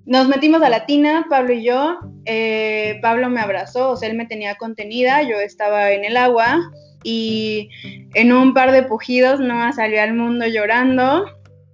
Nos 0.05 0.27
metimos 0.27 0.61
a 0.61 0.69
la 0.69 0.85
tina, 0.85 1.25
Pablo 1.29 1.53
y 1.53 1.63
yo. 1.63 1.99
Eh, 2.25 2.99
Pablo 3.01 3.29
me 3.29 3.41
abrazó, 3.41 3.91
o 3.91 3.97
sea, 3.97 4.09
él 4.09 4.17
me 4.17 4.25
tenía 4.25 4.55
contenida, 4.55 5.23
yo 5.23 5.37
estaba 5.39 5.91
en 5.91 6.05
el 6.05 6.17
agua 6.17 6.59
y 7.03 7.69
en 8.13 8.31
un 8.31 8.53
par 8.53 8.71
de 8.71 8.83
pujidos 8.83 9.39
no 9.39 9.71
salió 9.73 10.01
al 10.01 10.13
mundo 10.13 10.45
llorando 10.47 11.25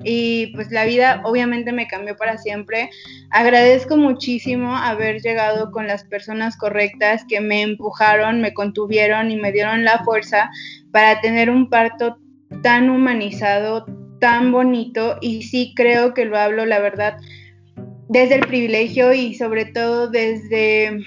y 0.04 0.48
pues 0.48 0.72
la 0.72 0.86
vida 0.86 1.22
obviamente 1.26 1.72
me 1.72 1.88
cambió 1.88 2.16
para 2.16 2.38
siempre. 2.38 2.90
Agradezco 3.30 3.98
muchísimo 3.98 4.76
haber 4.76 5.22
llegado 5.22 5.72
con 5.72 5.88
las 5.88 6.04
personas 6.04 6.58
correctas 6.58 7.24
que 7.28 7.42
me 7.42 7.62
empujaron, 7.62 8.42
me 8.42 8.54
contuvieron 8.54 9.32
y 9.32 9.36
me 9.36 9.52
dieron 9.52 9.84
la 9.84 10.04
fuerza 10.04 10.50
para 10.92 11.22
tener 11.22 11.50
un 11.50 11.70
parto 11.70 12.18
tan 12.62 12.90
humanizado, 12.90 13.86
tan 14.20 14.52
bonito 14.52 15.18
y 15.22 15.44
sí 15.44 15.74
creo 15.76 16.14
que 16.14 16.26
lo 16.26 16.38
hablo, 16.38 16.66
la 16.66 16.80
verdad, 16.80 17.18
desde 18.12 18.36
el 18.36 18.46
privilegio 18.46 19.14
y 19.14 19.34
sobre 19.36 19.66
todo 19.66 20.10
desde 20.10 21.00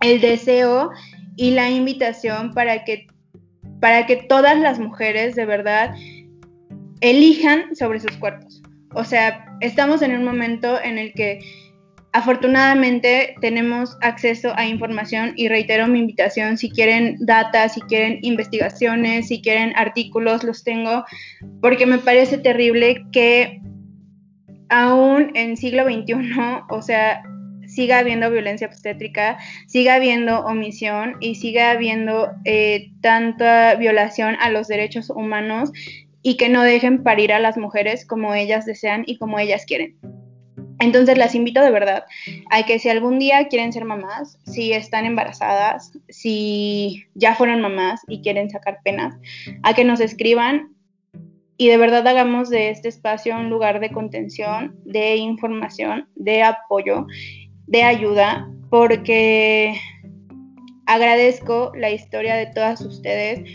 el 0.00 0.20
deseo 0.22 0.90
y 1.36 1.50
la 1.50 1.70
invitación 1.70 2.54
para 2.54 2.84
que, 2.84 3.06
para 3.78 4.06
que 4.06 4.16
todas 4.16 4.58
las 4.58 4.78
mujeres 4.78 5.34
de 5.34 5.44
verdad 5.44 5.94
elijan 7.02 7.76
sobre 7.76 8.00
sus 8.00 8.12
cuerpos. 8.12 8.62
O 8.94 9.04
sea, 9.04 9.44
estamos 9.60 10.00
en 10.00 10.16
un 10.16 10.24
momento 10.24 10.80
en 10.82 10.96
el 10.96 11.12
que 11.12 11.40
afortunadamente 12.14 13.34
tenemos 13.42 13.98
acceso 14.00 14.54
a 14.56 14.66
información 14.66 15.34
y 15.36 15.48
reitero 15.48 15.88
mi 15.88 15.98
invitación, 15.98 16.56
si 16.56 16.70
quieren 16.70 17.16
data, 17.20 17.68
si 17.68 17.82
quieren 17.82 18.18
investigaciones, 18.22 19.28
si 19.28 19.42
quieren 19.42 19.74
artículos, 19.76 20.42
los 20.42 20.64
tengo, 20.64 21.04
porque 21.60 21.84
me 21.84 21.98
parece 21.98 22.38
terrible 22.38 23.04
que 23.12 23.60
aún 24.72 25.32
en 25.34 25.56
siglo 25.56 25.84
XXI, 25.84 26.14
o 26.70 26.80
sea, 26.80 27.22
siga 27.66 27.98
habiendo 27.98 28.30
violencia 28.30 28.66
obstétrica, 28.66 29.38
siga 29.66 29.94
habiendo 29.96 30.40
omisión 30.40 31.16
y 31.20 31.34
siga 31.34 31.70
habiendo 31.70 32.30
eh, 32.44 32.90
tanta 33.02 33.74
violación 33.74 34.36
a 34.40 34.50
los 34.50 34.68
derechos 34.68 35.10
humanos 35.10 35.70
y 36.22 36.36
que 36.38 36.48
no 36.48 36.62
dejen 36.62 37.02
parir 37.02 37.32
a 37.32 37.38
las 37.38 37.58
mujeres 37.58 38.06
como 38.06 38.34
ellas 38.34 38.64
desean 38.64 39.04
y 39.06 39.18
como 39.18 39.38
ellas 39.38 39.66
quieren. 39.66 39.96
Entonces 40.80 41.18
las 41.18 41.34
invito 41.34 41.60
de 41.60 41.70
verdad 41.70 42.04
a 42.50 42.64
que 42.64 42.78
si 42.78 42.88
algún 42.88 43.18
día 43.18 43.48
quieren 43.48 43.72
ser 43.72 43.84
mamás, 43.84 44.38
si 44.44 44.72
están 44.72 45.04
embarazadas, 45.04 45.92
si 46.08 47.04
ya 47.14 47.34
fueron 47.34 47.60
mamás 47.60 48.00
y 48.08 48.22
quieren 48.22 48.50
sacar 48.50 48.78
penas, 48.82 49.14
a 49.62 49.74
que 49.74 49.84
nos 49.84 50.00
escriban 50.00 50.74
y 51.62 51.68
de 51.68 51.76
verdad 51.76 52.04
hagamos 52.08 52.50
de 52.50 52.70
este 52.70 52.88
espacio 52.88 53.36
un 53.36 53.48
lugar 53.48 53.78
de 53.78 53.92
contención, 53.92 54.74
de 54.84 55.14
información, 55.14 56.08
de 56.16 56.42
apoyo, 56.42 57.06
de 57.68 57.84
ayuda, 57.84 58.50
porque 58.68 59.72
agradezco 60.86 61.70
la 61.76 61.92
historia 61.92 62.34
de 62.34 62.46
todas 62.46 62.80
ustedes, 62.80 63.48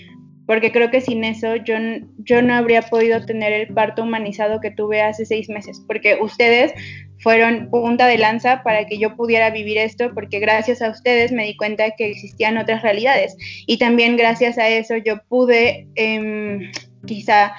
porque 0.45 0.72
creo 0.72 0.89
que 0.89 1.01
sin 1.01 1.26
eso 1.26 1.58
yo, 1.58 1.76
yo 2.20 2.41
no 2.41 2.53
habría 2.53 2.82
podido 2.84 3.26
tener 3.26 3.51
el 3.51 3.74
parto 3.74 4.03
humanizado 4.03 4.62
que 4.62 4.72
tuve 4.72 5.01
hace 5.01 5.26
seis 5.26 5.49
meses, 5.49 5.84
porque 5.86 6.18
ustedes 6.22 6.72
fueron 7.20 7.70
punta 7.70 8.08
de 8.08 8.20
lanza 8.20 8.64
para 8.64 8.86
que 8.86 8.99
yo 8.99 9.18
pudiera 9.18 9.49
vivir 9.49 9.78
esto, 9.80 10.14
porque 10.14 10.39
gracias 10.39 10.82
a 10.82 10.91
ustedes 10.91 11.34
me 11.34 11.43
di 11.43 11.58
cuenta 11.58 11.91
que 11.91 12.10
existían 12.10 12.58
otras 12.58 12.84
realidades. 12.84 13.36
Y 13.66 13.80
también 13.80 14.16
gracias 14.16 14.58
a 14.58 14.70
eso 14.70 14.95
yo 14.95 15.18
pude 15.28 15.89
eh, 15.95 16.72
quizá 17.05 17.53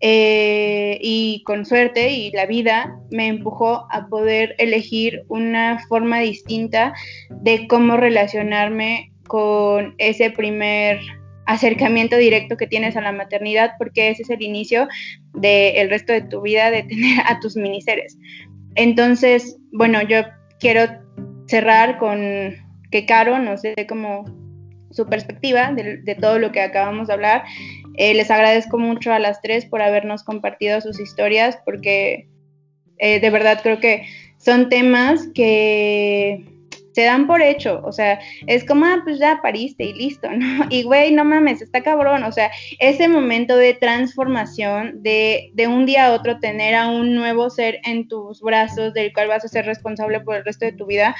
eh, 0.00 0.98
y 1.02 1.42
con 1.44 1.66
suerte 1.66 2.10
y 2.10 2.30
la 2.30 2.46
vida 2.46 2.98
me 3.10 3.26
empujó 3.26 3.86
a 3.90 4.06
poder 4.08 4.54
elegir 4.58 5.24
una 5.28 5.78
forma 5.88 6.20
distinta 6.20 6.94
de 7.28 7.66
cómo 7.68 7.98
relacionarme 7.98 9.12
con 9.26 9.94
ese 9.98 10.30
primer 10.30 11.00
acercamiento 11.44 12.16
directo 12.16 12.56
que 12.56 12.66
tienes 12.66 12.96
a 12.96 13.02
la 13.02 13.12
maternidad, 13.12 13.72
porque 13.76 14.08
ese 14.08 14.22
es 14.22 14.30
el 14.30 14.40
inicio 14.40 14.88
del 15.34 15.90
resto 15.90 16.12
de 16.12 16.22
tu 16.22 16.40
vida, 16.40 16.70
de 16.70 16.82
tener 16.84 17.20
a 17.26 17.38
tus 17.40 17.56
miniseres. 17.56 18.16
Entonces, 18.76 19.58
bueno, 19.72 20.00
yo 20.02 20.22
quiero 20.60 20.82
cerrar 21.46 21.98
con 21.98 22.20
que 22.90 23.04
Caro 23.06 23.38
nos 23.38 23.62
dé 23.62 23.86
como 23.88 24.24
su 24.92 25.06
perspectiva 25.06 25.72
de, 25.72 25.98
de 25.98 26.14
todo 26.14 26.38
lo 26.38 26.52
que 26.52 26.60
acabamos 26.60 27.08
de 27.08 27.14
hablar 27.14 27.44
eh, 27.94 28.14
les 28.14 28.30
agradezco 28.30 28.78
mucho 28.78 29.12
a 29.12 29.18
las 29.18 29.40
tres 29.40 29.66
por 29.66 29.82
habernos 29.82 30.22
compartido 30.24 30.80
sus 30.80 31.00
historias, 31.00 31.58
porque 31.64 32.28
eh, 32.98 33.20
de 33.20 33.30
verdad 33.30 33.60
creo 33.62 33.80
que 33.80 34.06
son 34.38 34.68
temas 34.68 35.28
que 35.34 36.44
se 36.92 37.04
dan 37.04 37.26
por 37.26 37.40
hecho, 37.40 37.80
o 37.84 37.92
sea, 37.92 38.20
es 38.46 38.64
como, 38.64 38.84
ah, 38.84 39.00
pues 39.04 39.18
ya 39.18 39.40
pariste 39.42 39.84
y 39.84 39.92
listo, 39.92 40.28
¿no? 40.36 40.66
Y 40.70 40.82
güey, 40.82 41.12
no 41.12 41.24
mames, 41.24 41.62
está 41.62 41.82
cabrón, 41.82 42.24
o 42.24 42.32
sea, 42.32 42.50
ese 42.78 43.08
momento 43.08 43.56
de 43.56 43.74
transformación, 43.74 45.02
de, 45.02 45.50
de 45.54 45.68
un 45.68 45.86
día 45.86 46.06
a 46.06 46.12
otro 46.12 46.38
tener 46.40 46.74
a 46.74 46.88
un 46.88 47.14
nuevo 47.14 47.50
ser 47.50 47.80
en 47.84 48.08
tus 48.08 48.40
brazos, 48.40 48.92
del 48.92 49.12
cual 49.12 49.28
vas 49.28 49.44
a 49.44 49.48
ser 49.48 49.66
responsable 49.66 50.20
por 50.20 50.36
el 50.36 50.44
resto 50.44 50.64
de 50.64 50.72
tu 50.72 50.86
vida, 50.86 51.14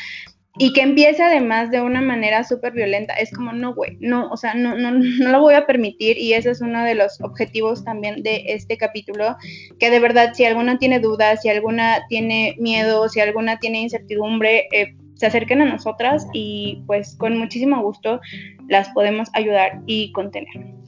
y 0.59 0.73
que 0.73 0.83
empiece 0.83 1.23
además 1.23 1.71
de 1.71 1.81
una 1.81 2.01
manera 2.01 2.43
súper 2.43 2.73
violenta, 2.73 3.15
es 3.15 3.31
como, 3.33 3.53
no, 3.53 3.75
güey, 3.75 3.97
no, 4.01 4.29
o 4.31 4.37
sea, 4.37 4.55
no, 4.55 4.77
no, 4.77 4.91
no 4.91 5.31
lo 5.31 5.41
voy 5.41 5.55
a 5.55 5.67
permitir 5.67 6.19
y 6.19 6.33
ese 6.33 6.51
es 6.51 6.61
uno 6.61 6.83
de 6.83 6.97
los 6.97 7.21
objetivos 7.21 7.85
también 7.85 8.23
de 8.23 8.45
este 8.47 8.77
capítulo, 8.77 9.37
que 9.79 9.91
de 9.91 10.01
verdad 10.01 10.33
si 10.35 10.45
alguna 10.45 10.79
tiene 10.79 10.99
dudas, 10.99 11.43
si 11.43 11.49
alguna 11.49 12.01
tiene 12.09 12.57
miedo, 12.59 13.09
si 13.09 13.21
alguna 13.21 13.59
tiene 13.59 13.81
incertidumbre, 13.83 14.67
eh, 14.73 14.95
se 15.15 15.27
acerquen 15.27 15.61
a 15.61 15.67
nosotras 15.67 16.27
y 16.33 16.83
pues 16.87 17.15
con 17.17 17.39
muchísimo 17.39 17.81
gusto 17.83 18.21
las 18.69 18.89
podemos 18.91 19.29
ayudar 19.35 19.81
y 19.87 20.11
contener. 20.13 20.81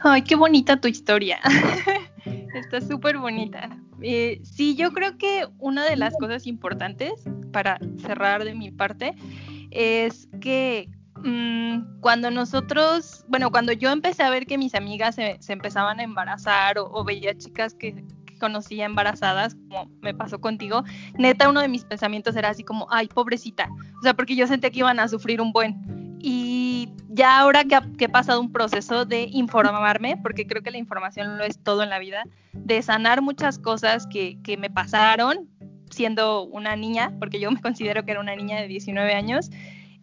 Ay, 0.00 0.22
qué 0.22 0.34
bonita 0.34 0.80
tu 0.80 0.88
historia. 0.88 1.38
Está 2.54 2.80
súper 2.80 3.18
bonita. 3.18 3.68
Eh, 4.00 4.40
sí, 4.42 4.76
yo 4.76 4.92
creo 4.92 5.18
que 5.18 5.46
una 5.58 5.84
de 5.84 5.96
las 5.96 6.16
cosas 6.16 6.46
importantes 6.46 7.12
para 7.58 7.80
cerrar 8.00 8.44
de 8.44 8.54
mi 8.54 8.70
parte 8.70 9.16
es 9.72 10.28
que 10.40 10.88
mm, 11.24 11.98
cuando 12.00 12.30
nosotros, 12.30 13.24
bueno, 13.26 13.50
cuando 13.50 13.72
yo 13.72 13.90
empecé 13.90 14.22
a 14.22 14.30
ver 14.30 14.46
que 14.46 14.56
mis 14.56 14.76
amigas 14.76 15.16
se, 15.16 15.40
empezaban 15.48 15.98
a 15.98 16.04
embarazar 16.04 16.78
o, 16.78 17.02
veía 17.02 17.36
chicas 17.36 17.74
que, 17.74 18.04
conocía 18.38 18.84
embarazadas, 18.84 19.56
como 19.56 19.90
me 20.00 20.14
pasó 20.14 20.40
contigo, 20.40 20.84
neta 21.18 21.48
uno 21.48 21.60
de 21.60 21.66
mis 21.66 21.84
pensamientos 21.84 22.36
era 22.36 22.50
así 22.50 22.62
como, 22.62 22.86
ay, 22.88 23.08
pobrecita, 23.08 23.68
o 23.98 24.02
sea, 24.04 24.14
porque 24.14 24.36
yo 24.36 24.46
sentía 24.46 24.70
que 24.70 24.78
iban 24.78 25.00
a 25.00 25.08
sufrir 25.08 25.40
un 25.40 25.50
buen. 25.50 26.16
Y 26.20 26.88
ya 27.08 27.40
ahora 27.40 27.64
que, 27.64 28.04
he 28.04 28.08
pasado 28.08 28.40
un 28.40 28.52
proceso 28.52 29.04
de 29.04 29.22
informarme, 29.32 30.16
porque 30.22 30.46
creo 30.46 30.62
que 30.62 30.70
la 30.70 30.78
información 30.78 31.36
lo 31.36 31.42
es 31.42 31.60
todo 31.60 31.82
en 31.82 31.90
la 31.90 31.98
vida, 31.98 32.22
de 32.52 32.80
sanar 32.80 33.20
muchas 33.20 33.58
cosas 33.58 34.06
que, 34.06 34.38
que 34.44 34.56
me 34.56 34.70
pasaron 34.70 35.48
siendo 35.90 36.42
una 36.44 36.76
niña, 36.76 37.12
porque 37.18 37.40
yo 37.40 37.50
me 37.50 37.60
considero 37.60 38.04
que 38.04 38.12
era 38.12 38.20
una 38.20 38.34
niña 38.36 38.60
de 38.60 38.68
19 38.68 39.14
años, 39.14 39.50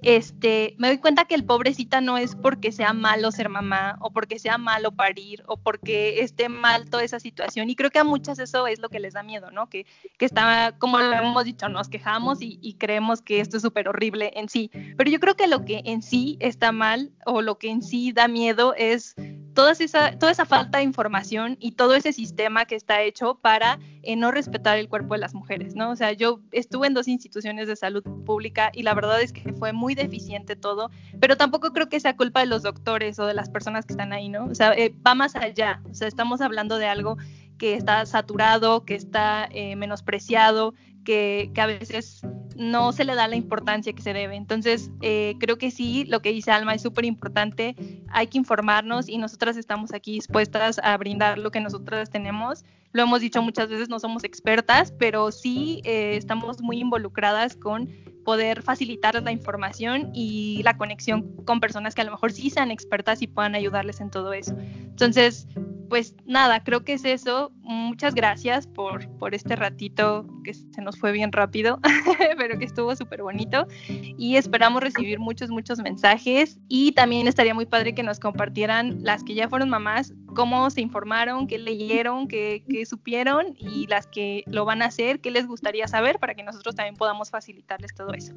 este, 0.05 0.75
me 0.77 0.87
doy 0.87 0.99
cuenta 0.99 1.25
que 1.25 1.33
el 1.33 1.45
pobrecita 1.45 1.99
no 1.99 2.19
es 2.19 2.35
porque 2.35 2.71
sea 2.71 2.93
malo 2.93 3.31
ser 3.31 3.49
mamá 3.49 3.97
o 3.99 4.11
porque 4.11 4.37
sea 4.37 4.59
malo 4.59 4.91
parir 4.91 5.43
o 5.47 5.57
porque 5.57 6.21
esté 6.21 6.47
mal 6.47 6.89
toda 6.91 7.03
esa 7.03 7.19
situación. 7.19 7.71
Y 7.71 7.75
creo 7.75 7.89
que 7.89 7.97
a 7.97 8.03
muchas 8.03 8.37
eso 8.37 8.67
es 8.67 8.79
lo 8.79 8.89
que 8.89 8.99
les 8.99 9.15
da 9.15 9.23
miedo, 9.23 9.49
¿no? 9.49 9.67
Que, 9.67 9.87
que 10.19 10.25
está, 10.25 10.75
como 10.77 10.99
lo 10.99 11.11
hemos 11.11 11.43
dicho, 11.43 11.69
nos 11.69 11.89
quejamos 11.89 12.41
y, 12.43 12.59
y 12.61 12.75
creemos 12.75 13.23
que 13.23 13.39
esto 13.39 13.57
es 13.57 13.63
súper 13.63 13.89
horrible 13.89 14.31
en 14.35 14.47
sí. 14.47 14.69
Pero 14.95 15.09
yo 15.09 15.19
creo 15.19 15.35
que 15.35 15.47
lo 15.47 15.65
que 15.65 15.81
en 15.85 16.03
sí 16.03 16.37
está 16.39 16.71
mal 16.71 17.11
o 17.25 17.41
lo 17.41 17.57
que 17.57 17.71
en 17.71 17.81
sí 17.81 18.11
da 18.11 18.27
miedo 18.27 18.75
es 18.77 19.15
toda 19.55 19.71
esa, 19.71 20.19
toda 20.19 20.31
esa 20.31 20.45
falta 20.45 20.77
de 20.77 20.83
información 20.83 21.57
y 21.59 21.71
todo 21.71 21.95
ese 21.95 22.13
sistema 22.13 22.65
que 22.65 22.75
está 22.75 23.01
hecho 23.01 23.39
para 23.41 23.79
eh, 24.03 24.15
no 24.15 24.29
respetar 24.29 24.77
el 24.77 24.87
cuerpo 24.87 25.15
de 25.15 25.21
las 25.21 25.33
mujeres, 25.33 25.75
¿no? 25.75 25.89
O 25.89 25.95
sea, 25.95 26.11
yo 26.11 26.41
estuve 26.51 26.85
en 26.85 26.93
dos 26.93 27.07
instituciones 27.07 27.67
de 27.67 27.75
salud 27.75 28.03
pública 28.25 28.69
y 28.73 28.83
la 28.83 28.93
verdad 28.93 29.21
es 29.21 29.33
que 29.33 29.53
fue 29.53 29.73
muy 29.73 29.94
deficiente 29.95 30.55
todo, 30.55 30.91
pero 31.19 31.37
tampoco 31.37 31.71
creo 31.71 31.89
que 31.89 31.99
sea 31.99 32.15
culpa 32.15 32.41
de 32.41 32.45
los 32.45 32.63
doctores 32.63 33.19
o 33.19 33.25
de 33.25 33.33
las 33.33 33.49
personas 33.49 33.85
que 33.85 33.93
están 33.93 34.13
ahí, 34.13 34.29
¿no? 34.29 34.45
O 34.45 34.55
sea, 34.55 34.73
eh, 34.73 34.93
va 35.05 35.15
más 35.15 35.35
allá, 35.35 35.81
o 35.89 35.93
sea, 35.93 36.07
estamos 36.07 36.41
hablando 36.41 36.77
de 36.77 36.87
algo 36.87 37.17
que 37.57 37.75
está 37.75 38.05
saturado, 38.05 38.85
que 38.85 38.95
está 38.95 39.47
eh, 39.51 39.75
menospreciado, 39.75 40.73
que, 41.03 41.51
a 41.57 41.65
veces 41.67 42.21
no 42.57 42.91
se 42.91 43.05
le 43.05 43.15
da 43.15 43.27
la 43.27 43.35
importancia 43.35 43.93
que 43.93 44.01
se 44.01 44.13
debe. 44.13 44.35
Entonces, 44.35 44.91
eh, 45.01 45.35
creo 45.39 45.57
que 45.57 45.71
sí, 45.71 46.05
lo 46.05 46.21
que 46.21 46.31
dice 46.31 46.51
Alma 46.51 46.73
es 46.73 46.81
súper 46.81 47.05
importante, 47.05 47.75
hay 48.09 48.27
que 48.27 48.37
informarnos 48.37 49.07
y 49.07 49.17
nosotras 49.17 49.57
estamos 49.57 49.93
aquí 49.93 50.13
dispuestas 50.13 50.79
a 50.83 50.97
brindar 50.97 51.37
lo 51.37 51.51
que 51.51 51.61
nosotras 51.61 52.09
tenemos. 52.09 52.65
Lo 52.91 53.03
hemos 53.03 53.21
dicho 53.21 53.41
muchas 53.41 53.69
veces, 53.69 53.89
no 53.89 53.99
somos 53.99 54.23
expertas, 54.23 54.93
pero 54.97 55.31
sí 55.31 55.81
estamos 55.83 56.61
muy 56.61 56.79
involucradas 56.79 57.55
con 57.57 57.89
poder 58.25 58.63
facilitar 58.63 59.21
la 59.23 59.31
información 59.31 60.09
y 60.13 60.61
la 60.63 60.75
conexión 60.75 61.37
con 61.45 61.61
personas 61.61 61.95
que 61.95 62.01
a 62.01 62.05
lo 62.05 62.11
mejor 62.11 62.33
sí 62.33 62.49
sean 62.49 62.71
expertas 62.71 63.21
y 63.21 63.27
puedan 63.27 63.55
ayudarles 63.55 64.01
en 64.01 64.09
todo 64.09 64.33
eso. 64.33 64.57
Entonces, 64.59 65.47
pues 65.89 66.15
nada, 66.25 66.63
creo 66.63 66.83
que 66.83 66.93
es 66.93 67.05
eso. 67.05 67.51
Muchas 67.61 68.15
gracias 68.15 68.67
por, 68.67 69.07
por 69.17 69.33
este 69.35 69.55
ratito 69.55 70.25
que 70.43 70.53
se 70.53 70.81
nos 70.81 70.97
fue 70.97 71.11
bien 71.11 71.31
rápido, 71.31 71.79
pero 72.37 72.57
que 72.57 72.65
estuvo 72.65 72.95
súper 72.95 73.21
bonito. 73.21 73.67
Y 73.87 74.35
esperamos 74.35 74.81
recibir 74.81 75.19
muchos, 75.19 75.49
muchos 75.49 75.79
mensajes. 75.79 76.59
Y 76.67 76.91
también 76.93 77.27
estaría 77.27 77.53
muy 77.53 77.65
padre 77.65 77.93
que 77.93 78.03
nos 78.03 78.19
compartieran 78.19 79.03
las 79.03 79.23
que 79.23 79.35
ya 79.35 79.47
fueron 79.47 79.69
mamás, 79.69 80.13
cómo 80.35 80.69
se 80.69 80.81
informaron, 80.81 81.47
qué 81.47 81.57
leyeron, 81.57 82.27
qué, 82.27 82.61
supieron 82.87 83.55
y 83.57 83.87
las 83.87 84.05
que 84.05 84.43
lo 84.45 84.65
van 84.65 84.83
a 84.83 84.85
hacer, 84.85 85.19
qué 85.19 85.31
les 85.31 85.47
gustaría 85.47 85.87
saber 85.87 86.19
para 86.19 86.35
que 86.35 86.43
nosotros 86.43 86.75
también 86.75 86.95
podamos 86.95 87.31
facilitarles 87.31 87.95
todo 87.95 88.13
eso. 88.13 88.33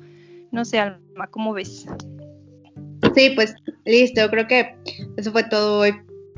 No 0.50 0.64
sé, 0.64 0.78
Alma, 0.78 1.26
¿cómo 1.30 1.52
ves? 1.52 1.86
Sí, 3.14 3.32
pues 3.34 3.54
listo, 3.84 4.28
creo 4.30 4.46
que 4.46 4.74
eso 5.16 5.32
fue 5.32 5.44
todo 5.44 5.80
hoy 5.80 5.92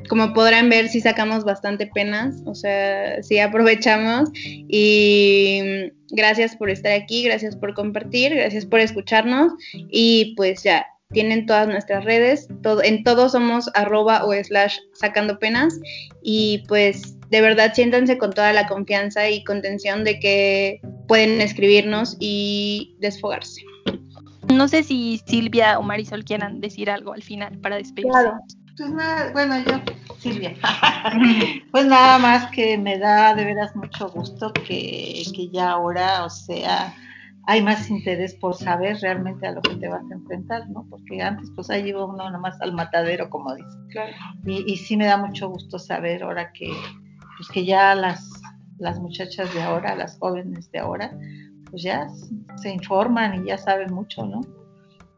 como 0.09 0.33
podrán 0.33 0.69
ver, 0.69 0.89
sí 0.89 0.99
sacamos 0.99 1.43
bastante 1.43 1.87
penas, 1.87 2.41
o 2.45 2.55
sea, 2.55 3.21
sí 3.21 3.39
aprovechamos 3.39 4.29
y 4.33 5.61
gracias 6.09 6.55
por 6.55 6.69
estar 6.69 6.91
aquí, 6.91 7.23
gracias 7.23 7.55
por 7.55 7.73
compartir, 7.73 8.33
gracias 8.33 8.65
por 8.65 8.79
escucharnos 8.79 9.53
y 9.73 10.33
pues 10.35 10.63
ya 10.63 10.85
tienen 11.11 11.45
todas 11.45 11.67
nuestras 11.67 12.05
redes, 12.05 12.47
todo, 12.63 12.83
en 12.83 13.03
todos 13.03 13.33
somos 13.33 13.69
arroba 13.73 14.25
o 14.25 14.33
slash 14.33 14.77
sacando 14.93 15.39
penas 15.39 15.79
y 16.21 16.63
pues 16.67 17.17
de 17.29 17.41
verdad 17.41 17.73
siéntanse 17.73 18.17
con 18.17 18.31
toda 18.31 18.53
la 18.53 18.67
confianza 18.67 19.29
y 19.29 19.43
contención 19.43 20.03
de 20.03 20.19
que 20.19 20.81
pueden 21.07 21.41
escribirnos 21.41 22.17
y 22.19 22.95
desfogarse. 22.99 23.61
No 24.53 24.67
sé 24.67 24.83
si 24.83 25.21
Silvia 25.25 25.79
o 25.79 25.83
Marisol 25.83 26.25
quieran 26.25 26.59
decir 26.59 26.89
algo 26.89 27.13
al 27.13 27.23
final 27.23 27.57
para 27.59 27.77
despedirse. 27.77 28.11
Claro. 28.11 28.37
Pues 28.77 28.89
nada, 28.91 29.31
bueno, 29.31 29.59
yo, 29.59 29.79
Silvia. 30.17 30.55
pues 31.71 31.85
nada 31.85 32.17
más 32.19 32.49
que 32.51 32.77
me 32.77 32.97
da 32.97 33.35
de 33.35 33.45
veras 33.45 33.75
mucho 33.75 34.09
gusto 34.09 34.51
que, 34.53 35.23
que 35.35 35.49
ya 35.49 35.71
ahora, 35.71 36.25
o 36.25 36.29
sea, 36.29 36.93
hay 37.47 37.61
más 37.61 37.89
interés 37.89 38.35
por 38.35 38.55
saber 38.55 38.97
realmente 39.01 39.47
a 39.47 39.51
lo 39.51 39.61
que 39.61 39.75
te 39.75 39.87
vas 39.87 40.03
a 40.09 40.13
enfrentar, 40.13 40.69
¿no? 40.69 40.85
Porque 40.89 41.21
antes 41.21 41.51
pues 41.55 41.69
ahí 41.69 41.89
iba 41.89 42.05
uno 42.05 42.29
nomás 42.29 42.59
al 42.61 42.73
matadero, 42.73 43.29
como 43.29 43.55
dice. 43.55 43.77
Claro. 43.89 44.13
Y, 44.45 44.71
y, 44.71 44.77
sí 44.77 44.95
me 44.95 45.05
da 45.05 45.17
mucho 45.17 45.49
gusto 45.49 45.79
saber 45.79 46.23
ahora 46.23 46.51
que, 46.53 46.71
pues 47.37 47.49
que 47.51 47.65
ya 47.65 47.95
las, 47.95 48.29
las 48.77 48.99
muchachas 48.99 49.53
de 49.53 49.61
ahora, 49.61 49.95
las 49.95 50.17
jóvenes 50.19 50.71
de 50.71 50.79
ahora, 50.79 51.17
pues 51.69 51.83
ya 51.83 52.07
se 52.57 52.71
informan 52.71 53.43
y 53.43 53.47
ya 53.47 53.57
saben 53.57 53.93
mucho, 53.93 54.25
¿no? 54.25 54.41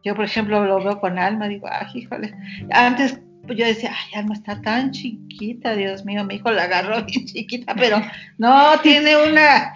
Yo, 0.03 0.15
por 0.15 0.25
ejemplo, 0.25 0.63
lo 0.65 0.83
veo 0.83 0.99
con 0.99 1.17
Alma, 1.17 1.47
digo, 1.47 1.67
ay, 1.69 1.87
híjole, 1.93 2.35
antes 2.71 3.21
pues 3.45 3.57
yo 3.57 3.65
decía, 3.65 3.91
ay, 3.93 4.19
Alma 4.19 4.33
está 4.33 4.61
tan 4.61 4.91
chiquita, 4.91 5.75
Dios 5.75 6.05
mío, 6.05 6.23
mi 6.23 6.35
hijo 6.35 6.51
la 6.51 6.63
agarró 6.63 7.03
bien 7.05 7.25
chiquita, 7.25 7.75
pero 7.75 8.01
no, 8.37 8.79
tiene 8.81 9.15
una, 9.29 9.73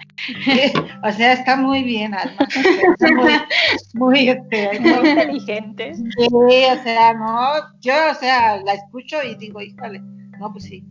o 1.02 1.12
sea, 1.12 1.34
está 1.34 1.56
muy 1.56 1.82
bien, 1.82 2.14
Alma, 2.14 2.48
muy, 3.14 3.32
muy, 3.94 4.28
este, 4.30 4.80
muy 4.80 5.08
inteligente. 5.08 5.94
Sí, 5.94 6.28
o 6.30 6.82
sea, 6.82 7.14
no, 7.14 7.52
yo, 7.80 7.94
o 8.10 8.14
sea, 8.14 8.56
la 8.62 8.74
escucho 8.74 9.22
y 9.22 9.34
digo, 9.34 9.60
híjole, 9.60 10.00
no, 10.38 10.52
pues 10.52 10.64
sí, 10.64 10.84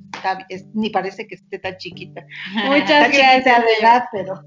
ni 0.73 0.89
parece 0.89 1.25
que 1.27 1.35
esté 1.35 1.59
tan 1.59 1.77
chiquita. 1.77 2.25
Muchas 2.65 3.11
gracias. 3.11 3.45
de 3.45 3.73
edad, 3.79 4.03
pero. 4.11 4.41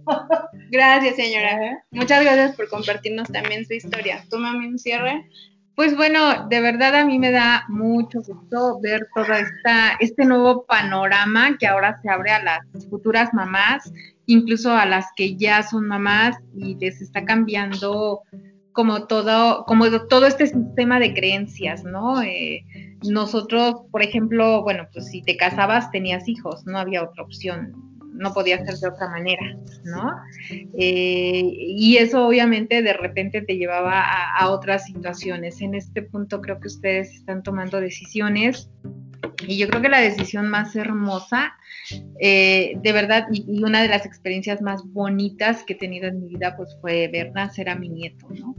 gracias, 0.70 1.16
señora. 1.16 1.84
Muchas 1.90 2.22
gracias 2.22 2.56
por 2.56 2.68
compartirnos 2.68 3.28
también 3.28 3.64
su 3.64 3.74
historia. 3.74 4.22
¿Tú, 4.30 4.38
mami, 4.38 4.66
un 4.66 4.78
cierre? 4.78 5.26
Pues 5.80 5.96
bueno, 5.96 6.46
de 6.50 6.60
verdad 6.60 6.94
a 6.94 7.06
mí 7.06 7.18
me 7.18 7.32
da 7.32 7.64
mucho 7.70 8.20
gusto 8.20 8.78
ver 8.82 9.08
todo 9.14 9.32
esta, 9.32 9.92
este 9.98 10.26
nuevo 10.26 10.66
panorama 10.66 11.56
que 11.58 11.66
ahora 11.66 11.98
se 12.02 12.10
abre 12.10 12.32
a 12.32 12.42
las 12.44 12.60
futuras 12.90 13.32
mamás, 13.32 13.90
incluso 14.26 14.74
a 14.74 14.84
las 14.84 15.06
que 15.16 15.38
ya 15.38 15.62
son 15.62 15.88
mamás 15.88 16.36
y 16.54 16.74
les 16.74 17.00
está 17.00 17.24
cambiando 17.24 18.20
como 18.72 19.06
todo, 19.06 19.64
como 19.64 19.90
todo 20.06 20.26
este 20.26 20.48
sistema 20.48 21.00
de 21.00 21.14
creencias, 21.14 21.82
¿no? 21.82 22.20
Eh, 22.20 22.62
nosotros, 23.08 23.76
por 23.90 24.02
ejemplo, 24.02 24.62
bueno, 24.62 24.86
pues 24.92 25.06
si 25.06 25.22
te 25.22 25.38
casabas 25.38 25.90
tenías 25.90 26.28
hijos, 26.28 26.66
no 26.66 26.78
había 26.78 27.02
otra 27.02 27.22
opción, 27.22 27.72
no 28.12 28.32
podía 28.32 28.64
ser 28.64 28.74
de 28.76 28.88
otra 28.88 29.08
manera, 29.08 29.56
¿no? 29.84 30.14
Eh, 30.78 31.42
y 31.42 31.96
eso 31.96 32.26
obviamente 32.26 32.82
de 32.82 32.92
repente 32.92 33.42
te 33.42 33.56
llevaba 33.56 34.02
a, 34.02 34.50
otras 34.50 34.84
situaciones. 34.84 35.60
En 35.60 35.74
este 35.74 36.02
punto 36.02 36.40
creo 36.40 36.60
que 36.60 36.68
ustedes 36.68 37.12
están 37.14 37.42
tomando 37.42 37.80
decisiones 37.80 38.70
y 39.46 39.58
yo 39.58 39.68
creo 39.68 39.82
que 39.82 39.88
la 39.88 40.00
decisión 40.00 40.48
más 40.48 40.76
hermosa, 40.76 41.54
eh, 42.20 42.74
de 42.82 42.92
verdad, 42.92 43.26
y, 43.32 43.62
una 43.62 43.82
de 43.82 43.88
las 43.88 44.04
experiencias 44.06 44.60
más 44.60 44.82
bonitas 44.84 45.64
que 45.64 45.74
he 45.74 45.76
tenido 45.76 46.08
en 46.08 46.20
mi 46.20 46.28
vida, 46.28 46.56
pues 46.56 46.76
fue 46.80 47.08
ver 47.08 47.32
nacer 47.32 47.68
a 47.68 47.76
mi 47.76 47.88
nieto, 47.88 48.28
¿no? 48.38 48.54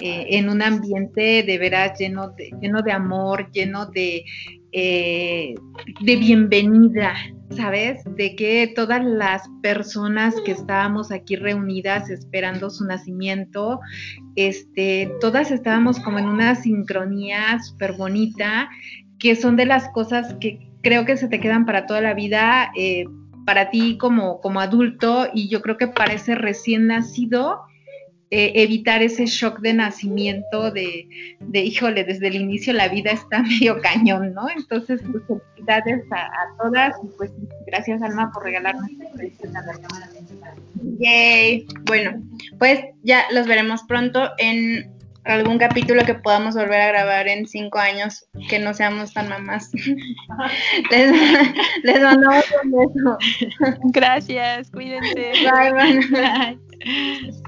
Eh, 0.00 0.36
en 0.38 0.48
un 0.48 0.62
ambiente 0.62 1.42
de 1.42 1.58
veras 1.58 1.98
lleno 1.98 2.28
de, 2.28 2.50
lleno 2.60 2.82
de 2.82 2.92
amor, 2.92 3.50
lleno 3.50 3.86
de, 3.86 4.24
de 4.70 6.16
bienvenida, 6.16 7.16
¿sabes? 7.50 8.02
De 8.16 8.36
que 8.36 8.72
todas 8.74 9.04
las 9.04 9.48
personas 9.62 10.34
que 10.44 10.52
estábamos 10.52 11.10
aquí 11.10 11.36
reunidas 11.36 12.10
esperando 12.10 12.70
su 12.70 12.84
nacimiento, 12.84 13.80
este, 14.36 15.10
todas 15.20 15.50
estábamos 15.50 15.98
como 16.00 16.18
en 16.18 16.26
una 16.26 16.54
sincronía 16.54 17.60
súper 17.62 17.92
bonita, 17.92 18.68
que 19.18 19.34
son 19.36 19.56
de 19.56 19.66
las 19.66 19.88
cosas 19.90 20.34
que 20.40 20.68
creo 20.82 21.04
que 21.04 21.16
se 21.16 21.28
te 21.28 21.40
quedan 21.40 21.66
para 21.66 21.86
toda 21.86 22.00
la 22.00 22.14
vida, 22.14 22.70
eh, 22.76 23.04
para 23.44 23.70
ti 23.70 23.96
como, 23.98 24.40
como 24.40 24.60
adulto 24.60 25.28
y 25.32 25.48
yo 25.48 25.62
creo 25.62 25.76
que 25.76 25.88
para 25.88 26.12
ese 26.12 26.34
recién 26.34 26.86
nacido 26.86 27.62
eh, 28.30 28.52
evitar 28.56 29.02
ese 29.02 29.24
shock 29.24 29.60
de 29.60 29.72
nacimiento 29.72 30.70
de, 30.70 31.08
de, 31.40 31.60
híjole, 31.60 32.04
desde 32.04 32.28
el 32.28 32.36
inicio 32.36 32.74
la 32.74 32.88
vida 32.88 33.10
está 33.10 33.42
medio 33.42 33.80
cañón, 33.80 34.34
¿no? 34.34 34.50
Entonces, 34.50 35.00
pues 35.10 35.24
felicidades 35.26 36.04
a, 36.12 36.28
todas 36.62 36.94
y 37.02 37.08
pues 37.16 37.30
gracias 37.66 38.02
Alma 38.02 38.30
por 38.32 38.44
regalarnos 38.44 38.86
esta 39.18 39.50
cámara. 39.50 40.10
Yay. 40.98 41.66
Bueno, 41.84 42.22
pues 42.58 42.80
ya 43.02 43.24
los 43.32 43.46
veremos 43.46 43.82
pronto 43.84 44.30
en 44.36 44.92
algún 45.24 45.58
capítulo 45.58 46.04
que 46.04 46.14
podamos 46.14 46.54
volver 46.54 46.80
a 46.80 46.88
grabar 46.88 47.28
en 47.28 47.46
cinco 47.46 47.78
años, 47.78 48.26
que 48.48 48.58
no 48.58 48.74
seamos 48.74 49.12
tan 49.12 49.28
mamás. 49.28 49.70
les, 50.90 51.12
les 51.82 52.02
mandamos 52.02 52.44
un 52.62 52.70
beso. 52.72 53.18
Gracias, 53.84 54.70
cuídense. 54.70 55.32
Bye, 55.44 55.72
bye. 55.72 57.38